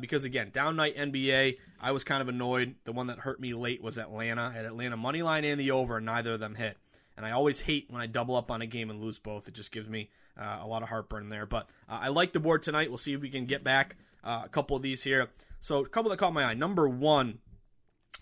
because 0.00 0.24
again, 0.24 0.50
down 0.52 0.76
night 0.76 0.96
NBA, 0.96 1.58
I 1.80 1.92
was 1.92 2.04
kind 2.04 2.22
of 2.22 2.28
annoyed. 2.28 2.76
The 2.84 2.92
one 2.92 3.08
that 3.08 3.18
hurt 3.18 3.40
me 3.40 3.52
late 3.52 3.82
was 3.82 3.98
Atlanta. 3.98 4.54
At 4.56 4.64
Atlanta 4.64 4.96
money 4.96 5.22
line 5.22 5.44
and 5.44 5.60
the 5.60 5.72
over, 5.72 5.98
and 5.98 6.06
neither 6.06 6.32
of 6.32 6.40
them 6.40 6.54
hit 6.54 6.78
and 7.20 7.26
I 7.26 7.32
always 7.32 7.60
hate 7.60 7.90
when 7.90 8.00
I 8.00 8.06
double 8.06 8.34
up 8.34 8.50
on 8.50 8.62
a 8.62 8.66
game 8.66 8.88
and 8.88 8.98
lose 8.98 9.18
both. 9.18 9.46
It 9.46 9.52
just 9.52 9.72
gives 9.72 9.86
me 9.86 10.08
uh, 10.40 10.60
a 10.62 10.66
lot 10.66 10.82
of 10.82 10.88
heartburn 10.88 11.28
there. 11.28 11.44
But 11.44 11.68
uh, 11.86 11.98
I 12.00 12.08
like 12.08 12.32
the 12.32 12.40
board 12.40 12.62
tonight. 12.62 12.88
We'll 12.88 12.96
see 12.96 13.12
if 13.12 13.20
we 13.20 13.28
can 13.28 13.44
get 13.44 13.62
back 13.62 13.96
uh, 14.24 14.40
a 14.46 14.48
couple 14.48 14.74
of 14.74 14.82
these 14.82 15.02
here. 15.02 15.28
So 15.60 15.84
a 15.84 15.88
couple 15.88 16.10
that 16.10 16.16
caught 16.16 16.32
my 16.32 16.44
eye. 16.44 16.54
Number 16.54 16.88
one, 16.88 17.40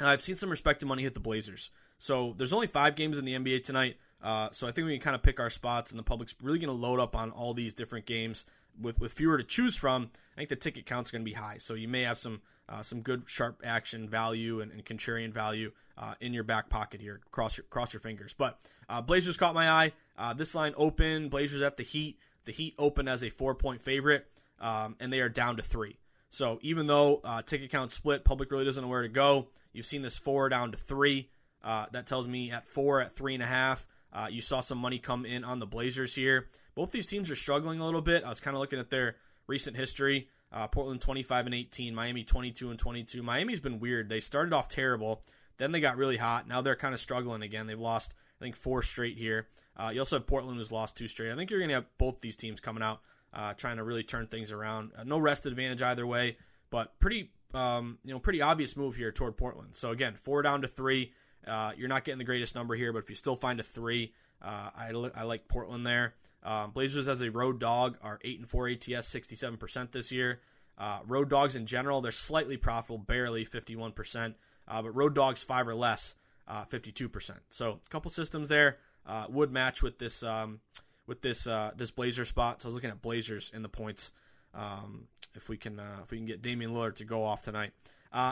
I've 0.01 0.21
seen 0.21 0.35
some 0.35 0.51
respected 0.51 0.87
money 0.87 1.05
hit 1.05 1.15
the 1.15 1.21
Blazers. 1.21 1.71
So 1.99 2.35
there's 2.37 2.53
only 2.53 2.67
five 2.67 2.97
games 2.97 3.21
in 3.21 3.25
the 3.25 3.35
NBA 3.35 3.63
tonight. 3.63 3.99
Uh, 4.21 4.49
so 4.51 4.67
I 4.67 4.73
think 4.73 4.89
we 4.89 4.95
can 4.95 5.05
kind 5.05 5.15
of 5.15 5.23
pick 5.23 5.39
our 5.39 5.49
spots, 5.49 5.93
and 5.93 5.99
the 5.99 6.03
public's 6.03 6.35
really 6.43 6.59
going 6.59 6.77
to 6.77 6.87
load 6.87 6.99
up 6.99 7.15
on 7.15 7.31
all 7.31 7.55
these 7.55 7.75
different 7.75 8.05
games 8.05 8.47
with 8.81 8.99
with 8.99 9.13
fewer 9.13 9.39
to 9.39 9.45
choose 9.45 9.77
from. 9.77 10.11
I 10.35 10.41
think 10.41 10.49
the 10.49 10.57
ticket 10.57 10.87
count's 10.87 11.11
going 11.11 11.23
to 11.23 11.31
be 11.31 11.35
high, 11.35 11.59
so 11.59 11.75
you 11.75 11.89
may 11.89 12.03
have 12.03 12.19
some 12.19 12.41
uh, 12.69 12.83
some 12.83 13.01
good 13.01 13.25
sharp 13.27 13.63
action 13.65 14.09
value 14.09 14.61
and, 14.61 14.71
and 14.71 14.85
contrarian 14.85 15.33
value 15.33 15.73
uh, 15.97 16.15
in 16.21 16.33
your 16.33 16.45
back 16.45 16.69
pocket 16.69 17.01
here. 17.01 17.21
Cross 17.31 17.57
your 17.57 17.65
cross 17.65 17.93
your 17.93 18.01
fingers. 18.01 18.35
But 18.37 18.61
uh, 18.89 19.03
Blazers 19.03 19.37
caught 19.37 19.55
my 19.55 19.71
eye. 19.71 19.93
Uh, 20.17 20.35
this 20.35 20.55
line 20.55 20.75
open. 20.77 21.29
Blazers 21.29 21.63
at 21.63 21.77
the 21.77 21.83
Heat. 21.83 22.19
The 22.45 22.53
Heat 22.53 22.75
open 22.79 23.09
as 23.09 23.25
a 23.25 23.31
four 23.31 23.55
point 23.55 23.83
favorite, 23.83 24.27
um, 24.61 24.97
and 25.01 25.13
they 25.13 25.21
are 25.21 25.29
down 25.29 25.57
to 25.57 25.63
three. 25.63 25.99
So 26.31 26.59
even 26.63 26.87
though 26.87 27.21
uh, 27.25 27.43
ticket 27.43 27.71
count 27.71 27.91
split, 27.91 28.25
public 28.25 28.51
really 28.51 28.65
doesn't 28.65 28.83
know 28.83 28.89
where 28.89 29.03
to 29.03 29.09
go. 29.09 29.49
You've 29.73 29.87
seen 29.87 30.03
this 30.03 30.17
four 30.17 30.49
down 30.49 30.73
to 30.73 30.79
three. 30.79 31.31
Uh, 31.63 31.87
that 31.93 32.07
tells 32.07 32.29
me 32.29 32.51
at 32.51 32.69
four, 32.69 33.01
at 33.01 33.17
three 33.17 33.35
and 33.35 33.43
a 33.43 33.47
half, 33.47 33.87
you 34.31 34.41
saw 34.41 34.61
some 34.61 34.79
money 34.79 34.99
come 34.99 35.25
in 35.27 35.45
on 35.45 35.59
the 35.59 35.67
Blazers 35.67 36.15
here. 36.15 36.49
Both 36.79 36.93
these 36.93 37.07
teams 37.07 37.29
are 37.29 37.35
struggling 37.35 37.81
a 37.81 37.85
little 37.85 38.01
bit. 38.01 38.23
I 38.23 38.29
was 38.29 38.39
kind 38.39 38.55
of 38.55 38.61
looking 38.61 38.79
at 38.79 38.89
their 38.89 39.17
recent 39.49 39.77
history. 39.77 40.29
Uh, 40.53 40.69
Portland 40.69 41.01
25 41.01 41.47
and 41.47 41.55
18, 41.57 41.93
Miami 41.93 42.23
22 42.23 42.71
and 42.71 42.79
22. 42.79 43.21
Miami's 43.21 43.59
been 43.59 43.81
weird. 43.81 44.09
They 44.09 44.21
started 44.21 44.53
off 44.53 44.69
terrible, 44.69 45.21
then 45.57 45.73
they 45.73 45.81
got 45.81 45.97
really 45.97 46.17
hot. 46.17 46.47
Now 46.47 46.61
they're 46.61 46.77
kind 46.77 46.95
of 46.95 47.01
struggling 47.01 47.43
again. 47.43 47.67
They've 47.67 47.77
lost, 47.77 48.15
I 48.41 48.45
think, 48.45 48.55
four 48.55 48.85
straight 48.85 49.17
here. 49.17 49.49
Uh, 49.77 49.91
you 49.93 49.99
also 49.99 50.19
have 50.19 50.29
Portland 50.29 50.57
who's 50.57 50.71
lost 50.71 50.97
two 50.97 51.09
straight. 51.09 51.33
I 51.33 51.35
think 51.35 51.51
you're 51.51 51.59
going 51.59 51.71
to 51.71 51.75
have 51.75 51.99
both 51.99 52.21
these 52.21 52.37
teams 52.37 52.61
coming 52.61 52.85
out 52.85 53.01
uh, 53.35 53.55
trying 53.55 53.79
to 53.79 53.83
really 53.83 54.05
turn 54.05 54.29
things 54.29 54.53
around. 54.53 54.93
Uh, 54.97 55.03
no 55.03 55.19
rest 55.19 55.47
advantage 55.47 55.83
either 55.83 56.07
way, 56.07 56.37
but 56.71 56.97
pretty, 57.01 57.33
um, 57.55 57.99
you 58.05 58.13
know, 58.13 58.21
pretty 58.21 58.41
obvious 58.41 58.77
move 58.77 58.95
here 58.95 59.11
toward 59.11 59.37
Portland. 59.37 59.71
So 59.73 59.91
again, 59.91 60.15
four 60.23 60.43
down 60.43 60.63
to 60.63 60.69
three. 60.69 61.13
Uh, 61.45 61.73
you're 61.77 61.89
not 61.89 62.05
getting 62.05 62.19
the 62.19 62.25
greatest 62.25 62.55
number 62.55 62.77
here, 62.77 62.93
but 62.93 63.01
if 63.01 63.11
you 63.11 63.17
still 63.17 63.35
find 63.35 63.59
a 63.59 63.65
three, 63.65 64.13
uh, 64.41 64.71
I, 64.77 65.11
I 65.17 65.25
like 65.25 65.49
Portland 65.49 65.85
there. 65.85 66.15
Um, 66.43 66.71
Blazers 66.71 67.09
as 67.09 67.21
a 67.21 67.31
road 67.31 67.59
dog 67.59 67.99
are 68.03 68.19
eight 68.23 68.39
and 68.39 68.49
four 68.49 68.69
ATS, 68.69 68.87
67% 68.87 69.91
this 69.91 70.13
year. 70.13 70.41
Uh, 70.77 71.01
road 71.07 71.29
dogs 71.29 71.57
in 71.57 71.67
general, 71.67 72.01
they're 72.01 72.13
slightly 72.13 72.57
profitable, 72.57 72.99
barely 72.99 73.45
51%, 73.45 74.35
uh, 74.69 74.83
but 74.83 74.95
road 74.95 75.15
dogs 75.15 75.43
five 75.43 75.67
or 75.67 75.75
less, 75.75 76.15
uh, 76.47 76.65
52%. 76.65 77.33
So 77.51 77.81
a 77.85 77.91
couple 77.91 78.11
systems 78.11 78.49
there 78.49 78.79
uh, 79.05 79.27
would 79.29 79.51
match 79.51 79.83
with 79.83 79.99
this 79.99 80.23
um, 80.23 80.61
with 81.07 81.21
this 81.23 81.49
this 81.77 81.91
Blazer 81.91 82.25
spot. 82.25 82.63
So 82.63 82.67
I 82.67 82.69
was 82.69 82.75
looking 82.75 82.91
at 82.91 83.03
Blazers 83.03 83.51
in 83.53 83.63
the 83.63 83.69
points. 83.69 84.13
Um, 84.55 85.09
if 85.35 85.49
we 85.49 85.57
can 85.57 85.81
if 86.03 86.11
we 86.11 86.19
can 86.19 86.27
get 86.27 86.43
Damian 86.43 86.73
Lillard 86.73 86.97
to 86.97 87.05
go 87.05 87.25
off 87.25 87.43
tonight, 87.43 87.73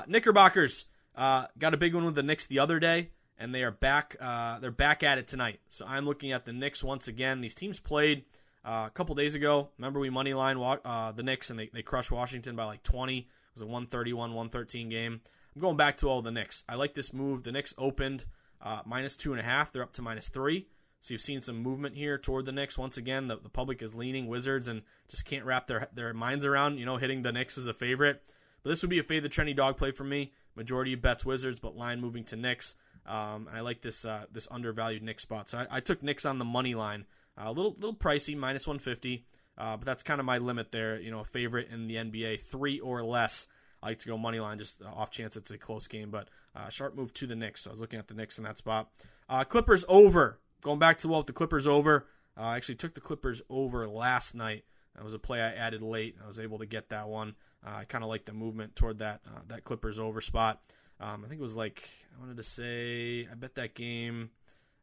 Knickerbockers 0.07 0.85
got 1.17 1.75
a 1.75 1.77
big 1.77 1.95
one 1.95 2.05
with 2.05 2.15
the 2.15 2.23
Knicks 2.23 2.47
the 2.47 2.61
other 2.61 2.79
day 2.79 3.11
and 3.39 3.55
they 3.55 3.63
are 3.63 3.71
back. 3.71 4.17
Uh, 4.21 4.59
they're 4.59 4.71
back 4.71 5.03
at 5.03 5.19
it 5.19 5.29
tonight. 5.29 5.61
So 5.69 5.85
I'm 5.87 6.07
looking 6.07 6.33
at 6.33 6.45
the 6.45 6.53
Knicks 6.53 6.83
once 6.83 7.09
again. 7.09 7.41
These 7.41 7.55
teams 7.55 7.81
played 7.81 8.25
uh, 8.65 8.85
a 8.87 8.91
couple 8.91 9.15
days 9.15 9.35
ago. 9.35 9.69
Remember 9.79 10.01
we 10.01 10.11
money 10.11 10.35
line 10.35 10.59
uh, 10.59 11.13
the 11.13 11.23
Knicks 11.23 11.51
and 11.51 11.59
they, 11.59 11.71
they 11.73 11.83
crushed 11.83 12.11
Washington 12.11 12.57
by 12.57 12.65
like 12.65 12.83
20. 12.83 13.19
It 13.19 13.27
was 13.55 13.63
a 13.63 13.67
131 13.67 14.31
113 14.31 14.89
game. 14.89 15.21
I'm 15.55 15.61
going 15.61 15.77
back 15.77 15.99
to 15.99 16.09
all 16.09 16.23
the 16.23 16.31
Knicks. 16.31 16.65
I 16.69 16.75
like 16.75 16.95
this 16.95 17.13
move. 17.13 17.43
The 17.43 17.53
Knicks 17.53 17.75
opened 17.79 18.27
uh, 18.61 18.83
minus 18.85 19.17
two 19.17 19.33
and 19.33 19.41
a 19.41 19.45
half. 19.45 19.73
They're 19.73 19.83
up 19.83 19.95
to 19.95 20.03
minus 20.03 20.29
three. 20.29 20.67
So 21.01 21.15
you've 21.15 21.23
seen 21.23 21.41
some 21.41 21.63
movement 21.63 21.95
here 21.95 22.19
toward 22.19 22.47
the 22.47 22.53
Knicks. 22.53 22.77
Once 22.77 22.97
again, 22.97 23.29
the, 23.29 23.37
the 23.37 23.49
public 23.49 23.81
is 23.81 23.95
leaning 23.95 24.27
Wizards 24.27 24.67
and 24.67 24.83
just 25.09 25.25
can't 25.25 25.45
wrap 25.45 25.67
their 25.67 25.89
their 25.95 26.13
minds 26.13 26.45
around, 26.45 26.79
you 26.79 26.87
know, 26.87 26.97
hitting 26.97 27.23
the 27.23 27.33
Knicks 27.33 27.59
as 27.59 27.67
a 27.67 27.75
favorite. 27.75 28.23
But 28.63 28.71
this 28.71 28.83
would 28.83 28.91
be 28.91 28.99
a 28.99 29.05
fade 29.05 29.23
the 29.23 29.29
trendy 29.29 29.55
dog 29.55 29.77
play 29.77 29.93
for 29.93 30.05
me. 30.05 30.33
Majority 30.57 30.95
of 30.95 31.03
bets 31.03 31.25
Wizards, 31.25 31.61
but 31.61 31.77
line 31.77 32.01
moving 32.01 32.25
to 32.25 32.37
Knicks. 32.37 32.75
Um, 33.07 33.47
and 33.49 33.57
I 33.57 33.61
like 33.61 33.83
this 33.83 34.05
uh, 34.05 34.25
this 34.33 34.49
undervalued 34.51 35.03
Knicks 35.03 35.23
spot. 35.23 35.49
So 35.49 35.59
I, 35.59 35.77
I, 35.77 35.81
took 35.81 36.03
Knicks 36.03 36.27
on 36.27 36.39
the 36.39 36.45
money 36.45 36.75
line. 36.75 37.07
Uh, 37.39 37.45
a 37.47 37.53
little 37.53 37.75
little 37.75 37.95
pricey, 37.95 38.37
minus 38.37 38.67
150. 38.67 39.25
Uh, 39.59 39.77
but 39.77 39.87
that's 39.87 40.03
kind 40.03 40.21
of 40.21 40.27
my 40.27 40.39
limit 40.39 40.73
there. 40.73 40.99
You 41.01 41.11
know, 41.11 41.21
a 41.21 41.25
favorite 41.25 41.69
in 41.71 41.87
the 41.87 41.97
NBA, 41.97 42.41
three 42.41 42.81
or 42.81 43.03
less. 43.03 43.47
I 43.83 43.91
like 43.91 44.01
to 44.01 44.09
go 44.09 44.19
money 44.19 44.41
line, 44.41 44.59
just 44.59 44.83
off 44.83 45.11
chance 45.11 45.37
it's 45.37 45.51
a 45.51 45.59
close 45.59 45.87
game. 45.87 46.11
But 46.11 46.29
uh, 46.55 46.69
sharp 46.69 46.97
move 46.97 47.15
to 47.15 47.27
the 47.27 47.37
Knicks. 47.37 47.63
So 47.63 47.71
I 47.71 47.73
was 47.73 47.81
looking 47.81 47.99
at 47.99 48.09
the 48.09 48.15
Knicks 48.15 48.39
in 48.39 48.45
that 48.45 48.59
spot. 48.59 48.91
Uh, 49.29 49.45
Clippers 49.45 49.85
over. 49.89 50.41
Going 50.63 50.79
back 50.79 50.99
to 50.99 51.09
well 51.09 51.23
the 51.23 51.33
Clippers 51.33 51.67
over. 51.67 52.07
Uh, 52.37 52.43
I 52.43 52.57
actually 52.57 52.75
took 52.75 52.95
the 52.95 53.01
Clippers 53.01 53.41
over 53.49 53.87
last 53.87 54.35
night. 54.35 54.65
That 54.97 55.05
was 55.05 55.15
a 55.15 55.19
play 55.19 55.41
I 55.41 55.53
added 55.53 55.83
late. 55.83 56.17
I 56.23 56.27
was 56.27 56.41
able 56.41 56.59
to 56.59 56.67
get 56.67 56.89
that 56.89 57.09
one. 57.09 57.35
I 57.65 57.85
kind 57.85 58.05
of 58.05 58.09
like 58.09 58.25
the 58.25 58.33
movement 58.33 58.77
toward 58.77 58.99
that 58.99 59.21
that 59.49 59.65
Clippers 59.65 59.99
over 59.99 60.21
spot. 60.21 60.63
Um, 61.01 61.25
I 61.25 61.29
think 61.29 61.41
it 61.41 61.43
was 61.43 61.57
like 61.57 61.89
I 62.17 62.21
wanted 62.21 62.37
to 62.39 62.43
say 62.43 63.29
I 63.31 63.35
bet 63.35 63.55
that 63.57 63.75
game. 63.75 64.31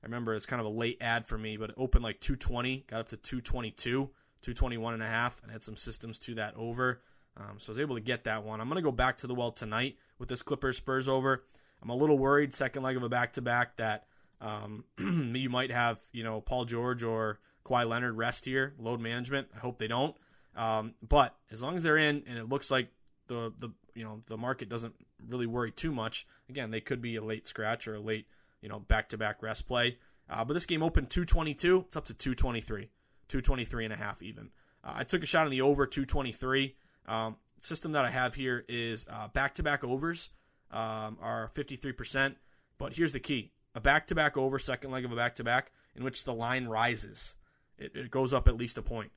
I 0.03 0.05
remember 0.05 0.33
it's 0.33 0.45
kind 0.45 0.59
of 0.59 0.65
a 0.65 0.69
late 0.69 0.97
ad 0.99 1.27
for 1.27 1.37
me, 1.37 1.55
but 1.55 1.69
it 1.69 1.75
opened 1.77 2.03
like 2.03 2.19
220, 2.19 2.85
got 2.87 2.99
up 2.99 3.09
to 3.09 3.17
222, 3.17 4.09
221 4.41 4.93
and 4.93 5.01
a 5.01 5.07
half, 5.07 5.41
and 5.41 5.51
had 5.51 5.63
some 5.63 5.77
systems 5.77 6.19
to 6.19 6.35
that 6.35 6.55
over. 6.57 7.01
Um, 7.37 7.57
so 7.57 7.71
I 7.71 7.73
was 7.73 7.79
able 7.79 7.95
to 7.95 8.01
get 8.01 8.25
that 8.25 8.43
one. 8.43 8.59
I'm 8.59 8.67
going 8.67 8.75
to 8.75 8.83
go 8.83 8.91
back 8.91 9.17
to 9.19 9.27
the 9.27 9.33
well 9.33 9.51
tonight 9.51 9.97
with 10.19 10.27
this 10.27 10.41
Clippers 10.41 10.77
Spurs 10.77 11.07
over. 11.07 11.43
I'm 11.81 11.89
a 11.89 11.95
little 11.95 12.17
worried, 12.17 12.53
second 12.53 12.83
leg 12.83 12.97
of 12.97 13.03
a 13.03 13.09
back 13.09 13.33
to 13.33 13.41
back, 13.41 13.77
that 13.77 14.05
um, 14.41 14.83
you 14.97 15.49
might 15.49 15.71
have 15.71 15.99
you 16.11 16.23
know 16.23 16.41
Paul 16.41 16.65
George 16.65 17.01
or 17.03 17.39
Kawhi 17.65 17.87
Leonard 17.87 18.17
rest 18.17 18.45
here, 18.45 18.73
load 18.77 18.99
management. 18.99 19.47
I 19.55 19.59
hope 19.59 19.79
they 19.79 19.87
don't. 19.87 20.15
Um, 20.55 20.93
but 21.07 21.35
as 21.51 21.63
long 21.63 21.77
as 21.77 21.83
they're 21.83 21.97
in, 21.97 22.23
and 22.27 22.37
it 22.37 22.49
looks 22.49 22.69
like 22.69 22.89
the 23.27 23.53
the 23.57 23.69
you 23.95 24.03
know 24.03 24.21
the 24.27 24.37
market 24.37 24.69
doesn't 24.69 24.93
really 25.27 25.47
worry 25.47 25.71
too 25.71 25.91
much. 25.91 26.27
Again, 26.49 26.71
they 26.71 26.81
could 26.81 27.01
be 27.01 27.15
a 27.15 27.23
late 27.23 27.47
scratch 27.47 27.87
or 27.87 27.95
a 27.95 27.99
late 27.99 28.27
you 28.61 28.69
know 28.69 28.79
back 28.79 29.09
to 29.09 29.17
back 29.17 29.41
rest 29.41 29.67
play. 29.67 29.97
Uh, 30.29 30.43
but 30.45 30.53
this 30.53 30.65
game 30.65 30.83
opened 30.83 31.09
222. 31.09 31.85
It's 31.87 31.97
up 31.97 32.05
to 32.05 32.13
223, 32.13 32.89
223 33.27 33.85
and 33.85 33.93
a 33.93 33.97
half 33.97 34.21
even. 34.21 34.49
Uh, 34.83 34.93
I 34.95 35.03
took 35.03 35.23
a 35.23 35.25
shot 35.25 35.45
on 35.45 35.51
the 35.51 35.61
over 35.61 35.85
223. 35.85 36.75
Um, 37.05 37.35
system 37.61 37.91
that 37.93 38.05
I 38.05 38.09
have 38.09 38.35
here 38.35 38.65
is 38.67 39.05
back 39.33 39.55
to 39.55 39.63
back 39.63 39.83
overs 39.83 40.29
um, 40.71 41.17
are 41.21 41.51
53%. 41.53 42.35
But 42.77 42.95
here's 42.95 43.13
the 43.13 43.19
key: 43.19 43.51
a 43.75 43.81
back 43.81 44.07
to 44.07 44.15
back 44.15 44.37
over, 44.37 44.59
second 44.59 44.91
leg 44.91 45.05
of 45.05 45.11
a 45.11 45.15
back 45.15 45.35
to 45.35 45.43
back, 45.43 45.71
in 45.95 46.03
which 46.03 46.23
the 46.23 46.33
line 46.33 46.67
rises. 46.67 47.35
It, 47.77 47.95
it 47.95 48.11
goes 48.11 48.33
up 48.33 48.47
at 48.47 48.57
least 48.57 48.77
a 48.77 48.81
point. 48.81 49.11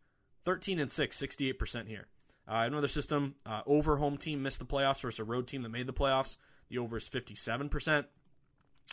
13 0.45 0.79
and 0.79 0.93
6, 0.93 1.21
68% 1.21 1.89
here. 1.89 2.07
Uh, 2.49 2.65
another 2.67 2.89
system, 2.89 3.35
uh, 3.45 3.63
over 3.67 3.97
home 3.97 4.17
team 4.17 4.43
missed 4.43 4.59
the 4.59 4.65
playoffs 4.65 5.01
versus 5.01 5.19
a 5.19 5.25
road 5.25 5.47
team 5.49 5.63
that 5.63 5.69
made 5.69 5.87
the 5.87 5.93
playoffs. 5.93 6.37
The 6.69 6.79
over 6.79 6.97
is 6.97 7.09
57%. 7.09 8.05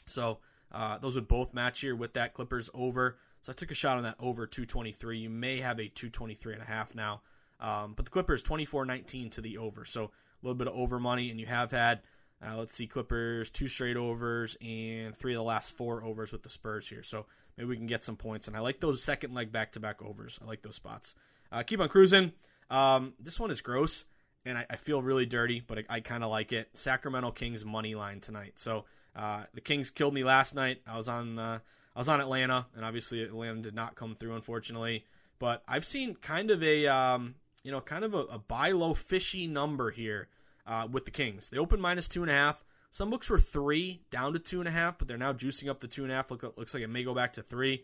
So 0.08 0.40
uh, 0.72 0.98
those 0.98 1.16
would 1.16 1.28
both 1.28 1.54
match 1.54 1.82
here 1.82 1.96
with 1.96 2.14
that 2.14 2.34
Clippers 2.34 2.70
over. 2.74 3.18
So 3.42 3.52
I 3.52 3.56
took 3.56 3.72
a 3.72 3.76
shot 3.76 3.98
on 3.98 4.04
that 4.04 4.16
over 4.20 4.48
223. 4.48 5.20
You 5.20 5.30
may 5.30 5.60
have 5.60 5.80
a 5.80 5.88
223 5.88 6.54
and 6.54 6.62
a 6.62 6.66
half 6.66 6.96
now. 6.96 7.22
Um, 7.60 7.94
but 7.96 8.06
the 8.06 8.12
Clippers 8.12 8.44
24-19 8.44 9.32
to 9.32 9.42
the 9.42 9.58
over. 9.58 9.86
So 9.86 10.06
a 10.06 10.10
little 10.42 10.58
bit 10.58 10.68
of 10.68 10.74
over 10.74 11.00
money, 11.00 11.30
and 11.30 11.40
you 11.40 11.46
have 11.46 11.72
had 11.72 12.02
uh, 12.46 12.58
let's 12.58 12.76
see, 12.76 12.88
Clippers 12.88 13.50
two 13.50 13.68
straight 13.68 13.96
overs 13.96 14.58
and 14.62 15.16
three 15.16 15.34
of 15.34 15.38
the 15.38 15.44
last 15.44 15.72
four 15.72 16.04
overs 16.04 16.32
with 16.32 16.44
the 16.44 16.50
Spurs 16.50 16.88
here. 16.88 17.04
So 17.04 17.26
maybe 17.58 17.70
we 17.70 17.78
can 17.78 17.88
get 17.88 18.04
some 18.04 18.18
points. 18.18 18.48
And 18.48 18.58
I 18.58 18.60
like 18.60 18.80
those 18.80 19.04
second 19.04 19.34
leg 19.34 19.52
back 19.52 19.72
to 19.74 19.80
back 19.80 20.02
overs. 20.02 20.40
I 20.42 20.46
like 20.46 20.62
those 20.62 20.76
spots. 20.76 21.16
Uh, 21.52 21.64
keep 21.64 21.80
on 21.80 21.90
cruising. 21.90 22.34
Um, 22.70 23.14
this 23.20 23.40
one 23.40 23.52
is 23.52 23.62
gross, 23.62 24.06
and 24.46 24.58
I, 24.58 24.66
I 24.70 24.76
feel 24.76 25.02
really 25.02 25.26
dirty, 25.26 25.62
but 25.66 25.80
I, 25.80 25.84
I 25.90 26.00
kind 26.00 26.24
of 26.24 26.30
like 26.30 26.52
it. 26.52 26.70
Sacramento 26.74 27.32
Kings 27.32 27.66
money 27.66 27.96
line 27.96 28.20
tonight. 28.20 28.54
So 28.56 28.86
uh, 29.16 29.44
the 29.54 29.62
Kings 29.62 29.90
killed 29.90 30.14
me 30.14 30.24
last 30.24 30.56
night. 30.56 30.82
I 30.88 30.98
was 30.98 31.08
on 31.08 31.40
uh, 31.40 31.60
I 31.96 32.00
was 32.00 32.10
on 32.10 32.20
Atlanta, 32.20 32.66
and 32.76 32.84
obviously 32.84 33.24
Atlanta 33.24 33.62
did 33.62 33.76
not 33.76 33.96
come 33.96 34.16
through, 34.16 34.36
unfortunately. 34.36 35.06
But 35.40 35.64
I've 35.68 35.86
seen 35.86 36.16
kind 36.16 36.52
of 36.52 36.64
a 36.64 36.88
um, 36.88 37.36
you 37.64 37.72
know 37.72 37.82
kind 37.82 38.04
of 38.04 38.14
a, 38.14 38.20
a 38.20 38.40
buy 38.40 38.72
low 38.72 38.94
fishy 38.94 39.48
number 39.48 39.92
here 39.92 40.28
uh, 40.66 40.88
with 40.92 41.06
the 41.06 41.12
Kings. 41.12 41.50
They 41.50 41.58
opened 41.58 41.82
minus 41.82 42.08
two 42.08 42.22
and 42.22 42.32
a 42.32 42.36
half. 42.36 42.64
Some 42.90 43.10
books 43.10 43.30
were 43.30 43.40
three 43.40 44.02
down 44.12 44.34
to 44.34 44.40
two 44.40 44.60
and 44.60 44.68
a 44.68 44.72
half, 44.72 45.00
but 45.00 45.08
they're 45.08 45.18
now 45.18 45.34
juicing 45.34 45.68
up 45.68 45.80
the 45.80 45.88
two 45.88 46.04
and 46.04 46.12
a 46.12 46.16
half. 46.16 46.30
Look, 46.30 46.44
looks 46.44 46.74
like 46.74 46.84
it 46.84 46.90
may 46.90 47.04
go 47.04 47.16
back 47.16 47.34
to 47.34 47.42
three. 47.42 47.84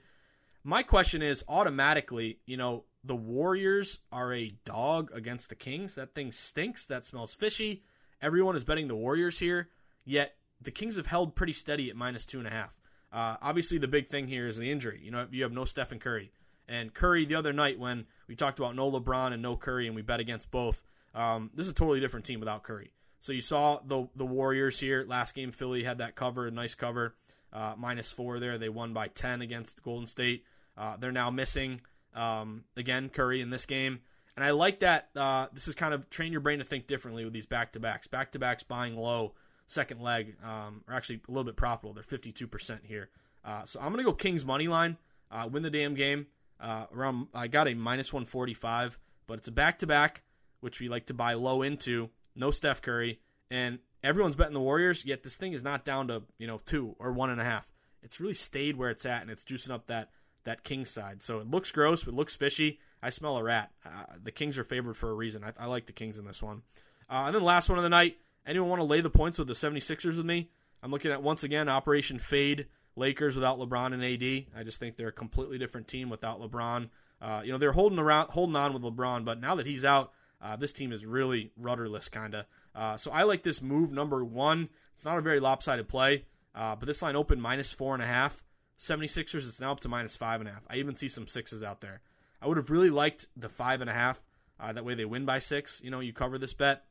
My 0.63 0.83
question 0.83 1.21
is 1.21 1.43
automatically, 1.47 2.39
you 2.45 2.57
know, 2.57 2.83
the 3.03 3.15
Warriors 3.15 3.99
are 4.11 4.33
a 4.33 4.51
dog 4.65 5.11
against 5.13 5.49
the 5.49 5.55
Kings. 5.55 5.95
That 5.95 6.13
thing 6.13 6.31
stinks. 6.31 6.85
That 6.87 7.05
smells 7.05 7.33
fishy. 7.33 7.83
Everyone 8.21 8.55
is 8.55 8.63
betting 8.63 8.87
the 8.87 8.95
Warriors 8.95 9.39
here, 9.39 9.69
yet 10.03 10.35
the 10.61 10.71
Kings 10.71 10.97
have 10.97 11.07
held 11.07 11.35
pretty 11.35 11.53
steady 11.53 11.89
at 11.89 11.95
minus 11.95 12.25
two 12.25 12.39
and 12.39 12.47
a 12.47 12.51
half. 12.51 12.75
Uh, 13.11 13.37
obviously, 13.41 13.77
the 13.77 13.87
big 13.87 14.09
thing 14.09 14.27
here 14.27 14.47
is 14.47 14.57
the 14.57 14.71
injury. 14.71 14.99
You 15.03 15.11
know, 15.11 15.27
you 15.31 15.43
have 15.43 15.53
no 15.53 15.65
Stephen 15.65 15.99
Curry. 15.99 16.31
And 16.67 16.93
Curry, 16.93 17.25
the 17.25 17.35
other 17.35 17.53
night 17.53 17.79
when 17.79 18.05
we 18.27 18.35
talked 18.35 18.59
about 18.59 18.75
no 18.75 18.91
LeBron 18.91 19.33
and 19.33 19.41
no 19.41 19.55
Curry, 19.55 19.87
and 19.87 19.95
we 19.95 20.03
bet 20.03 20.19
against 20.19 20.51
both, 20.51 20.83
um, 21.15 21.49
this 21.55 21.65
is 21.65 21.71
a 21.71 21.75
totally 21.75 21.99
different 21.99 22.25
team 22.25 22.39
without 22.39 22.63
Curry. 22.63 22.91
So 23.19 23.33
you 23.33 23.41
saw 23.41 23.79
the 23.85 24.07
the 24.15 24.25
Warriors 24.25 24.79
here 24.79 25.03
last 25.07 25.33
game. 25.33 25.51
Philly 25.51 25.83
had 25.83 25.97
that 25.97 26.15
cover, 26.15 26.47
a 26.47 26.51
nice 26.51 26.75
cover, 26.75 27.15
uh, 27.51 27.73
minus 27.77 28.11
four 28.11 28.39
there. 28.39 28.57
They 28.57 28.69
won 28.69 28.93
by 28.93 29.07
ten 29.07 29.41
against 29.41 29.81
Golden 29.81 30.07
State. 30.07 30.43
Uh, 30.77 30.95
they're 30.97 31.11
now 31.11 31.29
missing 31.29 31.81
um, 32.15 32.63
again 32.75 33.09
Curry 33.09 33.41
in 33.41 33.49
this 33.49 33.65
game, 33.65 33.99
and 34.35 34.43
I 34.45 34.51
like 34.51 34.79
that. 34.79 35.09
Uh, 35.15 35.47
this 35.53 35.67
is 35.67 35.75
kind 35.75 35.93
of 35.93 36.09
train 36.09 36.31
your 36.31 36.41
brain 36.41 36.59
to 36.59 36.65
think 36.65 36.87
differently 36.87 37.23
with 37.23 37.33
these 37.33 37.45
back 37.45 37.73
to 37.73 37.79
backs. 37.79 38.07
Back 38.07 38.31
to 38.33 38.39
backs 38.39 38.63
buying 38.63 38.95
low, 38.95 39.33
second 39.67 40.01
leg 40.01 40.35
um, 40.43 40.83
are 40.87 40.95
actually 40.95 41.21
a 41.27 41.31
little 41.31 41.43
bit 41.45 41.55
profitable. 41.55 41.93
They're 41.93 42.03
fifty 42.03 42.31
two 42.31 42.47
percent 42.47 42.81
here. 42.83 43.09
Uh, 43.43 43.65
so 43.65 43.79
I'm 43.79 43.91
gonna 43.91 44.03
go 44.03 44.13
Kings 44.13 44.45
money 44.45 44.67
line, 44.67 44.97
uh, 45.31 45.47
win 45.51 45.63
the 45.63 45.69
damn 45.69 45.93
game. 45.93 46.27
Uh, 46.59 46.85
around 46.93 47.27
I 47.33 47.47
got 47.47 47.67
a 47.67 47.73
minus 47.73 48.11
one 48.11 48.25
forty 48.25 48.53
five, 48.53 48.97
but 49.27 49.39
it's 49.39 49.47
a 49.47 49.51
back 49.51 49.79
to 49.79 49.87
back 49.87 50.23
which 50.61 50.79
we 50.79 50.89
like 50.89 51.07
to 51.07 51.13
buy 51.13 51.33
low 51.33 51.61
into. 51.61 52.09
No 52.35 52.51
Steph 52.51 52.81
Curry, 52.81 53.19
and 53.49 53.79
everyone's 54.03 54.35
betting 54.35 54.53
the 54.53 54.59
Warriors. 54.59 55.05
Yet 55.05 55.23
this 55.23 55.35
thing 55.35 55.53
is 55.53 55.63
not 55.63 55.85
down 55.85 56.07
to 56.07 56.23
you 56.37 56.47
know 56.47 56.61
two 56.65 56.95
or 56.99 57.11
one 57.11 57.29
and 57.29 57.41
a 57.41 57.43
half. 57.43 57.69
It's 58.01 58.19
really 58.19 58.33
stayed 58.33 58.77
where 58.77 58.89
it's 58.89 59.05
at, 59.05 59.21
and 59.21 59.31
it's 59.31 59.43
juicing 59.43 59.71
up 59.71 59.87
that 59.87 60.09
that 60.43 60.63
Kings 60.63 60.89
side. 60.89 61.21
So 61.23 61.39
it 61.39 61.49
looks 61.49 61.71
gross, 61.71 62.07
it 62.07 62.13
looks 62.13 62.35
fishy. 62.35 62.79
I 63.01 63.09
smell 63.11 63.37
a 63.37 63.43
rat. 63.43 63.71
Uh, 63.85 64.15
the 64.21 64.31
Kings 64.31 64.57
are 64.57 64.63
favored 64.63 64.97
for 64.97 65.09
a 65.09 65.13
reason. 65.13 65.43
I, 65.43 65.53
I 65.57 65.65
like 65.67 65.85
the 65.85 65.93
Kings 65.93 66.19
in 66.19 66.25
this 66.25 66.43
one. 66.43 66.63
Uh, 67.09 67.23
and 67.27 67.35
then 67.35 67.43
last 67.43 67.69
one 67.69 67.77
of 67.77 67.83
the 67.83 67.89
night. 67.89 68.17
Anyone 68.45 68.69
want 68.69 68.79
to 68.81 68.85
lay 68.85 69.01
the 69.01 69.09
points 69.09 69.37
with 69.37 69.47
the 69.47 69.53
76ers 69.53 70.17
with 70.17 70.25
me? 70.25 70.49
I'm 70.81 70.91
looking 70.91 71.11
at 71.11 71.21
once 71.21 71.43
again 71.43 71.69
Operation 71.69 72.19
Fade 72.19 72.67
Lakers 72.95 73.35
without 73.35 73.57
LeBron 73.57 73.93
and 73.93 74.03
AD. 74.03 74.59
I 74.59 74.63
just 74.63 74.79
think 74.79 74.95
they're 74.95 75.09
a 75.09 75.13
completely 75.13 75.57
different 75.57 75.87
team 75.87 76.09
without 76.09 76.41
LeBron. 76.41 76.89
Uh, 77.21 77.41
you 77.43 77.51
know 77.51 77.57
they're 77.57 77.71
holding 77.71 77.99
around, 77.99 78.29
holding 78.29 78.55
on 78.55 78.73
with 78.73 78.83
LeBron, 78.83 79.25
but 79.25 79.41
now 79.41 79.55
that 79.55 79.65
he's 79.65 79.83
out, 79.83 80.13
uh, 80.41 80.55
this 80.55 80.73
team 80.73 80.91
is 80.91 81.05
really 81.05 81.51
rudderless, 81.57 82.09
kind 82.09 82.33
of. 82.33 82.45
Uh, 82.73 82.97
so 82.97 83.11
I 83.11 83.23
like 83.23 83.43
this 83.43 83.61
move 83.61 83.91
number 83.91 84.23
one. 84.23 84.69
It's 84.93 85.05
not 85.05 85.17
a 85.17 85.21
very 85.21 85.39
lopsided 85.39 85.87
play, 85.89 86.25
uh, 86.55 86.75
but 86.75 86.85
this 86.85 87.01
line 87.01 87.15
opened 87.15 87.41
minus 87.41 87.73
four 87.73 87.93
and 87.93 88.03
a 88.03 88.05
half. 88.05 88.41
76ers, 88.79 89.47
it's 89.47 89.59
now 89.59 89.71
up 89.71 89.81
to 89.81 89.89
minus 89.89 90.15
five 90.15 90.39
and 90.39 90.49
a 90.49 90.53
half. 90.53 90.63
I 90.69 90.77
even 90.77 90.95
see 90.95 91.07
some 91.07 91.27
sixes 91.27 91.63
out 91.63 91.81
there. 91.81 92.01
I 92.41 92.47
would 92.47 92.57
have 92.57 92.69
really 92.69 92.89
liked 92.89 93.27
the 93.35 93.49
five 93.49 93.81
and 93.81 93.89
a 93.89 93.93
half. 93.93 94.21
Uh, 94.59 94.73
that 94.73 94.85
way 94.85 94.95
they 94.95 95.05
win 95.05 95.25
by 95.25 95.39
six. 95.39 95.81
You 95.83 95.91
know, 95.91 95.99
you 95.99 96.13
cover 96.13 96.37
this 96.37 96.53
bet. 96.53 96.83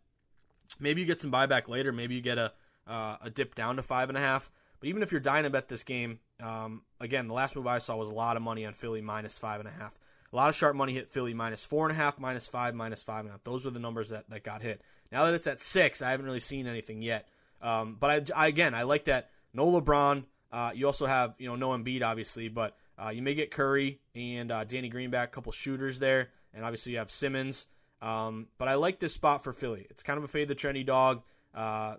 Maybe 0.78 1.00
you 1.00 1.06
get 1.06 1.20
some 1.20 1.32
buyback 1.32 1.68
later. 1.68 1.92
Maybe 1.92 2.14
you 2.14 2.20
get 2.20 2.38
a 2.38 2.52
uh, 2.86 3.16
a 3.22 3.30
dip 3.30 3.54
down 3.54 3.76
to 3.76 3.82
five 3.82 4.08
and 4.08 4.16
a 4.16 4.20
half. 4.20 4.50
But 4.80 4.88
even 4.88 5.02
if 5.02 5.12
you're 5.12 5.20
dying 5.20 5.44
to 5.44 5.50
bet 5.50 5.68
this 5.68 5.82
game, 5.82 6.20
um, 6.40 6.82
again, 7.00 7.28
the 7.28 7.34
last 7.34 7.56
move 7.56 7.66
I 7.66 7.78
saw 7.78 7.96
was 7.96 8.08
a 8.08 8.14
lot 8.14 8.36
of 8.36 8.42
money 8.42 8.64
on 8.64 8.72
Philly 8.72 9.00
minus 9.00 9.36
five 9.36 9.60
and 9.60 9.68
a 9.68 9.72
half. 9.72 9.92
A 10.32 10.36
lot 10.36 10.48
of 10.48 10.54
sharp 10.54 10.76
money 10.76 10.92
hit 10.92 11.10
Philly 11.10 11.34
minus 11.34 11.64
four 11.64 11.86
and 11.86 11.92
a 11.92 12.00
half, 12.00 12.18
minus 12.18 12.46
five, 12.46 12.74
minus 12.74 13.02
five 13.02 13.20
and 13.20 13.28
a 13.28 13.32
half. 13.32 13.44
Those 13.44 13.64
were 13.64 13.70
the 13.70 13.80
numbers 13.80 14.10
that, 14.10 14.28
that 14.30 14.44
got 14.44 14.62
hit. 14.62 14.82
Now 15.10 15.24
that 15.24 15.34
it's 15.34 15.46
at 15.46 15.60
six, 15.60 16.02
I 16.02 16.10
haven't 16.10 16.26
really 16.26 16.40
seen 16.40 16.66
anything 16.66 17.02
yet. 17.02 17.28
Um, 17.60 17.96
but 17.98 18.30
I, 18.32 18.44
I, 18.44 18.46
again, 18.48 18.74
I 18.74 18.82
like 18.82 19.06
that. 19.06 19.30
No 19.52 19.66
LeBron. 19.66 20.24
Uh, 20.50 20.72
you 20.74 20.86
also 20.86 21.06
have 21.06 21.34
you 21.38 21.46
know 21.48 21.56
no 21.56 21.70
Embiid, 21.70 22.02
obviously, 22.02 22.48
but 22.48 22.76
uh, 23.02 23.10
you 23.10 23.22
may 23.22 23.34
get 23.34 23.50
Curry 23.50 24.00
and 24.14 24.50
uh, 24.50 24.64
Danny 24.64 24.88
Green 24.88 25.10
back, 25.10 25.28
a 25.28 25.32
couple 25.32 25.52
shooters 25.52 25.98
there, 25.98 26.30
and 26.54 26.64
obviously 26.64 26.92
you 26.92 26.98
have 26.98 27.10
Simmons. 27.10 27.66
Um, 28.00 28.46
but 28.58 28.68
I 28.68 28.74
like 28.74 28.98
this 28.98 29.12
spot 29.12 29.42
for 29.42 29.52
Philly. 29.52 29.86
It's 29.90 30.02
kind 30.02 30.18
of 30.18 30.24
a 30.24 30.28
fade 30.28 30.48
the 30.48 30.54
trendy 30.54 30.86
dog. 30.86 31.22
Uh, 31.54 31.96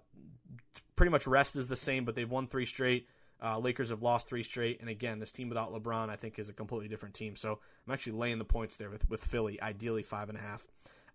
pretty 0.95 1.11
much 1.11 1.27
rest 1.27 1.55
is 1.55 1.67
the 1.67 1.75
same, 1.75 2.05
but 2.05 2.15
they've 2.15 2.29
won 2.29 2.47
three 2.47 2.65
straight. 2.65 3.07
Uh, 3.41 3.57
Lakers 3.57 3.89
have 3.89 4.01
lost 4.01 4.27
three 4.27 4.43
straight, 4.43 4.81
and 4.81 4.89
again, 4.89 5.19
this 5.19 5.31
team 5.31 5.47
without 5.47 5.71
LeBron, 5.71 6.09
I 6.09 6.15
think, 6.17 6.39
is 6.39 6.49
a 6.49 6.53
completely 6.53 6.89
different 6.89 7.15
team. 7.15 7.35
So 7.35 7.59
I'm 7.87 7.93
actually 7.93 8.13
laying 8.13 8.37
the 8.37 8.45
points 8.45 8.75
there 8.75 8.89
with, 8.89 9.09
with 9.09 9.23
Philly, 9.23 9.61
ideally 9.61 10.03
five 10.03 10.27
and 10.27 10.37
a 10.37 10.41
half. 10.41 10.65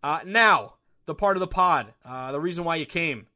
Uh, 0.02 0.20
now, 0.24 0.74
the 1.04 1.14
part 1.14 1.36
of 1.36 1.40
the 1.40 1.46
pod, 1.46 1.92
the 2.04 2.40
reason 2.40 2.64
why 2.64 2.76
you 2.76 2.86
came. 2.86 3.26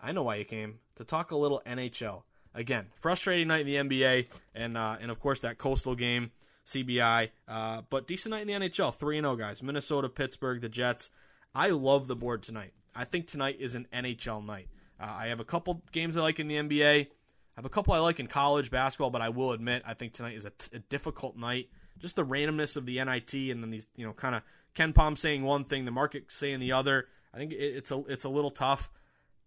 I 0.00 0.10
know 0.10 0.24
why 0.24 0.36
you 0.36 0.44
came 0.44 0.80
to 0.96 1.04
talk 1.04 1.30
a 1.30 1.36
little 1.36 1.62
NHL. 1.64 2.24
Again, 2.54 2.86
frustrating 3.00 3.48
night 3.48 3.66
in 3.66 3.88
the 3.88 3.96
NBA, 3.96 4.26
and 4.54 4.76
uh, 4.76 4.96
and 5.00 5.10
of 5.10 5.18
course 5.18 5.40
that 5.40 5.58
coastal 5.58 5.94
game, 5.94 6.32
CBI. 6.66 7.30
Uh, 7.48 7.82
but 7.88 8.06
decent 8.06 8.30
night 8.30 8.48
in 8.48 8.48
the 8.48 8.68
NHL, 8.68 8.94
three 8.94 9.16
and 9.18 9.24
zero 9.24 9.36
guys. 9.36 9.62
Minnesota, 9.62 10.08
Pittsburgh, 10.08 10.60
the 10.60 10.68
Jets. 10.68 11.10
I 11.54 11.68
love 11.68 12.08
the 12.08 12.16
board 12.16 12.42
tonight. 12.42 12.72
I 12.94 13.04
think 13.04 13.26
tonight 13.26 13.56
is 13.58 13.74
an 13.74 13.86
NHL 13.92 14.44
night. 14.44 14.68
Uh, 15.00 15.06
I 15.06 15.26
have 15.28 15.40
a 15.40 15.44
couple 15.44 15.82
games 15.92 16.16
I 16.16 16.20
like 16.20 16.40
in 16.40 16.48
the 16.48 16.56
NBA. 16.56 17.06
I 17.06 17.08
have 17.56 17.64
a 17.64 17.70
couple 17.70 17.92
I 17.94 17.98
like 17.98 18.20
in 18.20 18.26
college 18.26 18.70
basketball, 18.70 19.10
but 19.10 19.22
I 19.22 19.30
will 19.30 19.52
admit 19.52 19.82
I 19.86 19.94
think 19.94 20.12
tonight 20.12 20.36
is 20.36 20.44
a, 20.44 20.50
t- 20.50 20.76
a 20.76 20.78
difficult 20.78 21.36
night. 21.36 21.68
Just 21.98 22.16
the 22.16 22.24
randomness 22.24 22.76
of 22.76 22.86
the 22.86 23.02
NIT, 23.02 23.34
and 23.34 23.62
then 23.62 23.70
these, 23.70 23.86
you 23.96 24.06
know, 24.06 24.12
kind 24.12 24.34
of 24.34 24.42
KenPom 24.74 25.18
saying 25.18 25.42
one 25.42 25.64
thing, 25.64 25.84
the 25.84 25.90
market 25.90 26.24
saying 26.28 26.60
the 26.60 26.72
other. 26.72 27.08
I 27.34 27.38
think 27.38 27.52
it, 27.52 27.56
it's 27.56 27.90
a 27.90 28.02
it's 28.08 28.24
a 28.24 28.28
little 28.28 28.50
tough. 28.50 28.90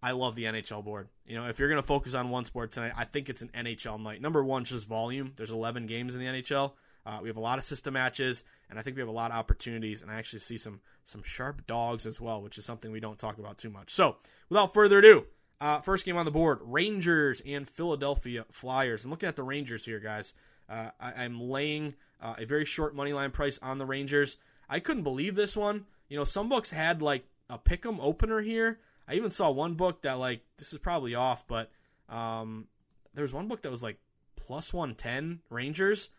I 0.02 0.12
love 0.12 0.36
the 0.36 0.46
NHL 0.46 0.84
board. 0.84 1.10
You 1.26 1.36
know, 1.36 1.48
if 1.48 1.58
you're 1.58 1.70
going 1.70 1.82
to 1.82 1.88
focus 1.88 2.14
on 2.14 2.30
one 2.30 2.46
sport 2.46 2.72
tonight, 2.72 2.94
I 2.96 3.06
think 3.06 3.30
it's 3.30 3.42
an 3.42 3.50
NHL 3.50 4.02
night. 4.02 4.22
Number 4.22 4.44
one, 4.44 4.64
just 4.64 4.88
volume. 4.88 5.34
There's 5.36 5.52
11 5.52 5.88
games 5.88 6.16
in 6.16 6.22
the 6.22 6.28
NHL. 6.28 6.74
Uh, 7.06 7.20
we 7.22 7.30
have 7.30 7.38
a 7.38 7.42
lot 7.42 7.60
of 7.60 7.66
system 7.66 7.94
matches, 7.94 8.44
and 8.70 8.80
I 8.80 8.82
think 8.82 8.96
we 8.96 9.02
have 9.02 9.10
a 9.10 9.14
lot 9.14 9.32
of 9.32 9.38
opportunities. 9.38 10.02
And 10.02 10.10
I 10.10 10.16
actually 10.16 10.40
see 10.40 10.58
some 10.58 10.82
some 11.04 11.22
sharp 11.24 11.68
dogs 11.68 12.08
as 12.08 12.20
well, 12.20 12.42
which 12.42 12.58
is 12.58 12.66
something 12.66 12.92
we 12.92 13.00
don't 13.00 13.20
talk 13.20 13.38
about 13.38 13.60
too 13.60 13.70
much. 13.70 13.94
So, 13.94 14.18
without 14.50 14.74
further 14.74 15.00
ado, 15.00 15.26
uh, 15.62 15.82
first 15.82 16.06
game 16.06 16.18
on 16.18 16.26
the 16.26 16.32
board 16.32 16.60
Rangers 16.62 17.42
and 17.46 17.70
Philadelphia 17.70 18.46
Flyers. 18.52 19.06
I'm 19.06 19.12
looking 19.12 19.30
at 19.30 19.36
the 19.36 19.44
Rangers 19.44 19.86
here, 19.86 20.00
guys. 20.00 20.34
Uh, 20.68 20.90
I, 21.00 21.26
am 21.26 21.40
laying 21.40 21.94
uh, 22.20 22.36
a 22.40 22.46
very 22.46 22.66
short 22.66 22.96
money 22.96 23.14
line 23.14 23.30
price 23.30 23.60
on 23.62 23.78
the 23.78 23.86
Rangers. 23.86 24.38
I 24.68 24.80
couldn't 24.80 25.04
believe 25.04 25.36
this 25.36 25.56
one. 25.56 25.86
You 26.10 26.18
know, 26.18 26.24
some 26.24 26.50
books 26.50 26.72
had 26.72 27.04
like 27.04 27.26
a 27.50 27.60
pick 27.60 27.86
'em 27.86 28.00
opener 28.00 28.42
here. 28.42 28.80
I 29.08 29.16
even 29.16 29.32
saw 29.32 29.52
one 29.52 29.76
book 29.76 30.02
that 30.02 30.14
like 30.14 30.42
this 30.58 30.74
is 30.74 30.80
probably 30.80 31.16
off, 31.16 31.48
but 31.48 31.72
um, 32.10 32.68
there 33.14 33.24
was 33.24 33.34
one 33.34 33.48
book 33.48 33.62
that 33.62 33.72
was 33.72 33.84
like 33.84 33.98
plus 34.36 34.74
110 34.74 35.42
Rangers. 35.50 36.10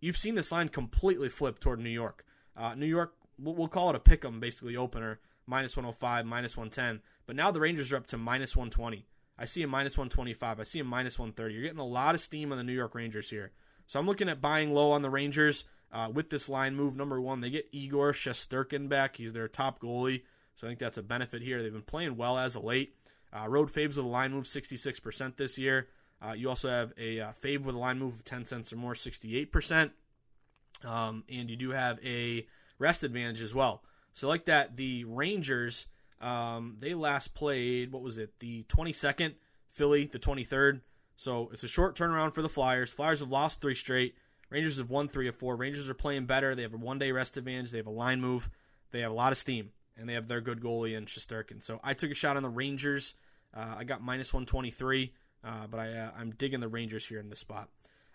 You've 0.00 0.16
seen 0.16 0.34
this 0.34 0.52
line 0.52 0.68
completely 0.68 1.28
flip 1.28 1.58
toward 1.58 1.80
New 1.80 1.90
York. 1.90 2.24
Uh, 2.56 2.74
New 2.74 2.86
York, 2.86 3.14
we'll, 3.38 3.54
we'll 3.54 3.68
call 3.68 3.90
it 3.90 3.96
a 3.96 4.00
pick 4.00 4.24
'em 4.24 4.40
basically 4.40 4.76
opener, 4.76 5.20
minus 5.46 5.76
105, 5.76 6.26
minus 6.26 6.56
110. 6.56 7.02
But 7.26 7.36
now 7.36 7.50
the 7.50 7.60
Rangers 7.60 7.92
are 7.92 7.96
up 7.96 8.06
to 8.08 8.18
minus 8.18 8.54
120. 8.54 9.06
I 9.38 9.44
see 9.44 9.62
a 9.62 9.66
minus 9.66 9.98
125. 9.98 10.60
I 10.60 10.64
see 10.64 10.80
a 10.80 10.84
minus 10.84 11.18
130. 11.18 11.54
You're 11.54 11.62
getting 11.62 11.78
a 11.78 11.84
lot 11.84 12.14
of 12.14 12.20
steam 12.20 12.52
on 12.52 12.58
the 12.58 12.64
New 12.64 12.72
York 12.72 12.94
Rangers 12.94 13.28
here. 13.28 13.52
So 13.86 14.00
I'm 14.00 14.06
looking 14.06 14.28
at 14.28 14.40
buying 14.40 14.72
low 14.72 14.92
on 14.92 15.02
the 15.02 15.10
Rangers 15.10 15.64
uh, 15.92 16.10
with 16.12 16.30
this 16.30 16.48
line 16.48 16.74
move. 16.74 16.96
Number 16.96 17.20
one, 17.20 17.40
they 17.40 17.50
get 17.50 17.68
Igor 17.72 18.12
Shesterkin 18.12 18.88
back. 18.88 19.16
He's 19.16 19.32
their 19.32 19.48
top 19.48 19.80
goalie. 19.80 20.22
So 20.56 20.66
I 20.66 20.70
think 20.70 20.80
that's 20.80 20.98
a 20.98 21.02
benefit 21.02 21.42
here. 21.42 21.62
They've 21.62 21.72
been 21.72 21.82
playing 21.82 22.16
well 22.16 22.36
as 22.38 22.56
of 22.56 22.64
late. 22.64 22.94
Uh, 23.32 23.48
road 23.48 23.70
faves 23.70 23.88
with 23.88 23.98
a 23.98 24.02
line 24.02 24.32
move 24.32 24.44
66% 24.44 25.36
this 25.36 25.58
year. 25.58 25.88
Uh, 26.20 26.32
you 26.32 26.48
also 26.48 26.68
have 26.68 26.92
a 26.98 27.20
uh, 27.20 27.32
fave 27.42 27.62
with 27.62 27.74
a 27.74 27.78
line 27.78 27.98
move 27.98 28.14
of 28.14 28.24
10 28.24 28.46
cents 28.46 28.72
or 28.72 28.76
more, 28.76 28.94
68%. 28.94 29.90
Um, 30.84 31.24
and 31.28 31.50
you 31.50 31.56
do 31.56 31.70
have 31.70 31.98
a 32.04 32.46
rest 32.78 33.02
advantage 33.02 33.42
as 33.42 33.54
well. 33.54 33.82
So 34.12 34.28
like 34.28 34.46
that, 34.46 34.76
the 34.76 35.04
Rangers 35.04 35.86
um, 36.20 36.76
they 36.80 36.94
last 36.94 37.34
played 37.34 37.92
what 37.92 38.02
was 38.02 38.18
it 38.18 38.38
the 38.38 38.64
22nd, 38.64 39.34
Philly 39.70 40.06
the 40.06 40.18
23rd. 40.18 40.80
So 41.16 41.50
it's 41.52 41.64
a 41.64 41.68
short 41.68 41.96
turnaround 41.96 42.34
for 42.34 42.42
the 42.42 42.48
Flyers. 42.48 42.90
Flyers 42.90 43.20
have 43.20 43.30
lost 43.30 43.60
three 43.60 43.74
straight. 43.74 44.16
Rangers 44.50 44.78
have 44.78 44.90
won 44.90 45.08
three 45.08 45.28
of 45.28 45.36
four. 45.36 45.56
Rangers 45.56 45.90
are 45.90 45.94
playing 45.94 46.26
better. 46.26 46.54
They 46.54 46.62
have 46.62 46.74
a 46.74 46.78
one 46.78 46.98
day 46.98 47.12
rest 47.12 47.36
advantage. 47.36 47.70
They 47.70 47.78
have 47.78 47.86
a 47.86 47.90
line 47.90 48.20
move. 48.20 48.48
They 48.92 49.00
have 49.00 49.10
a 49.10 49.14
lot 49.14 49.32
of 49.32 49.38
steam, 49.38 49.70
and 49.96 50.08
they 50.08 50.14
have 50.14 50.28
their 50.28 50.40
good 50.40 50.60
goalie 50.60 50.96
in 50.96 51.06
Shesterkin. 51.06 51.62
So 51.62 51.80
I 51.82 51.94
took 51.94 52.10
a 52.10 52.14
shot 52.14 52.36
on 52.36 52.42
the 52.42 52.48
Rangers. 52.48 53.14
Uh, 53.54 53.76
I 53.78 53.84
got 53.84 54.02
minus 54.02 54.32
123, 54.32 55.12
uh, 55.44 55.66
but 55.68 55.80
I, 55.80 55.92
uh, 55.92 56.10
I'm 56.18 56.30
digging 56.32 56.60
the 56.60 56.68
Rangers 56.68 57.06
here 57.06 57.18
in 57.18 57.28
this 57.28 57.38
spot. 57.38 57.68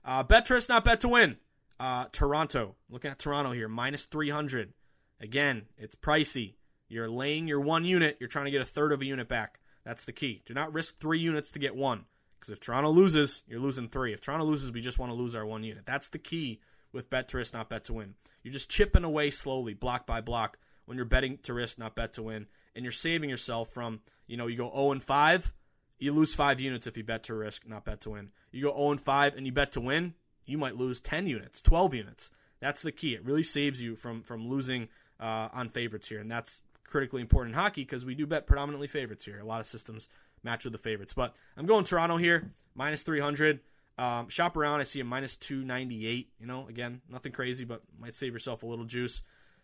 Uh, 0.04 0.24
bet 0.24 0.46
trust, 0.46 0.70
not 0.70 0.84
bet 0.84 1.02
to 1.02 1.08
win. 1.08 1.38
Uh, 1.80 2.06
Toronto. 2.12 2.76
Looking 2.90 3.12
at 3.12 3.20
Toronto 3.20 3.52
here, 3.52 3.68
minus 3.68 4.06
300. 4.06 4.74
Again, 5.20 5.64
it's 5.78 5.96
pricey. 5.96 6.56
You're 6.88 7.10
laying 7.10 7.48
your 7.48 7.62
one 7.62 7.86
unit. 7.86 8.18
You're 8.20 8.30
trying 8.30 8.46
to 8.46 8.52
get 8.52 8.62
a 8.62 8.66
third 8.66 8.92
of 8.92 9.02
a 9.02 9.06
unit 9.06 9.28
back. 9.28 9.60
That's 9.84 10.06
the 10.06 10.12
key. 10.12 10.44
Do 10.46 10.54
not 10.54 10.74
risk 10.74 11.00
three 11.00 11.20
units 11.20 11.52
to 11.54 11.60
get 11.60 11.76
one. 11.76 12.06
Because 12.40 12.54
if 12.54 12.60
Toronto 12.60 12.90
loses, 12.90 13.44
you're 13.48 13.60
losing 13.60 13.88
three. 13.88 14.14
If 14.14 14.22
Toronto 14.22 14.46
loses, 14.46 14.72
we 14.72 14.82
just 14.82 15.00
want 15.00 15.12
to 15.12 15.18
lose 15.18 15.36
our 15.36 15.46
one 15.46 15.64
unit. 15.64 15.86
That's 15.86 16.10
the 16.10 16.20
key 16.20 16.60
with 16.92 17.10
bet 17.10 17.30
to 17.30 17.38
risk, 17.38 17.54
not 17.54 17.70
bet 17.70 17.86
to 17.86 17.94
win. 17.94 18.16
You're 18.44 18.54
just 18.54 18.70
chipping 18.70 19.04
away 19.04 19.30
slowly, 19.30 19.74
block 19.74 20.08
by 20.08 20.22
block, 20.22 20.58
when 20.92 20.98
you're 20.98 21.06
betting 21.06 21.38
to 21.44 21.54
risk, 21.54 21.80
not 21.80 21.96
bet 21.96 22.12
to 22.12 22.22
win. 22.22 22.48
And 22.76 22.84
you're 22.84 22.92
saving 22.92 23.30
yourself 23.30 23.70
from, 23.70 24.02
you 24.28 24.36
know, 24.36 24.48
you 24.48 24.58
go 24.58 24.70
0 24.70 24.92
and 24.92 25.02
5, 25.02 25.54
you 26.00 26.12
lose 26.12 26.34
five 26.34 26.60
units 26.60 26.86
if 26.86 26.98
you 26.98 27.04
bet 27.06 27.24
to 27.24 27.34
risk, 27.34 27.66
not 27.66 27.86
bet 27.86 28.02
to 28.02 28.10
win. 28.10 28.32
You 28.52 28.64
go 28.64 28.76
0 28.76 28.92
and 28.92 29.00
5 29.00 29.38
and 29.38 29.46
you 29.46 29.54
bet 29.54 29.72
to 29.72 29.80
win, 29.80 30.16
you 30.46 30.58
might 30.58 30.76
lose 30.76 31.00
10 31.00 31.28
units, 31.28 31.62
12 31.62 31.94
units. 31.94 32.30
That's 32.60 32.82
the 32.82 32.92
key. 32.92 33.14
It 33.14 33.24
really 33.24 33.44
saves 33.44 33.82
you 33.82 33.96
from 33.96 34.22
from 34.22 34.50
losing 34.50 34.90
uh, 35.18 35.48
on 35.54 35.70
favorites 35.70 36.10
here, 36.10 36.20
and 36.20 36.30
that's 36.30 36.60
critically 36.84 37.22
important 37.22 37.56
in 37.56 37.62
hockey 37.62 37.86
because 37.86 38.04
we 38.04 38.14
do 38.14 38.28
bet 38.28 38.46
predominantly 38.46 38.88
favorites 38.88 39.24
here. 39.24 39.40
A 39.40 39.46
lot 39.46 39.62
of 39.62 39.68
systems 39.68 40.10
match 40.44 40.66
with 40.66 40.74
the 40.74 40.78
favorites, 40.78 41.14
but 41.14 41.34
I'm 41.56 41.68
going 41.68 41.86
Toronto 41.86 42.18
here, 42.18 42.52
minus 42.76 43.02
300. 43.04 43.62
Um, 43.98 44.28
shop 44.28 44.58
around, 44.58 44.82
I 44.82 44.84
see 44.84 45.00
a 45.00 45.06
minus 45.06 45.38
298. 45.38 46.34
You 46.38 46.48
know, 46.48 46.68
again, 46.68 47.00
nothing 47.10 47.32
crazy, 47.32 47.64
but 47.64 47.82
might 47.98 48.14
save 48.14 48.34
yourself 48.34 48.64
a 48.64 48.66
little 48.66 48.84
juice. 48.84 49.22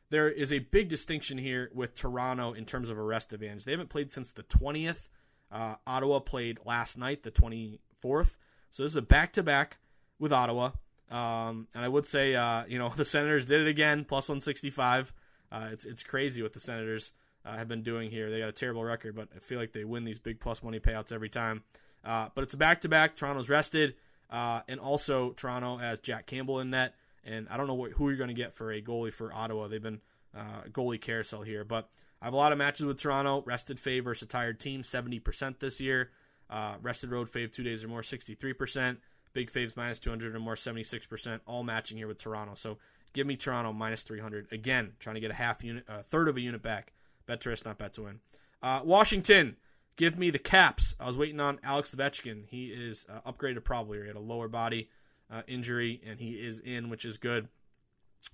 There 0.10 0.30
is 0.30 0.54
a 0.54 0.60
big 0.60 0.88
distinction 0.88 1.38
here 1.38 1.70
with 1.74 1.96
Toronto 1.96 2.54
in 2.54 2.66
terms 2.66 2.90
of 2.90 2.98
arrest 2.98 3.34
advantage. 3.34 3.66
They 3.66 3.72
haven't 3.72 3.90
played 3.90 4.12
since 4.12 4.32
the 4.32 4.44
20th. 4.44 5.10
Uh, 5.52 5.76
Ottawa 5.86 6.20
played 6.20 6.60
last 6.66 6.98
night, 6.98 7.24
the 7.24 7.32
24th. 7.32 8.36
So 8.72 8.84
this 8.84 8.94
is 8.94 8.96
a 8.96 9.02
back 9.02 9.34
to 9.34 9.44
back 9.44 9.78
with 10.20 10.32
Ottawa. 10.32 10.72
Um, 11.10 11.68
and 11.74 11.84
I 11.84 11.88
would 11.88 12.06
say, 12.06 12.36
uh, 12.36 12.66
you 12.68 12.80
know, 12.80 12.90
the 12.96 13.06
Senators 13.06 13.46
did 13.46 13.62
it 13.62 13.68
again, 13.68 14.06
plus 14.06 14.28
165. 14.28 15.14
Uh, 15.50 15.70
it's 15.72 15.86
it's 15.86 16.04
crazy 16.04 16.42
what 16.42 16.54
the 16.54 16.60
Senators 16.60 17.14
uh, 17.46 17.58
have 17.58 17.68
been 17.68 17.84
doing 17.84 18.12
here. 18.12 18.30
They 18.30 18.40
got 18.40 18.50
a 18.50 18.54
terrible 18.54 18.84
record, 18.84 19.16
but 19.16 19.30
I 19.36 19.40
feel 19.40 19.60
like 19.60 19.72
they 19.72 19.86
win 19.86 20.04
these 20.04 20.20
big 20.20 20.40
plus 20.40 20.62
money 20.62 20.80
payouts 20.80 21.12
every 21.12 21.30
time. 21.30 21.64
Uh, 22.04 22.30
but 22.36 22.44
it's 22.44 22.54
a 22.54 22.58
back 22.58 22.82
to 22.82 22.90
back. 22.90 23.16
Toronto's 23.16 23.50
rested, 23.50 23.96
uh, 24.30 24.62
and 24.68 24.80
also 24.80 25.32
Toronto 25.32 25.78
has 25.78 26.00
Jack 26.00 26.26
Campbell 26.26 26.60
in 26.60 26.70
net. 26.70 26.94
And 27.28 27.48
I 27.50 27.58
don't 27.58 27.68
know 27.68 27.74
what, 27.74 27.92
who 27.92 28.08
you're 28.08 28.18
going 28.18 28.30
to 28.30 28.34
get 28.34 28.56
for 28.56 28.72
a 28.72 28.82
goalie 28.82 29.14
for 29.14 29.34
Ottawa. 29.34 29.68
They've 29.68 29.82
been 29.82 30.02
uh, 30.36 30.64
goalie 30.72 31.02
carousel 31.02 31.42
here, 31.42 31.64
but 31.64 31.90
I 32.22 32.26
have 32.26 32.34
a 32.34 32.38
lot 32.38 32.52
of 32.52 32.58
matches 32.58 32.86
with 32.86 33.00
Toronto. 33.00 33.44
Rested 33.46 33.78
fave 33.78 34.06
versus 34.06 34.28
tired 34.28 34.60
team, 34.60 34.82
70% 34.82 35.60
this 35.60 35.80
year. 35.80 36.12
Uh, 36.50 36.76
rested 36.82 37.12
road 37.12 37.30
fave 37.30 37.52
two 37.52 37.64
days 37.64 37.84
or 37.84 37.90
more, 37.90 38.02
63%. 38.02 38.98
Big 39.34 39.52
faves 39.52 39.76
minus 39.76 40.00
200 40.00 40.36
or 40.36 40.40
more, 40.40 40.56
76%. 40.56 41.42
All 41.46 41.64
matching 41.64 41.98
here 41.98 42.08
with 42.08 42.18
Toronto. 42.18 42.56
So 42.56 42.78
give 43.14 43.28
me 43.28 43.36
Toronto 43.36 43.74
minus 43.74 44.04
300. 44.04 44.52
Again, 44.52 44.94
trying 45.00 45.16
to 45.16 45.22
get 45.22 45.32
a 45.32 45.36
half 45.36 45.64
unit, 45.64 45.84
a 45.88 46.04
third 46.04 46.30
of 46.30 46.38
a 46.38 46.42
unit 46.42 46.62
back. 46.62 46.94
Bet 47.26 47.42
to 47.42 47.50
risk, 47.50 47.66
not 47.66 47.78
bet 47.78 47.94
to 47.94 48.04
win. 48.04 48.20
Uh, 48.64 48.82
Washington, 48.84 49.58
give 49.98 50.18
me 50.18 50.30
the 50.30 50.40
Caps. 50.40 50.96
I 51.00 51.06
was 51.06 51.18
waiting 51.18 51.42
on 51.42 51.60
Alex 51.62 51.94
Ovechkin. 51.94 52.48
He 52.48 52.68
is 52.68 53.06
uh, 53.10 53.30
upgraded 53.30 53.64
probably. 53.66 54.00
He 54.00 54.08
had 54.08 54.16
a 54.16 54.22
lower 54.22 54.48
body 54.48 54.90
uh, 55.32 55.42
injury, 55.48 56.02
and 56.06 56.20
he 56.20 56.32
is 56.32 56.60
in, 56.60 56.90
which 56.90 57.06
is 57.06 57.18
good. 57.18 57.48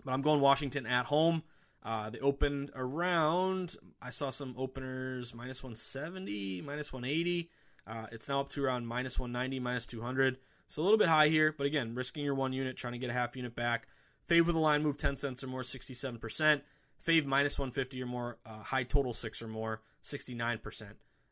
But 0.03 0.13
I'm 0.13 0.21
going 0.21 0.41
Washington 0.41 0.85
at 0.85 1.05
home. 1.05 1.43
Uh, 1.83 2.09
they 2.09 2.19
opened 2.19 2.71
around, 2.75 3.75
I 4.01 4.09
saw 4.09 4.29
some 4.29 4.55
openers 4.57 5.35
minus 5.35 5.61
170, 5.61 6.61
minus 6.61 6.93
180. 6.93 7.49
Uh, 7.85 8.05
it's 8.11 8.29
now 8.29 8.39
up 8.39 8.49
to 8.49 8.63
around 8.63 8.87
minus 8.87 9.19
190, 9.19 9.59
minus 9.59 9.85
200. 9.85 10.37
So 10.69 10.81
a 10.81 10.83
little 10.83 10.97
bit 10.97 11.09
high 11.09 11.27
here, 11.27 11.53
but 11.55 11.67
again, 11.67 11.93
risking 11.93 12.23
your 12.23 12.35
one 12.35 12.53
unit, 12.53 12.77
trying 12.77 12.93
to 12.93 12.99
get 12.99 13.09
a 13.09 13.13
half 13.13 13.35
unit 13.35 13.53
back. 13.53 13.87
Fave 14.29 14.45
with 14.45 14.55
a 14.55 14.59
line 14.59 14.81
move 14.81 14.97
10 14.97 15.17
cents 15.17 15.43
or 15.43 15.47
more, 15.47 15.61
67%. 15.61 16.61
Fave 17.05 17.25
minus 17.25 17.59
150 17.59 18.01
or 18.01 18.05
more, 18.05 18.37
uh, 18.45 18.59
high 18.59 18.83
total 18.83 19.13
6 19.13 19.41
or 19.41 19.47
more, 19.49 19.81
69%. 20.03 20.83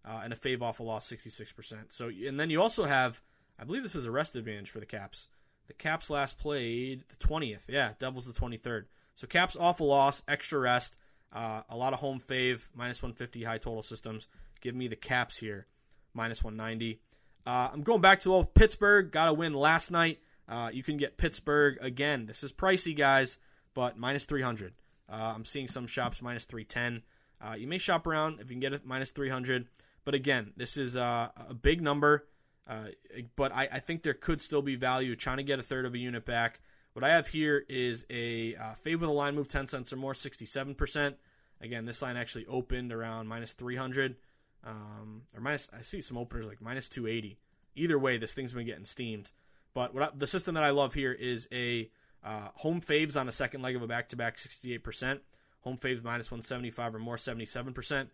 Uh, 0.03 0.22
and 0.24 0.34
a 0.34 0.36
fave 0.36 0.62
off 0.62 0.82
a 0.82 0.84
loss, 0.84 1.09
66%. 1.09 1.93
So, 1.93 2.09
and 2.09 2.38
then 2.38 2.49
you 2.49 2.62
also 2.62 2.84
have, 2.84 3.22
I 3.57 3.64
believe 3.64 3.84
this 3.84 3.95
is 3.95 4.05
a 4.05 4.12
rest 4.12 4.36
advantage 4.36 4.70
for 4.70 4.82
the 4.82 4.86
Caps. 4.86 5.28
The 5.72 5.78
Caps 5.78 6.09
last 6.09 6.38
played 6.38 7.05
the 7.07 7.15
20th. 7.26 7.61
Yeah, 7.69 7.93
doubles 7.97 8.26
the 8.26 8.34
23rd. 8.34 8.88
So 9.15 9.26
Caps 9.26 9.55
off 9.55 9.80
a 9.80 9.86
loss, 9.86 10.22
extra 10.28 10.59
rest, 10.59 10.97
uh, 11.32 11.61
a 11.69 11.78
lot 11.78 11.93
of 11.93 11.99
home 11.99 12.19
fave, 12.19 12.67
minus 12.76 13.01
150 13.01 13.45
high 13.45 13.57
total 13.57 13.82
systems. 13.82 14.28
Give 14.59 14.76
me 14.76 14.89
the 14.89 14.97
Caps 14.97 15.38
here, 15.38 15.67
minus 16.13 16.43
190. 16.43 16.99
Uh, 17.45 17.69
I'm 17.72 17.84
going 17.84 18.01
back 18.01 18.19
to 18.19 18.34
old 18.34 18.53
Pittsburgh. 18.53 19.13
Got 19.13 19.30
a 19.30 19.34
win 19.34 19.53
last 19.53 19.91
night. 19.91 20.19
Uh, 20.45 20.72
you 20.74 20.84
can 20.84 20.97
get 20.97 21.15
Pittsburgh 21.15 21.78
again. 21.80 22.26
This 22.26 22.43
is 22.43 22.51
pricey, 22.51 22.93
guys, 22.93 23.38
but 23.74 23.97
minus 23.97 24.26
300. 24.26 24.74
Uh, 25.07 25.32
I'm 25.34 25.45
seeing 25.45 25.69
some 25.69 25.88
shops 25.88 26.22
minus 26.22 26.43
310. 26.43 27.01
Uh, 27.39 27.55
you 27.55 27.65
may 27.65 27.78
shop 27.78 28.05
around 28.05 28.41
if 28.41 28.49
you 28.49 28.55
can 28.55 28.59
get 28.59 28.74
it 28.74 28.86
minus 28.86 29.11
300. 29.11 29.69
But 30.03 30.15
again, 30.15 30.51
this 30.57 30.76
is 30.76 30.97
uh, 30.97 31.30
a 31.47 31.53
big 31.53 31.82
number. 31.82 32.28
Uh, 32.68 32.88
but 33.36 33.53
I, 33.53 33.68
I, 33.72 33.80
think 33.80 34.03
there 34.03 34.14
could 34.14 34.39
still 34.39 34.62
be 34.62 34.76
value 34.76 35.16
trying 35.16 35.38
to 35.38 35.43
get 35.43 35.59
a 35.59 35.64
third 35.64 35.86
of 35.86 35.93
a 35.93 35.97
unit 35.97 36.26
back. 36.26 36.62
What 36.93 37.03
I 37.03 37.09
have 37.09 37.28
here 37.28 37.66
is 37.68 38.05
a 38.09 38.55
uh, 38.55 38.76
fave 38.86 38.99
with 38.99 39.09
a 39.09 39.14
line 39.14 39.36
move 39.36 39.47
10 39.47 39.68
cents 39.68 39.91
or 39.91 39.95
more, 39.95 40.14
67%. 40.14 41.16
Again, 41.59 41.86
this 41.86 42.01
line 42.01 42.18
actually 42.18 42.45
opened 42.45 42.93
around 42.93 43.28
minus 43.28 43.53
300. 43.53 44.16
Um, 44.64 45.24
or 45.36 45.41
minus, 45.41 45.70
I 45.76 45.82
see 45.82 46.01
some 46.01 46.18
openers 46.18 46.47
like 46.47 46.62
minus 46.62 46.88
280. 46.89 47.38
Either 47.76 47.97
way, 47.97 48.18
this 48.18 48.34
thing's 48.34 48.53
been 48.53 48.66
getting 48.66 48.86
steamed. 48.86 49.32
But 49.74 49.93
what 49.93 50.03
I, 50.03 50.09
the 50.16 50.28
system 50.28 50.55
that 50.55 50.64
I 50.64 50.70
love 50.70 50.93
here 50.93 51.14
is 51.14 51.47
a 51.51 51.89
uh, 52.24 52.49
home 52.55 52.82
faves 52.82 53.20
on 53.20 53.28
a 53.28 53.32
second 53.32 53.62
leg 53.62 53.76
of 53.76 53.82
a 53.82 53.88
back 53.88 54.09
to 54.09 54.16
back, 54.16 54.38
68%. 54.38 55.20
Home 55.62 55.78
faves 55.78 56.03
minus 56.03 56.30
175 56.30 56.95
or 56.95 56.99
more, 56.99 57.16
77%. 57.16 58.07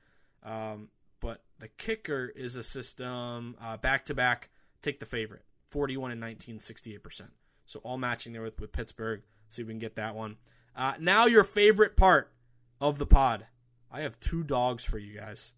Um, 0.43 0.89
but 1.19 1.43
the 1.59 1.67
kicker 1.67 2.31
is 2.35 2.55
a 2.55 2.63
system 2.63 3.55
back 3.81 4.05
to 4.05 4.13
back, 4.13 4.49
take 4.81 4.99
the 4.99 5.05
favorite, 5.05 5.43
41 5.71 6.11
and 6.11 6.21
19, 6.21 6.59
68%. 6.59 7.21
So 7.65 7.79
all 7.83 7.97
matching 7.97 8.33
there 8.33 8.41
with, 8.41 8.59
with 8.59 8.71
Pittsburgh. 8.71 9.21
See 9.49 9.61
if 9.61 9.67
we 9.67 9.73
can 9.73 9.79
get 9.79 9.95
that 9.95 10.15
one. 10.15 10.37
Uh, 10.75 10.93
now, 10.99 11.25
your 11.25 11.43
favorite 11.43 11.95
part 11.95 12.31
of 12.79 12.97
the 12.97 13.05
pod. 13.05 13.45
I 13.91 14.01
have 14.01 14.19
two 14.19 14.43
dogs 14.43 14.83
for 14.83 14.97
you 14.97 15.19
guys. 15.19 15.53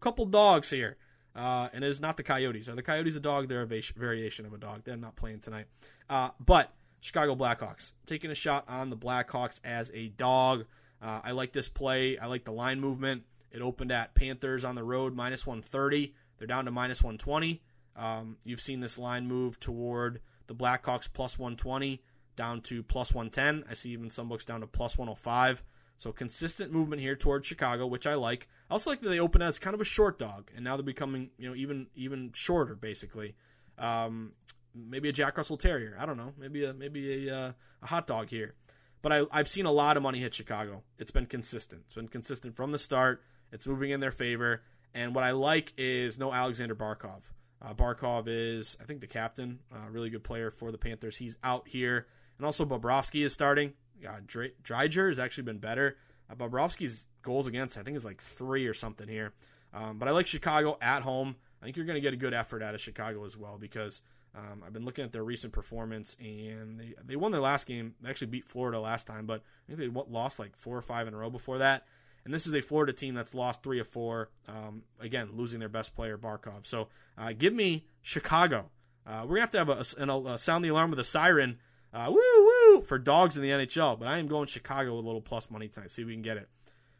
Couple 0.00 0.26
dogs 0.26 0.70
here. 0.70 0.96
Uh, 1.34 1.68
and 1.72 1.84
it 1.84 1.88
is 1.88 2.00
not 2.00 2.16
the 2.16 2.22
Coyotes. 2.22 2.68
Are 2.68 2.74
the 2.74 2.82
Coyotes 2.82 3.16
a 3.16 3.20
dog? 3.20 3.48
They're 3.48 3.62
a 3.62 3.82
variation 3.96 4.46
of 4.46 4.52
a 4.52 4.58
dog. 4.58 4.82
They're 4.84 4.96
not 4.96 5.16
playing 5.16 5.40
tonight. 5.40 5.66
Uh, 6.08 6.30
but 6.40 6.72
Chicago 7.00 7.36
Blackhawks. 7.36 7.92
Taking 8.06 8.30
a 8.30 8.34
shot 8.34 8.64
on 8.68 8.90
the 8.90 8.96
Blackhawks 8.96 9.60
as 9.62 9.90
a 9.94 10.08
dog. 10.08 10.64
Uh, 11.00 11.20
I 11.22 11.32
like 11.32 11.52
this 11.52 11.68
play. 11.68 12.18
I 12.18 12.26
like 12.26 12.44
the 12.44 12.52
line 12.52 12.80
movement. 12.80 13.22
It 13.50 13.62
opened 13.62 13.92
at 13.92 14.14
Panthers 14.14 14.64
on 14.64 14.74
the 14.74 14.84
road, 14.84 15.14
minus 15.14 15.46
130. 15.46 16.14
They're 16.38 16.46
down 16.46 16.66
to 16.66 16.70
minus 16.70 17.02
120. 17.02 17.62
Um, 17.96 18.36
you've 18.44 18.60
seen 18.60 18.80
this 18.80 18.98
line 18.98 19.26
move 19.26 19.58
toward 19.58 20.20
the 20.46 20.54
Blackhawks 20.54 21.08
plus 21.12 21.38
120 21.38 22.02
down 22.36 22.60
to 22.62 22.82
plus 22.82 23.12
110. 23.12 23.64
I 23.68 23.74
see 23.74 23.90
even 23.90 24.10
some 24.10 24.28
books 24.28 24.44
down 24.44 24.60
to 24.60 24.66
plus 24.66 24.96
105. 24.96 25.62
So 25.98 26.12
consistent 26.12 26.72
movement 26.72 27.02
here 27.02 27.16
towards 27.16 27.46
Chicago, 27.46 27.86
which 27.86 28.06
I 28.06 28.14
like. 28.14 28.48
I 28.70 28.74
also 28.74 28.90
like 28.90 29.00
that 29.00 29.08
they 29.08 29.18
open 29.18 29.42
as 29.42 29.58
kind 29.58 29.74
of 29.74 29.80
a 29.80 29.84
short 29.84 30.16
dog, 30.16 30.50
and 30.54 30.64
now 30.64 30.76
they're 30.76 30.84
becoming 30.84 31.30
you 31.36 31.48
know 31.48 31.56
even 31.56 31.88
even 31.96 32.30
shorter 32.32 32.76
basically. 32.76 33.34
Um, 33.78 34.32
maybe 34.76 35.08
a 35.08 35.12
Jack 35.12 35.36
Russell 35.36 35.56
Terrier. 35.56 35.96
I 35.98 36.06
don't 36.06 36.16
know. 36.16 36.32
Maybe 36.38 36.64
a 36.64 36.72
maybe 36.72 37.28
a, 37.28 37.36
uh, 37.36 37.52
a 37.82 37.86
hot 37.86 38.06
dog 38.06 38.28
here. 38.28 38.54
But 39.02 39.12
I, 39.12 39.22
I've 39.30 39.48
seen 39.48 39.66
a 39.66 39.72
lot 39.72 39.96
of 39.96 40.02
money 40.02 40.18
hit 40.18 40.34
Chicago. 40.34 40.82
It's 40.98 41.10
been 41.10 41.26
consistent. 41.26 41.82
It's 41.86 41.94
been 41.94 42.08
consistent 42.08 42.56
from 42.56 42.72
the 42.72 42.78
start. 42.78 43.22
It's 43.52 43.66
moving 43.66 43.90
in 43.90 44.00
their 44.00 44.10
favor. 44.10 44.62
And 44.94 45.14
what 45.14 45.24
I 45.24 45.32
like 45.32 45.72
is 45.76 46.18
no 46.18 46.32
Alexander 46.32 46.74
Barkov. 46.74 47.22
Uh, 47.60 47.74
Barkov 47.74 48.24
is, 48.26 48.76
I 48.80 48.84
think, 48.84 49.00
the 49.00 49.06
captain, 49.06 49.58
uh, 49.72 49.88
really 49.90 50.10
good 50.10 50.24
player 50.24 50.50
for 50.50 50.70
the 50.70 50.78
Panthers. 50.78 51.16
He's 51.16 51.36
out 51.42 51.68
here. 51.68 52.06
And 52.38 52.46
also, 52.46 52.64
Bobrovsky 52.64 53.24
is 53.24 53.32
starting. 53.32 53.72
Uh, 54.06 54.20
Driedger 54.26 55.08
has 55.08 55.18
actually 55.18 55.44
been 55.44 55.58
better. 55.58 55.96
Uh, 56.30 56.34
Bobrovsky's 56.34 57.06
goals 57.22 57.46
against, 57.46 57.76
I 57.76 57.82
think, 57.82 57.96
is 57.96 58.04
like 58.04 58.22
three 58.22 58.66
or 58.66 58.74
something 58.74 59.08
here. 59.08 59.32
Um, 59.74 59.98
but 59.98 60.08
I 60.08 60.12
like 60.12 60.26
Chicago 60.26 60.78
at 60.80 61.02
home. 61.02 61.36
I 61.60 61.64
think 61.64 61.76
you're 61.76 61.86
going 61.86 61.96
to 61.96 62.00
get 62.00 62.14
a 62.14 62.18
good 62.18 62.34
effort 62.34 62.62
out 62.62 62.74
of 62.74 62.80
Chicago 62.80 63.24
as 63.24 63.36
well 63.36 63.58
because 63.58 64.02
Um, 64.34 64.62
I've 64.64 64.72
been 64.72 64.84
looking 64.84 65.04
at 65.04 65.12
their 65.12 65.24
recent 65.24 65.52
performance, 65.52 66.16
and 66.20 66.78
they 66.78 66.94
they 67.04 67.16
won 67.16 67.32
their 67.32 67.40
last 67.40 67.66
game. 67.66 67.94
They 68.00 68.10
actually 68.10 68.28
beat 68.28 68.46
Florida 68.46 68.80
last 68.80 69.06
time, 69.06 69.26
but 69.26 69.42
I 69.68 69.74
think 69.74 69.78
they 69.78 70.02
lost 70.08 70.38
like 70.38 70.56
four 70.56 70.76
or 70.76 70.82
five 70.82 71.08
in 71.08 71.14
a 71.14 71.16
row 71.16 71.30
before 71.30 71.58
that. 71.58 71.84
And 72.24 72.34
this 72.34 72.46
is 72.46 72.54
a 72.54 72.60
Florida 72.60 72.92
team 72.92 73.14
that's 73.14 73.34
lost 73.34 73.62
three 73.62 73.80
of 73.80 73.88
four. 73.88 74.30
Um, 74.46 74.82
again, 75.00 75.30
losing 75.32 75.60
their 75.60 75.68
best 75.68 75.94
player 75.94 76.18
Barkov. 76.18 76.66
So 76.66 76.88
uh, 77.16 77.32
give 77.36 77.54
me 77.54 77.86
Chicago. 78.02 78.70
Uh, 79.06 79.22
we're 79.22 79.36
gonna 79.36 79.40
have 79.40 79.50
to 79.52 79.58
have 79.58 79.68
a, 79.70 80.32
a, 80.34 80.38
sound 80.38 80.64
the 80.64 80.68
alarm 80.68 80.90
with 80.90 80.98
a 80.98 81.04
siren. 81.04 81.58
Uh, 81.92 82.08
woo 82.10 82.20
woo 82.20 82.82
for 82.82 82.98
dogs 82.98 83.36
in 83.36 83.42
the 83.42 83.48
NHL, 83.48 83.98
but 83.98 84.08
I 84.08 84.18
am 84.18 84.26
going 84.26 84.46
Chicago 84.46 84.94
with 84.94 85.04
a 85.04 85.06
little 85.06 85.22
plus 85.22 85.50
money 85.50 85.68
tonight. 85.68 85.90
See 85.90 86.02
if 86.02 86.08
we 86.08 86.12
can 86.12 86.22
get 86.22 86.36
it. 86.36 86.50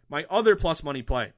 My 0.09 0.25
other 0.31 0.57
plus 0.57 0.83
money 0.83 1.03
play, 1.03 1.35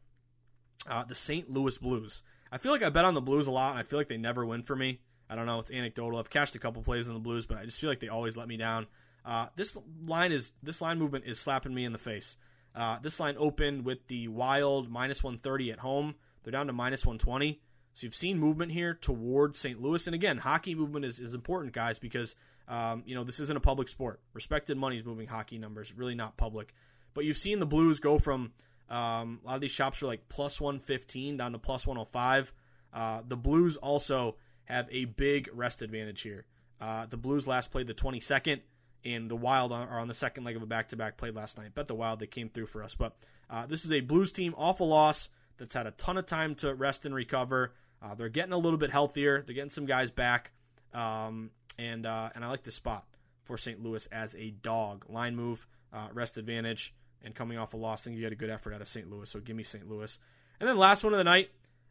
uh, 0.88 1.02
the 1.02 1.16
St. 1.16 1.50
Louis 1.50 1.76
Blues. 1.76 2.22
I 2.52 2.58
feel 2.58 2.70
like 2.70 2.84
I 2.84 2.90
bet 2.90 3.04
on 3.04 3.14
the 3.14 3.20
Blues 3.20 3.48
a 3.48 3.50
lot, 3.50 3.72
and 3.72 3.80
I 3.80 3.82
feel 3.82 3.98
like 3.98 4.08
they 4.08 4.16
never 4.16 4.46
win 4.46 4.62
for 4.62 4.76
me. 4.76 5.00
I 5.30 5.36
don't 5.36 5.46
know. 5.46 5.60
It's 5.60 5.70
anecdotal. 5.70 6.18
I've 6.18 6.28
cashed 6.28 6.56
a 6.56 6.58
couple 6.58 6.82
plays 6.82 7.06
in 7.06 7.14
the 7.14 7.20
Blues, 7.20 7.46
but 7.46 7.56
I 7.56 7.64
just 7.64 7.78
feel 7.78 7.88
like 7.88 8.00
they 8.00 8.08
always 8.08 8.36
let 8.36 8.48
me 8.48 8.56
down. 8.56 8.88
Uh, 9.24 9.46
this 9.54 9.76
line 10.04 10.32
is 10.32 10.52
this 10.62 10.80
line 10.80 10.98
movement 10.98 11.24
is 11.24 11.38
slapping 11.38 11.72
me 11.72 11.84
in 11.84 11.92
the 11.92 11.98
face. 11.98 12.36
Uh, 12.74 12.98
this 13.00 13.20
line 13.20 13.36
opened 13.38 13.84
with 13.84 14.06
the 14.08 14.28
Wild 14.28 14.90
minus 14.90 15.22
130 15.22 15.72
at 15.72 15.78
home. 15.78 16.16
They're 16.42 16.50
down 16.50 16.66
to 16.66 16.72
minus 16.72 17.06
120. 17.06 17.60
So 17.92 18.06
you've 18.06 18.14
seen 18.14 18.38
movement 18.38 18.72
here 18.72 18.94
toward 18.94 19.56
St. 19.56 19.80
Louis, 19.80 20.06
and 20.06 20.14
again, 20.14 20.38
hockey 20.38 20.74
movement 20.74 21.04
is, 21.04 21.20
is 21.20 21.34
important, 21.34 21.72
guys, 21.72 21.98
because 21.98 22.34
um, 22.68 23.02
you 23.06 23.14
know 23.14 23.24
this 23.24 23.40
isn't 23.40 23.56
a 23.56 23.60
public 23.60 23.88
sport. 23.88 24.20
Respected 24.32 24.76
money 24.76 24.98
is 24.98 25.04
moving 25.04 25.28
hockey 25.28 25.58
numbers, 25.58 25.92
really 25.96 26.14
not 26.14 26.36
public. 26.36 26.74
But 27.14 27.24
you've 27.24 27.38
seen 27.38 27.58
the 27.60 27.66
Blues 27.66 28.00
go 28.00 28.18
from 28.18 28.52
um, 28.88 29.40
a 29.44 29.46
lot 29.46 29.54
of 29.54 29.60
these 29.60 29.70
shops 29.70 30.02
are 30.02 30.06
like 30.06 30.28
plus 30.28 30.60
115 30.60 31.36
down 31.36 31.52
to 31.52 31.58
plus 31.58 31.86
105. 31.86 32.52
Uh, 32.92 33.22
the 33.26 33.36
Blues 33.36 33.76
also 33.76 34.36
have 34.70 34.88
a 34.90 35.04
big 35.04 35.48
rest 35.52 35.82
advantage 35.82 36.22
here. 36.22 36.44
Uh, 36.80 37.06
the 37.06 37.16
Blues 37.16 37.46
last 37.46 37.70
played 37.70 37.86
the 37.86 37.94
22nd, 37.94 38.60
and 39.04 39.30
the 39.30 39.36
Wild 39.36 39.72
are 39.72 39.98
on 39.98 40.08
the 40.08 40.14
second 40.14 40.44
leg 40.44 40.56
of 40.56 40.62
a 40.62 40.66
back 40.66 40.88
to 40.88 40.96
back 40.96 41.16
played 41.16 41.34
last 41.34 41.58
night. 41.58 41.74
Bet 41.74 41.88
the 41.88 41.94
Wild 41.94 42.20
they 42.20 42.26
came 42.26 42.48
through 42.48 42.66
for 42.66 42.82
us. 42.82 42.94
But 42.94 43.16
uh, 43.48 43.66
this 43.66 43.84
is 43.84 43.92
a 43.92 44.00
Blues 44.00 44.32
team 44.32 44.54
off 44.56 44.80
a 44.80 44.84
loss 44.84 45.28
that's 45.58 45.74
had 45.74 45.86
a 45.86 45.90
ton 45.92 46.16
of 46.16 46.26
time 46.26 46.54
to 46.56 46.74
rest 46.74 47.04
and 47.04 47.14
recover. 47.14 47.74
Uh, 48.02 48.14
they're 48.14 48.28
getting 48.28 48.52
a 48.52 48.58
little 48.58 48.78
bit 48.78 48.90
healthier. 48.90 49.42
They're 49.42 49.54
getting 49.54 49.70
some 49.70 49.84
guys 49.84 50.10
back, 50.10 50.52
um, 50.94 51.50
and 51.78 52.06
uh, 52.06 52.30
and 52.34 52.44
I 52.44 52.48
like 52.48 52.62
the 52.62 52.70
spot 52.70 53.04
for 53.44 53.58
St. 53.58 53.82
Louis 53.82 54.06
as 54.06 54.34
a 54.36 54.50
dog 54.50 55.04
line 55.08 55.36
move, 55.36 55.66
uh, 55.92 56.08
rest 56.14 56.38
advantage, 56.38 56.94
and 57.22 57.34
coming 57.34 57.58
off 57.58 57.74
a 57.74 57.76
loss. 57.76 58.02
I 58.02 58.04
think 58.04 58.18
you 58.18 58.24
had 58.24 58.32
a 58.32 58.36
good 58.36 58.50
effort 58.50 58.72
out 58.72 58.80
of 58.80 58.88
St. 58.88 59.10
Louis, 59.10 59.28
so 59.28 59.40
give 59.40 59.54
me 59.54 59.62
St. 59.62 59.86
Louis. 59.86 60.18
And 60.60 60.68
then 60.68 60.78
last 60.78 61.04
one 61.04 61.12
of 61.12 61.18
the 61.18 61.24
night, 61.24 61.50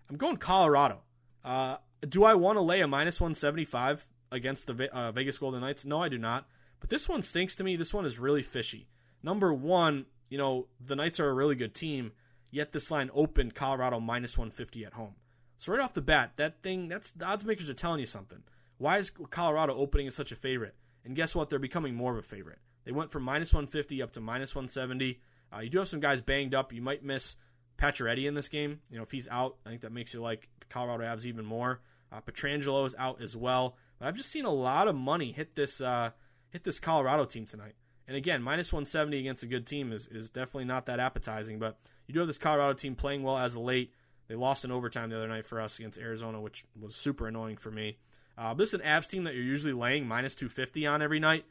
I'm 0.10 0.18
going 0.18 0.38
Colorado. 0.38 1.02
Uh, 1.44 1.78
do 2.08 2.24
I 2.24 2.36
want 2.36 2.58
to 2.58 2.62
lay 2.62 2.82
a 2.82 2.88
minus 2.88 3.20
175 3.20 4.08
against 4.32 4.68
the 4.68 4.90
uh, 4.94 5.12
Vegas 5.12 5.38
Golden 5.38 5.62
Knights? 5.62 5.86
No, 5.86 6.02
I 6.02 6.10
do 6.10 6.18
not. 6.18 6.48
But 6.80 6.90
this 6.90 7.10
one 7.10 7.22
stinks 7.22 7.56
to 7.58 7.64
me. 7.64 7.76
This 7.76 7.94
one 7.94 8.06
is 8.06 8.20
really 8.20 8.44
fishy. 8.44 8.88
Number 9.22 9.54
one, 9.54 10.06
you 10.30 10.38
know, 10.38 10.68
the 10.80 10.96
Knights 10.96 11.20
are 11.20 11.30
a 11.30 11.34
really 11.34 11.56
good 11.56 11.76
team, 11.76 12.14
yet 12.52 12.72
this 12.72 12.90
line 12.90 13.10
opened 13.14 13.56
Colorado 13.56 14.00
minus 14.00 14.38
150 14.38 14.86
at 14.86 14.94
home. 14.94 15.16
So 15.58 15.74
right 15.74 15.82
off 15.82 15.94
the 15.94 16.02
bat, 16.02 16.34
that 16.38 16.64
thing, 16.64 16.88
that's 16.88 17.12
the 17.12 17.26
odds 17.26 17.44
makers 17.44 17.70
are 17.70 17.74
telling 17.74 18.00
you 18.00 18.06
something. 18.06 18.44
Why 18.78 18.98
is 18.98 19.12
Colorado 19.30 19.76
opening 19.76 20.08
as 20.08 20.16
such 20.16 20.32
a 20.32 20.38
favorite? 20.38 20.76
And 21.04 21.16
guess 21.16 21.36
what? 21.36 21.50
They're 21.50 21.60
becoming 21.60 21.96
more 21.96 22.14
of 22.14 22.18
a 22.18 22.22
favorite. 22.22 22.60
They 22.86 22.94
went 22.94 23.12
from 23.12 23.24
minus 23.24 23.54
150 23.54 24.02
up 24.02 24.14
to 24.14 24.22
minus 24.22 24.56
170. 24.56 25.20
Uh, 25.54 25.60
you 25.60 25.70
do 25.70 25.80
have 25.80 25.90
some 25.90 26.00
guys 26.00 26.22
banged 26.22 26.56
up. 26.56 26.72
You 26.72 26.82
might 26.82 27.04
miss 27.04 27.36
Pacioretty 27.78 28.26
in 28.26 28.36
this 28.36 28.48
game. 28.48 28.80
You 28.90 28.98
know, 28.98 29.04
if 29.04 29.12
he's 29.12 29.28
out, 29.28 29.58
I 29.66 29.70
think 29.70 29.82
that 29.82 29.92
makes 29.92 30.14
you 30.14 30.22
like 30.22 30.48
Colorado 30.70 31.04
Avs 31.04 31.26
even 31.26 31.46
more. 31.46 31.82
Uh, 32.12 32.22
Pietrangelo 32.22 32.86
is 32.86 32.96
out 32.98 33.22
as 33.22 33.36
well. 33.36 33.76
But 34.00 34.08
I've 34.08 34.18
just 34.18 34.30
seen 34.30 34.46
a 34.46 34.54
lot 34.54 34.88
of 34.88 34.96
money 34.96 35.32
hit 35.32 35.56
this 35.56 35.82
uh, 35.82 36.12
hit 36.50 36.64
this 36.64 36.80
Colorado 36.80 37.26
team 37.26 37.46
tonight. 37.46 37.76
And 38.08 38.18
again, 38.18 38.42
minus 38.42 38.74
170 38.74 39.20
against 39.20 39.44
a 39.44 39.48
good 39.48 39.68
team 39.68 39.94
is, 39.94 40.08
is 40.08 40.32
definitely 40.32 40.66
not 40.66 40.88
that 40.88 41.00
appetizing. 41.00 41.60
But 41.60 41.78
you 42.08 42.14
do 42.14 42.20
have 42.20 42.28
this 42.28 42.40
Colorado 42.40 42.74
team 42.74 42.96
playing 42.96 43.22
well 43.24 43.38
as 43.38 43.56
of 43.56 43.62
late. 43.62 43.94
They 44.28 44.36
lost 44.36 44.66
in 44.66 44.72
overtime 44.72 45.10
the 45.10 45.18
other 45.18 45.28
night 45.28 45.46
for 45.46 45.62
us 45.62 45.78
against 45.78 46.00
Arizona, 46.00 46.42
which 46.42 46.66
was 46.80 46.96
super 46.96 47.28
annoying 47.28 47.58
for 47.58 47.72
me. 47.72 47.98
Uh, 48.38 48.54
this 48.54 48.70
is 48.70 48.76
an 48.76 48.82
Avs 48.82 49.10
team 49.10 49.26
that 49.26 49.36
you're 49.36 49.44
usually 49.44 49.74
laying 49.74 50.08
minus 50.08 50.36
250 50.36 50.88
on 50.88 51.02
every 51.02 51.20
night. 51.20 51.46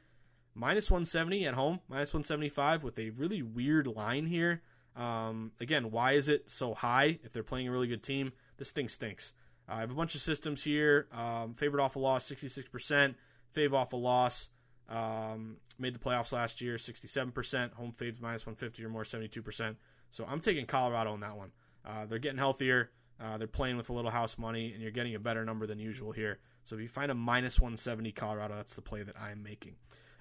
Minus 0.54 0.90
170 0.90 1.46
at 1.46 1.54
home, 1.54 1.80
minus 1.88 2.12
175 2.12 2.82
with 2.82 2.98
a 2.98 3.10
really 3.10 3.42
weird 3.42 3.86
line 3.86 4.26
here. 4.26 4.62
Um, 4.96 5.52
again, 5.60 5.92
why 5.92 6.12
is 6.12 6.28
it 6.28 6.50
so 6.50 6.74
high 6.74 7.20
if 7.22 7.32
they're 7.32 7.44
playing 7.44 7.68
a 7.68 7.70
really 7.70 7.86
good 7.86 8.02
team? 8.02 8.32
This 8.59 8.70
thing 8.70 8.88
stinks. 8.88 9.34
Uh, 9.68 9.74
I 9.74 9.80
have 9.80 9.90
a 9.90 9.94
bunch 9.94 10.14
of 10.14 10.20
systems 10.20 10.62
here. 10.62 11.06
Um, 11.12 11.54
favorite 11.54 11.82
off 11.82 11.96
a 11.96 11.98
loss, 11.98 12.30
66%. 12.30 13.14
Fave 13.56 13.72
off 13.72 13.92
a 13.92 13.96
loss. 13.96 14.50
Um, 14.88 15.56
made 15.78 15.94
the 15.94 15.98
playoffs 15.98 16.32
last 16.32 16.61
year, 16.61 16.76
67%. 16.76 17.72
Home 17.74 17.92
faves 17.96 18.20
minus 18.20 18.46
150 18.46 18.84
or 18.84 18.88
more, 18.88 19.04
72%. 19.04 19.76
So 20.11 20.24
I'm 20.26 20.40
taking 20.40 20.66
Colorado 20.66 21.12
on 21.12 21.20
that 21.20 21.36
one. 21.36 21.52
Uh, 21.84 22.06
they're 22.06 22.18
getting 22.18 22.38
healthier. 22.38 22.90
Uh, 23.20 23.36
they're 23.36 23.46
playing 23.46 23.76
with 23.76 23.90
a 23.90 23.92
little 23.92 24.11
house 24.11 24.38
money, 24.38 24.72
and 24.72 24.80
you're 24.80 24.92
getting 24.92 25.14
a 25.14 25.18
better 25.18 25.44
number 25.44 25.66
than 25.66 25.78
usual 25.78 26.12
here. 26.12 26.38
So 26.64 26.76
if 26.76 26.82
you 26.82 26.88
find 26.88 27.11
a 27.11 27.14
minus 27.14 27.61
170 27.61 28.12
Colorado, 28.12 28.54
that's 28.54 28.74
the 28.74 28.82
play 28.82 29.02
that 29.02 29.20
I'm 29.20 29.42
making. 29.42 29.74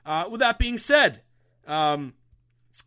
Uh, 0.05 0.25
with 0.29 0.39
that 0.39 0.57
being 0.57 0.77
said, 0.77 1.21
um, 1.67 2.13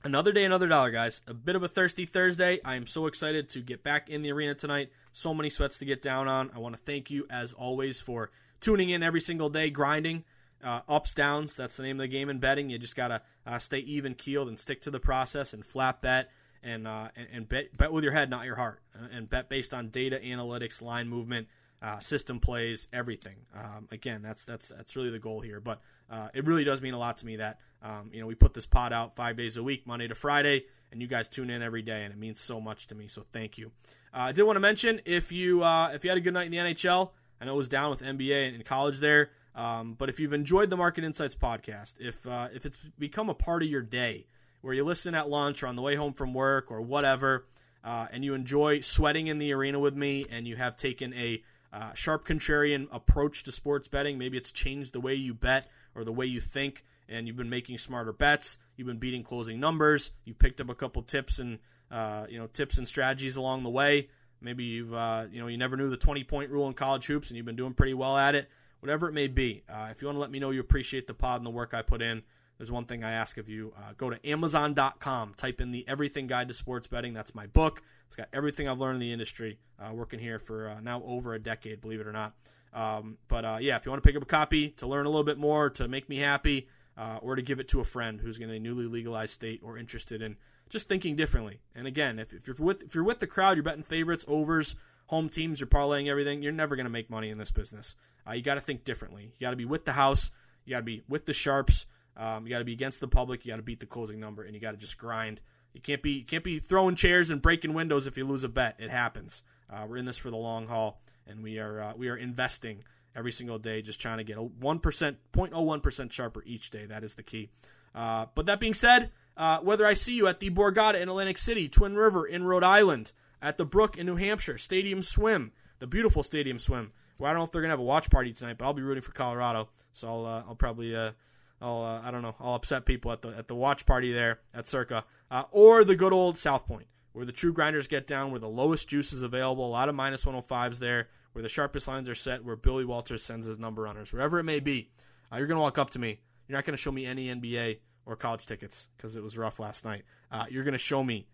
another 0.05 0.33
day, 0.33 0.45
another 0.45 0.69
dollar, 0.69 0.91
guys. 0.91 1.21
A 1.27 1.35
bit 1.35 1.57
of 1.57 1.63
a 1.63 1.69
thirsty 1.69 2.07
Thursday. 2.07 2.61
I 2.65 2.77
am 2.77 2.87
so 2.87 3.07
excited 3.07 3.51
to 3.51 3.61
get 3.61 3.83
back 3.83 4.11
in 4.11 4.23
the 4.23 4.33
arena 4.33 4.55
tonight. 4.55 4.91
So 5.13 5.35
many 5.35 5.51
sweats 5.51 5.79
to 5.79 5.85
get 5.85 6.03
down 6.03 6.29
on. 6.29 6.51
I 6.55 6.59
want 6.59 6.75
to 6.75 6.81
thank 6.81 7.11
you, 7.11 7.27
as 7.31 7.53
always, 7.53 8.01
for 8.01 8.31
tuning 8.61 8.91
in 8.91 9.03
every 9.03 9.21
single 9.21 9.49
day, 9.49 9.71
grinding. 9.71 10.25
Uh, 10.63 10.81
ups, 10.89 11.15
downs, 11.15 11.57
that's 11.57 11.79
the 11.79 11.83
name 11.83 11.97
of 11.97 12.03
the 12.03 12.09
game 12.09 12.29
in 12.29 12.39
betting. 12.39 12.69
You 12.69 12.79
just 12.79 12.95
got 12.95 13.09
to 13.09 13.23
uh, 13.47 13.59
stay 13.59 13.79
even 13.79 14.15
keeled 14.15 14.49
and 14.49 14.61
stick 14.61 14.83
to 14.83 14.91
the 14.91 15.01
process 15.01 15.55
and 15.55 15.65
flat 15.65 16.03
bet 16.03 16.31
and, 16.63 16.87
uh, 16.87 17.09
and, 17.17 17.29
and, 17.33 17.49
bet, 17.49 17.75
bet 17.77 17.91
with 17.91 18.05
your 18.05 18.13
head, 18.13 18.29
not 18.29 18.45
your 18.45 18.57
heart. 18.57 18.81
Uh, 18.95 19.07
and 19.11 19.31
bet 19.31 19.49
based 19.49 19.73
on 19.73 19.89
data, 19.89 20.21
analytics, 20.23 20.83
line 20.83 21.09
movement, 21.09 21.49
uh, 21.83 21.99
system 21.99 22.41
plays, 22.41 22.89
everything. 22.93 23.37
Um, 23.55 23.89
again, 23.91 24.21
that's 24.23 24.45
that's 24.45 24.69
that's 24.69 24.97
really 24.97 25.11
the 25.11 25.19
goal 25.19 25.41
here. 25.41 25.61
But 25.61 25.81
uh, 26.11 26.29
it 26.35 26.45
really 26.45 26.65
does 26.65 26.83
mean 26.83 26.95
a 26.95 26.99
lot 26.99 27.19
to 27.19 27.27
me 27.27 27.37
that 27.37 27.59
um, 27.83 28.11
you 28.13 28.21
know 28.21 28.27
we 28.27 28.35
put 28.35 28.55
this 28.55 28.67
pod 28.67 28.93
out 28.93 29.17
five 29.17 29.37
days 29.37 29.57
a 29.57 29.63
week, 29.63 29.87
Monday 29.87 30.09
to 30.09 30.15
Friday, 30.15 30.65
and 30.93 31.01
you 31.01 31.09
guys 31.09 31.29
tune 31.29 31.51
in 31.51 31.63
every 31.63 31.83
day, 31.83 32.05
and 32.05 32.13
it 32.13 32.19
means 32.19 32.41
so 32.41 32.61
much 32.61 32.87
to 32.89 32.95
me. 32.95 33.09
So 33.09 33.25
thank 33.33 33.59
you. 33.59 33.71
Uh, 34.13 34.19
I 34.19 34.33
did 34.33 34.43
want 34.43 34.57
to 34.57 34.61
mention 34.61 35.01
if 35.05 35.33
you 35.33 35.63
uh, 35.63 35.91
if 35.95 36.05
you 36.05 36.11
had 36.11 36.19
a 36.19 36.23
good 36.23 36.35
night 36.35 36.47
in 36.47 36.53
the 36.53 36.59
NHL, 36.59 37.11
I 37.41 37.45
know 37.45 37.55
it 37.55 37.57
was 37.57 37.69
down 37.69 37.91
with 37.91 38.03
NBA 38.03 38.55
and 38.55 38.65
college 38.65 38.99
there, 38.99 39.31
um, 39.55 39.95
but 39.95 40.09
if 40.09 40.21
you've 40.21 40.33
enjoyed 40.33 40.71
the 40.71 40.77
Market 40.77 41.05
Insights 41.05 41.35
podcast, 41.35 41.95
if 41.99 42.27
uh, 42.27 42.49
if 42.53 42.67
it's 42.67 42.79
become 42.99 43.29
a 43.29 43.35
part 43.35 43.63
of 43.63 43.69
your 43.69 43.83
day 43.83 44.27
where 44.61 44.75
you 44.75 44.85
listen 44.85 45.15
at 45.15 45.29
lunch 45.29 45.63
or 45.63 45.67
on 45.67 45.77
the 45.77 45.83
way 45.83 45.95
home 45.97 46.13
from 46.13 46.35
work 46.35 46.71
or 46.71 46.81
whatever. 46.81 47.47
Uh, 47.83 48.07
and 48.13 48.25
you 48.25 48.35
enjoy 48.35 48.81
sweating 48.81 49.29
in 49.29 49.39
the 49.39 49.53
arena 49.53 49.79
with 49.79 49.97
me, 49.97 50.25
and 50.31 50.47
you 50.47 50.57
have 50.57 50.77
taken 50.77 51.15
a 51.15 51.43
uh, 51.73 51.95
sharp 51.95 52.27
contrarian 52.27 52.87
approach 52.93 53.43
to 53.45 53.53
sports 53.53 53.89
betting. 53.89 54.19
Maybe 54.19 54.37
it's 54.37 54.53
changed 54.53 54.93
the 54.93 55.01
way 55.01 55.15
you 55.15 55.33
bet 55.33 55.69
or 55.95 56.05
the 56.05 56.13
way 56.13 56.27
you 56.27 56.41
think, 56.41 56.85
and 57.11 57.27
you've 57.27 57.37
been 57.37 57.51
making 57.51 57.77
smarter 57.79 58.13
bets. 58.13 58.59
You've 58.77 58.87
been 58.87 58.99
beating 58.99 59.25
closing 59.25 59.61
numbers. 59.61 60.13
You've 60.25 60.39
picked 60.39 60.61
up 60.61 60.71
a 60.71 60.75
couple 60.75 61.03
tips 61.03 61.39
and 61.39 61.59
uh, 61.91 62.27
you 62.31 62.39
know 62.39 62.47
tips 62.47 62.79
and 62.79 62.87
strategies 62.87 63.37
along 63.37 63.65
the 63.65 63.71
way. 63.71 64.09
Maybe 64.41 64.65
you've 64.65 64.95
uh, 64.95 65.27
you 65.31 65.41
know 65.41 65.49
you 65.49 65.59
never 65.59 65.77
knew 65.77 65.91
the 65.91 65.97
twenty 65.97 66.25
point 66.25 66.51
rule 66.51 66.69
in 66.69 66.75
college 66.75 67.07
hoops, 67.07 67.29
and 67.29 67.37
you've 67.37 67.47
been 67.47 67.57
doing 67.57 67.75
pretty 67.75 67.95
well 67.95 68.17
at 68.17 68.35
it. 68.35 68.49
Whatever 68.79 69.09
it 69.09 69.13
may 69.13 69.27
be, 69.27 69.63
uh, 69.69 69.89
if 69.91 70.01
you 70.01 70.09
want 70.09 70.17
to 70.17 70.21
let 70.21 70.31
me 70.31 70.39
know 70.39 70.51
you 70.51 70.61
appreciate 70.61 71.07
the 71.07 71.13
pod 71.13 71.41
and 71.41 71.47
the 71.47 71.51
work 71.51 71.75
I 71.75 71.83
put 71.83 72.01
in, 72.01 72.23
there's 72.57 72.73
one 72.73 72.87
thing 72.87 73.05
I 73.05 73.11
ask 73.13 73.37
of 73.37 73.47
you. 73.47 73.75
Uh, 73.77 73.93
go 73.95 74.09
to 74.09 74.27
Amazon.com, 74.27 75.35
type 75.37 75.61
in 75.61 75.71
the 75.71 75.87
Everything 75.87 76.27
Guide 76.27 76.49
to 76.49 76.55
Sports 76.55 76.89
Betting. 76.89 77.13
That's 77.13 77.35
my 77.35 77.47
book. 77.47 77.83
It's 78.07 78.17
got 78.17 78.29
everything 78.33 78.69
I've 78.69 78.79
learned 78.79 78.95
in 78.95 79.01
the 79.01 79.13
industry, 79.13 79.59
uh, 79.79 79.93
working 79.93 80.19
here 80.19 80.39
for 80.39 80.71
uh, 80.71 80.81
now 80.81 81.03
over 81.05 81.35
a 81.35 81.39
decade, 81.39 81.83
believe 81.83 82.01
it 82.01 82.07
or 82.07 82.13
not. 82.13 82.33
Um, 82.73 83.19
but 83.29 83.63
yeah, 83.63 83.77
if 83.77 83.85
you 83.85 83.91
want 83.91 84.03
to 84.03 84.07
pick 84.09 84.17
up 84.17 84.23
a 84.23 84.27
copy 84.27 84.71
to 84.71 84.87
learn 84.87 85.05
a 85.05 85.11
little 85.11 85.25
bit 85.25 85.37
more, 85.37 85.69
to 85.71 85.89
make 85.89 86.09
me 86.09 86.17
happy, 86.17 86.69
uh, 86.97 87.19
or 87.23 87.37
to 87.37 87.43
give 87.43 87.61
it 87.61 87.69
to 87.69 87.81
a 87.81 87.85
friend 87.85 88.21
who's 88.21 88.39
in 88.39 88.51
a 88.51 88.59
newly 88.59 88.87
legalized 88.87 89.33
state 89.33 89.61
or 89.63 89.79
interested 89.79 90.23
in 90.23 90.37
just 90.69 90.89
thinking 90.89 91.17
differently. 91.17 91.61
And 91.75 91.87
again, 91.87 92.19
if, 92.19 92.33
if 92.33 92.47
you're 92.47 92.57
with 92.59 92.83
if 92.83 92.95
you're 92.95 93.05
with 93.05 93.21
the 93.21 93.27
crowd, 93.27 93.57
you're 93.57 93.65
betting 93.65 93.83
favorites, 93.83 94.25
overs, 94.29 94.77
home 95.07 95.29
teams, 95.29 95.61
you're 95.61 95.67
parlaying 95.67 96.09
everything. 96.09 96.43
You're 96.43 96.53
never 96.53 96.77
going 96.77 96.85
to 96.85 96.91
make 96.91 97.11
money 97.11 97.31
in 97.31 97.39
this 97.39 97.51
business. 97.51 97.97
Uh, 98.29 98.33
you 98.33 98.43
got 98.43 98.55
to 98.55 98.61
think 98.61 98.85
differently. 98.85 99.33
You 99.39 99.47
got 99.47 99.51
to 99.51 99.57
be 99.57 99.65
with 99.65 99.85
the 99.85 99.93
house. 99.93 100.31
You 100.65 100.73
got 100.73 100.81
to 100.81 100.85
be 100.85 101.03
with 101.09 101.27
the 101.27 101.33
sharps. 101.33 101.87
Um, 102.17 102.45
you 102.47 102.51
got 102.51 102.59
to 102.59 102.65
be 102.65 102.73
against 102.73 103.01
the 103.01 103.09
public. 103.09 103.45
You 103.45 103.51
got 103.53 103.57
to 103.57 103.63
beat 103.63 103.81
the 103.81 103.87
closing 103.87 104.21
number, 104.21 104.43
and 104.43 104.55
you 104.55 104.61
got 104.61 104.73
to 104.73 104.77
just 104.77 104.99
grind. 104.99 105.41
You 105.73 105.81
can't 105.81 106.03
be 106.03 106.11
you 106.11 106.25
can't 106.25 106.45
be 106.45 106.59
throwing 106.59 106.97
chairs 106.97 107.31
and 107.31 107.41
breaking 107.41 107.75
windows 107.75 108.07
if 108.07 108.17
you 108.17 108.25
lose 108.25 108.45
a 108.45 108.49
bet. 108.49 108.77
It 108.79 108.91
happens. 108.91 109.43
Uh, 109.73 109.87
we're 109.89 109.97
in 109.97 110.05
this 110.05 110.19
for 110.19 110.31
the 110.31 110.37
long 110.37 110.67
haul, 110.67 111.01
and 111.27 111.43
we 111.43 111.59
are 111.59 111.81
uh, 111.81 111.93
we 111.97 112.09
are 112.09 112.17
investing 112.17 112.85
every 113.15 113.33
single 113.33 113.59
day, 113.59 113.83
just 113.83 114.01
trying 114.01 114.19
to 114.19 114.25
get 114.25 114.39
a 114.39 114.43
one 114.43 114.79
percent, 114.79 115.19
0.01 115.33 115.83
percent 115.83 116.13
sharper 116.13 116.43
each 116.45 116.71
day. 116.71 116.87
That 116.87 117.05
is 117.05 117.15
the 117.15 117.23
key. 117.23 117.51
Uh, 117.95 118.27
but 118.35 118.47
that 118.47 118.61
being 118.61 118.75
said, 118.75 119.11
uh, 119.37 119.59
whether 119.59 119.87
I 119.87 119.95
see 119.95 120.15
you 120.15 120.27
at 120.27 120.41
the 120.41 120.51
Borgata 120.51 121.01
in 121.01 121.09
Atlantic 121.09 121.39
City, 121.39 121.69
Twin 121.69 121.97
River 121.97 122.27
in 122.27 122.45
Rhode 122.45 122.65
Island, 122.65 123.13
at 123.43 123.57
the 123.57 123.65
Brook 123.65 123.97
in 123.99 124.07
New 124.07 124.17
Hampshire, 124.17 124.59
Stadium 124.59 125.03
Swim, 125.03 125.53
the 125.79 125.87
beautiful 125.87 126.23
Stadium 126.23 126.59
Swim, 126.59 126.93
Well, 127.19 127.31
I 127.31 127.33
don't 127.33 127.41
know 127.41 127.45
if 127.45 127.53
they're 127.53 127.63
gonna 127.63 127.73
have 127.73 127.81
a 127.81 127.85
watch 127.85 128.11
party 128.11 128.33
tonight, 128.33 128.59
but 128.59 128.65
I'll 128.65 128.75
be 128.75 128.83
rooting 128.83 129.03
for 129.03 129.13
Colorado. 129.13 129.69
So 129.93 130.09
I'll 130.09 130.27
uh, 130.27 130.45
I'll 130.49 130.57
probably 130.57 130.95
uh, 130.95 131.13
I'll 131.61 131.83
uh, 131.83 132.01
I 132.05 132.11
don't 132.11 132.23
know 132.23 132.37
I'll 132.39 132.55
upset 132.55 132.85
people 132.85 133.11
at 133.13 133.23
the 133.23 133.31
at 133.31 133.49
the 133.49 133.55
watch 133.55 133.87
party 133.87 134.13
there 134.13 134.41
at 134.55 134.67
Circa 134.67 135.05
uh, 135.31 135.45
or 135.51 135.85
the 135.85 135.97
good 135.97 136.13
old 136.13 136.39
South 136.39 136.67
Point 136.67 136.87
where 137.13 137.25
the 137.25 137.33
true 137.33 137.53
grinders 137.53 137.89
get 137.89 138.07
down, 138.07 138.31
where 138.31 138.41
the 138.41 138.49
lowest 138.49 138.89
juice 138.89 139.13
is 139.13 139.23
available, 139.23 139.67
a 139.67 139.69
lot 139.69 139.89
of 139.89 139.95
minus 139.95 140.25
105s 140.25 140.79
there, 140.79 141.09
where 141.33 141.43
the 141.43 141.49
sharpest 141.49 141.89
lines 141.89 142.09
are 142.09 142.15
set, 142.15 142.45
where 142.45 142.57
Billy 142.57 142.85
Walters 142.85 143.23
sends 143.23 143.47
his 143.47 143.59
number 143.59 143.83
runners, 143.83 144.13
wherever 144.13 144.39
it 144.39 144.45
may 144.45 144.61
be. 144.61 144.91
Uh, 145.33 145.37
you're 145.37 145.47
gonna 145.47 145.61
walk 145.61 145.79
up 145.79 145.91
to 145.91 145.99
me. 145.99 146.21
You're 146.49 146.59
not 146.59 146.65
gonna 146.65 146.77
show 146.77 146.93
me 146.93 147.07
any 147.07 147.29
NBA 147.29 147.79
or 148.07 148.17
college 148.17 148.47
tickets 148.47 148.89
because 148.97 149.17
it 149.17 149.23
was 149.23 149.37
rough 149.37 149.61
last 149.61 149.85
night. 149.85 150.03
Uh, 150.31 150.47
you're 150.51 150.65
gonna 150.65 150.79
show 150.79 151.03
me 151.03 151.27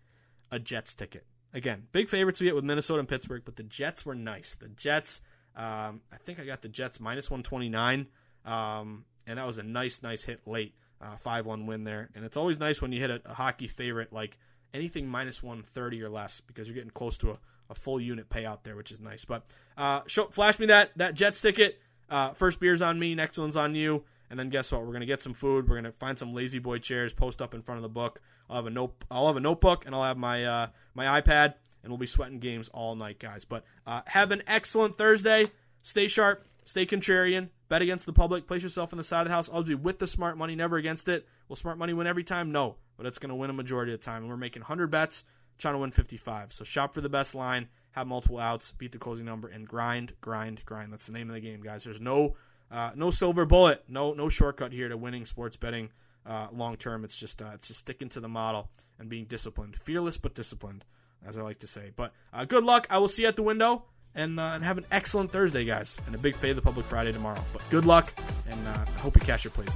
a 0.51 0.59
Jets 0.59 0.93
ticket. 0.93 1.25
Again, 1.53 1.87
big 1.91 2.09
favorites 2.09 2.39
we 2.39 2.45
get 2.45 2.55
with 2.55 2.63
Minnesota 2.63 2.99
and 2.99 3.07
Pittsburgh, 3.07 3.41
but 3.45 3.55
the 3.55 3.63
Jets 3.63 4.05
were 4.05 4.15
nice. 4.15 4.55
The 4.55 4.67
Jets, 4.69 5.21
um, 5.55 6.01
I 6.11 6.17
think 6.23 6.39
I 6.39 6.45
got 6.45 6.61
the 6.61 6.69
Jets 6.69 6.99
minus 6.99 7.31
129, 7.31 8.07
um, 8.45 9.05
and 9.25 9.39
that 9.39 9.45
was 9.45 9.57
a 9.57 9.63
nice, 9.63 10.03
nice 10.03 10.23
hit 10.23 10.41
late, 10.45 10.75
uh, 11.01 11.15
5 11.15 11.45
1 11.45 11.65
win 11.65 11.83
there. 11.83 12.09
And 12.15 12.25
it's 12.25 12.37
always 12.37 12.59
nice 12.59 12.81
when 12.81 12.91
you 12.91 12.99
hit 12.99 13.09
a, 13.09 13.21
a, 13.25 13.33
hockey 13.33 13.67
favorite 13.67 14.11
like 14.13 14.37
anything 14.73 15.07
minus 15.07 15.41
130 15.41 16.03
or 16.03 16.09
less 16.09 16.41
because 16.41 16.67
you're 16.67 16.75
getting 16.75 16.91
close 16.91 17.17
to 17.19 17.31
a, 17.31 17.39
a 17.69 17.75
full 17.75 17.99
unit 17.99 18.29
payout 18.29 18.63
there, 18.63 18.75
which 18.75 18.91
is 18.91 18.99
nice. 18.99 19.25
But 19.25 19.45
uh, 19.77 20.01
show, 20.07 20.27
flash 20.27 20.59
me 20.59 20.67
that, 20.67 20.91
that 20.97 21.13
Jets 21.13 21.41
ticket. 21.41 21.79
Uh, 22.09 22.33
first 22.33 22.59
beer's 22.59 22.81
on 22.81 22.97
me, 22.97 23.15
next 23.15 23.37
one's 23.37 23.57
on 23.57 23.75
you. 23.75 24.03
And 24.29 24.39
then 24.39 24.49
guess 24.49 24.71
what? 24.71 24.85
We're 24.85 24.93
gonna 24.93 25.05
get 25.05 25.21
some 25.21 25.33
food. 25.33 25.69
We're 25.69 25.75
gonna 25.75 25.93
find 25.93 26.19
some 26.19 26.33
lazy 26.33 26.59
boy 26.59 26.79
chairs, 26.79 27.13
post 27.13 27.41
up 27.41 27.53
in 27.53 27.61
front 27.61 27.77
of 27.77 27.83
the 27.83 27.89
book. 27.89 28.21
I'll 28.49 28.57
have 28.57 28.65
a 28.65 28.69
note. 28.69 28.93
I'll 29.09 29.27
have 29.27 29.37
a 29.37 29.41
notebook, 29.41 29.85
and 29.85 29.95
I'll 29.95 30.03
have 30.03 30.17
my 30.17 30.45
uh, 30.45 30.67
my 30.93 31.21
iPad, 31.21 31.53
and 31.83 31.91
we'll 31.91 31.97
be 31.97 32.07
sweating 32.07 32.39
games 32.39 32.69
all 32.69 32.95
night, 32.95 33.19
guys. 33.19 33.45
But 33.45 33.63
uh, 33.85 34.01
have 34.05 34.31
an 34.31 34.43
excellent 34.47 34.97
Thursday. 34.97 35.45
Stay 35.81 36.07
sharp. 36.07 36.45
Stay 36.65 36.85
contrarian. 36.85 37.49
Bet 37.69 37.81
against 37.81 38.05
the 38.05 38.13
public. 38.13 38.47
Place 38.47 38.63
yourself 38.63 38.91
on 38.91 38.97
the 38.97 39.03
side 39.03 39.21
of 39.21 39.27
the 39.27 39.33
house. 39.33 39.49
I'll 39.51 39.63
be 39.63 39.75
with 39.75 39.99
the 39.99 40.07
smart 40.07 40.37
money, 40.37 40.55
never 40.55 40.75
against 40.75 41.07
it. 41.07 41.25
Will 41.47 41.55
smart 41.55 41.77
money 41.77 41.93
win 41.93 42.07
every 42.07 42.25
time? 42.25 42.51
No, 42.51 42.75
but 42.97 43.05
it's 43.05 43.19
gonna 43.19 43.35
win 43.35 43.49
a 43.49 43.53
majority 43.53 43.93
of 43.93 43.99
the 44.01 44.05
time. 44.05 44.23
And 44.23 44.29
we're 44.29 44.37
making 44.37 44.63
100 44.63 44.87
bets, 44.91 45.23
trying 45.57 45.73
to 45.73 45.79
win 45.79 45.91
55. 45.91 46.53
So 46.53 46.63
shop 46.63 46.93
for 46.93 47.01
the 47.01 47.09
best 47.09 47.35
line. 47.35 47.67
Have 47.91 48.07
multiple 48.07 48.39
outs. 48.39 48.71
Beat 48.71 48.91
the 48.91 48.99
closing 48.99 49.25
number, 49.25 49.47
and 49.47 49.67
grind, 49.67 50.13
grind, 50.21 50.63
grind. 50.65 50.93
That's 50.93 51.07
the 51.07 51.13
name 51.13 51.29
of 51.29 51.35
the 51.35 51.41
game, 51.41 51.61
guys. 51.61 51.83
There's 51.83 52.01
no 52.01 52.35
uh, 52.69 52.91
no 52.95 53.11
silver 53.11 53.45
bullet, 53.45 53.83
no 53.87 54.13
no 54.13 54.29
shortcut 54.29 54.71
here 54.71 54.89
to 54.89 54.97
winning 54.97 55.25
sports 55.25 55.57
betting 55.57 55.89
uh, 56.25 56.47
long 56.51 56.75
term. 56.75 57.03
It's 57.03 57.17
just 57.17 57.41
uh, 57.41 57.51
it's 57.53 57.67
just 57.67 57.79
sticking 57.79 58.09
to 58.09 58.19
the 58.19 58.27
model 58.27 58.69
and 58.99 59.09
being 59.09 59.25
disciplined, 59.25 59.75
fearless 59.77 60.17
but 60.17 60.35
disciplined, 60.35 60.85
as 61.25 61.37
I 61.37 61.41
like 61.41 61.59
to 61.59 61.67
say. 61.67 61.91
But 61.95 62.13
uh, 62.33 62.45
good 62.45 62.63
luck. 62.63 62.87
I 62.89 62.97
will 62.99 63.07
see 63.07 63.23
you 63.23 63.27
at 63.29 63.35
the 63.35 63.43
window, 63.43 63.85
and 64.13 64.39
uh, 64.39 64.51
and 64.53 64.63
have 64.63 64.77
an 64.77 64.85
excellent 64.91 65.31
Thursday, 65.31 65.65
guys, 65.65 65.99
and 66.05 66.13
a 66.13 66.17
big 66.17 66.35
Fade 66.35 66.55
the 66.55 66.61
Public 66.61 66.85
Friday 66.85 67.13
tomorrow. 67.13 67.43
But 67.53 67.63
good 67.69 67.85
luck, 67.85 68.13
and 68.49 68.67
uh, 68.67 68.85
I 68.85 68.99
hope 68.99 69.15
you 69.15 69.21
cash 69.21 69.43
your 69.43 69.51
plays. 69.51 69.75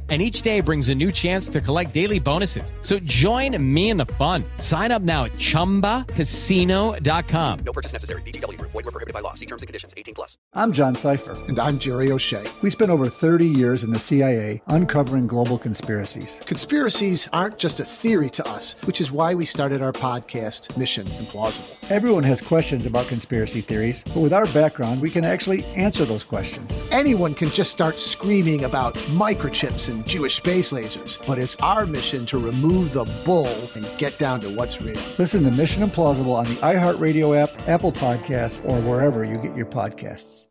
and 0.11 0.21
each 0.21 0.41
day 0.41 0.59
brings 0.59 0.89
a 0.89 0.95
new 0.95 1.09
chance 1.09 1.47
to 1.47 1.61
collect 1.61 1.93
daily 1.93 2.19
bonuses. 2.19 2.73
So 2.81 2.99
join 2.99 3.55
me 3.73 3.91
in 3.91 3.97
the 3.97 4.05
fun. 4.05 4.43
Sign 4.57 4.91
up 4.91 5.01
now 5.01 5.23
at 5.23 5.31
ChumbaCasino.com. 5.33 7.59
No 7.59 7.71
purchase 7.71 7.93
necessary. 7.93 8.21
VGW. 8.23 8.59
Void 8.59 8.73
were 8.73 8.91
prohibited 8.91 9.13
by 9.13 9.21
law. 9.21 9.35
See 9.35 9.45
terms 9.45 9.61
and 9.61 9.67
conditions. 9.67 9.93
18 9.95 10.13
plus. 10.13 10.37
I'm 10.53 10.73
John 10.73 10.95
Sipher. 10.95 11.47
And 11.47 11.57
I'm 11.59 11.79
Jerry 11.79 12.11
O'Shea. 12.11 12.43
We 12.61 12.69
spent 12.69 12.91
over 12.91 13.07
30 13.07 13.47
years 13.47 13.85
in 13.85 13.91
the 13.91 13.99
CIA 13.99 14.61
uncovering 14.67 15.27
global 15.27 15.57
conspiracies. 15.57 16.41
Conspiracies 16.45 17.29
aren't 17.31 17.57
just 17.57 17.79
a 17.79 17.85
theory 17.85 18.29
to 18.31 18.45
us, 18.49 18.75
which 18.83 18.99
is 18.99 19.13
why 19.13 19.33
we 19.33 19.45
started 19.45 19.81
our 19.81 19.93
podcast, 19.93 20.77
Mission 20.77 21.07
Implausible. 21.07 21.63
Everyone 21.89 22.23
has 22.23 22.41
questions 22.41 22.85
about 22.85 23.07
conspiracy 23.07 23.61
theories, 23.61 24.03
but 24.07 24.17
with 24.17 24.33
our 24.33 24.45
background, 24.47 25.01
we 25.01 25.09
can 25.09 25.23
actually 25.23 25.63
answer 25.67 26.03
those 26.03 26.25
questions. 26.25 26.81
Anyone 26.91 27.33
can 27.33 27.49
just 27.49 27.71
start 27.71 27.97
screaming 27.97 28.65
about 28.65 28.95
microchips 28.95 29.87
and 30.01 30.09
Jewish 30.09 30.35
space 30.35 30.71
lasers, 30.71 31.23
but 31.27 31.37
it's 31.37 31.55
our 31.57 31.85
mission 31.85 32.25
to 32.27 32.39
remove 32.39 32.93
the 32.93 33.05
bull 33.23 33.69
and 33.75 33.85
get 33.97 34.17
down 34.17 34.41
to 34.41 34.49
what's 34.49 34.81
real. 34.81 34.99
Listen 35.17 35.43
to 35.43 35.51
Mission 35.51 35.87
Implausible 35.87 36.33
on 36.35 36.45
the 36.45 36.55
iHeartRadio 36.55 37.37
app, 37.37 37.51
Apple 37.67 37.91
Podcasts, 37.91 38.67
or 38.67 38.81
wherever 38.81 39.23
you 39.23 39.35
get 39.35 39.55
your 39.55 39.67
podcasts. 39.67 40.50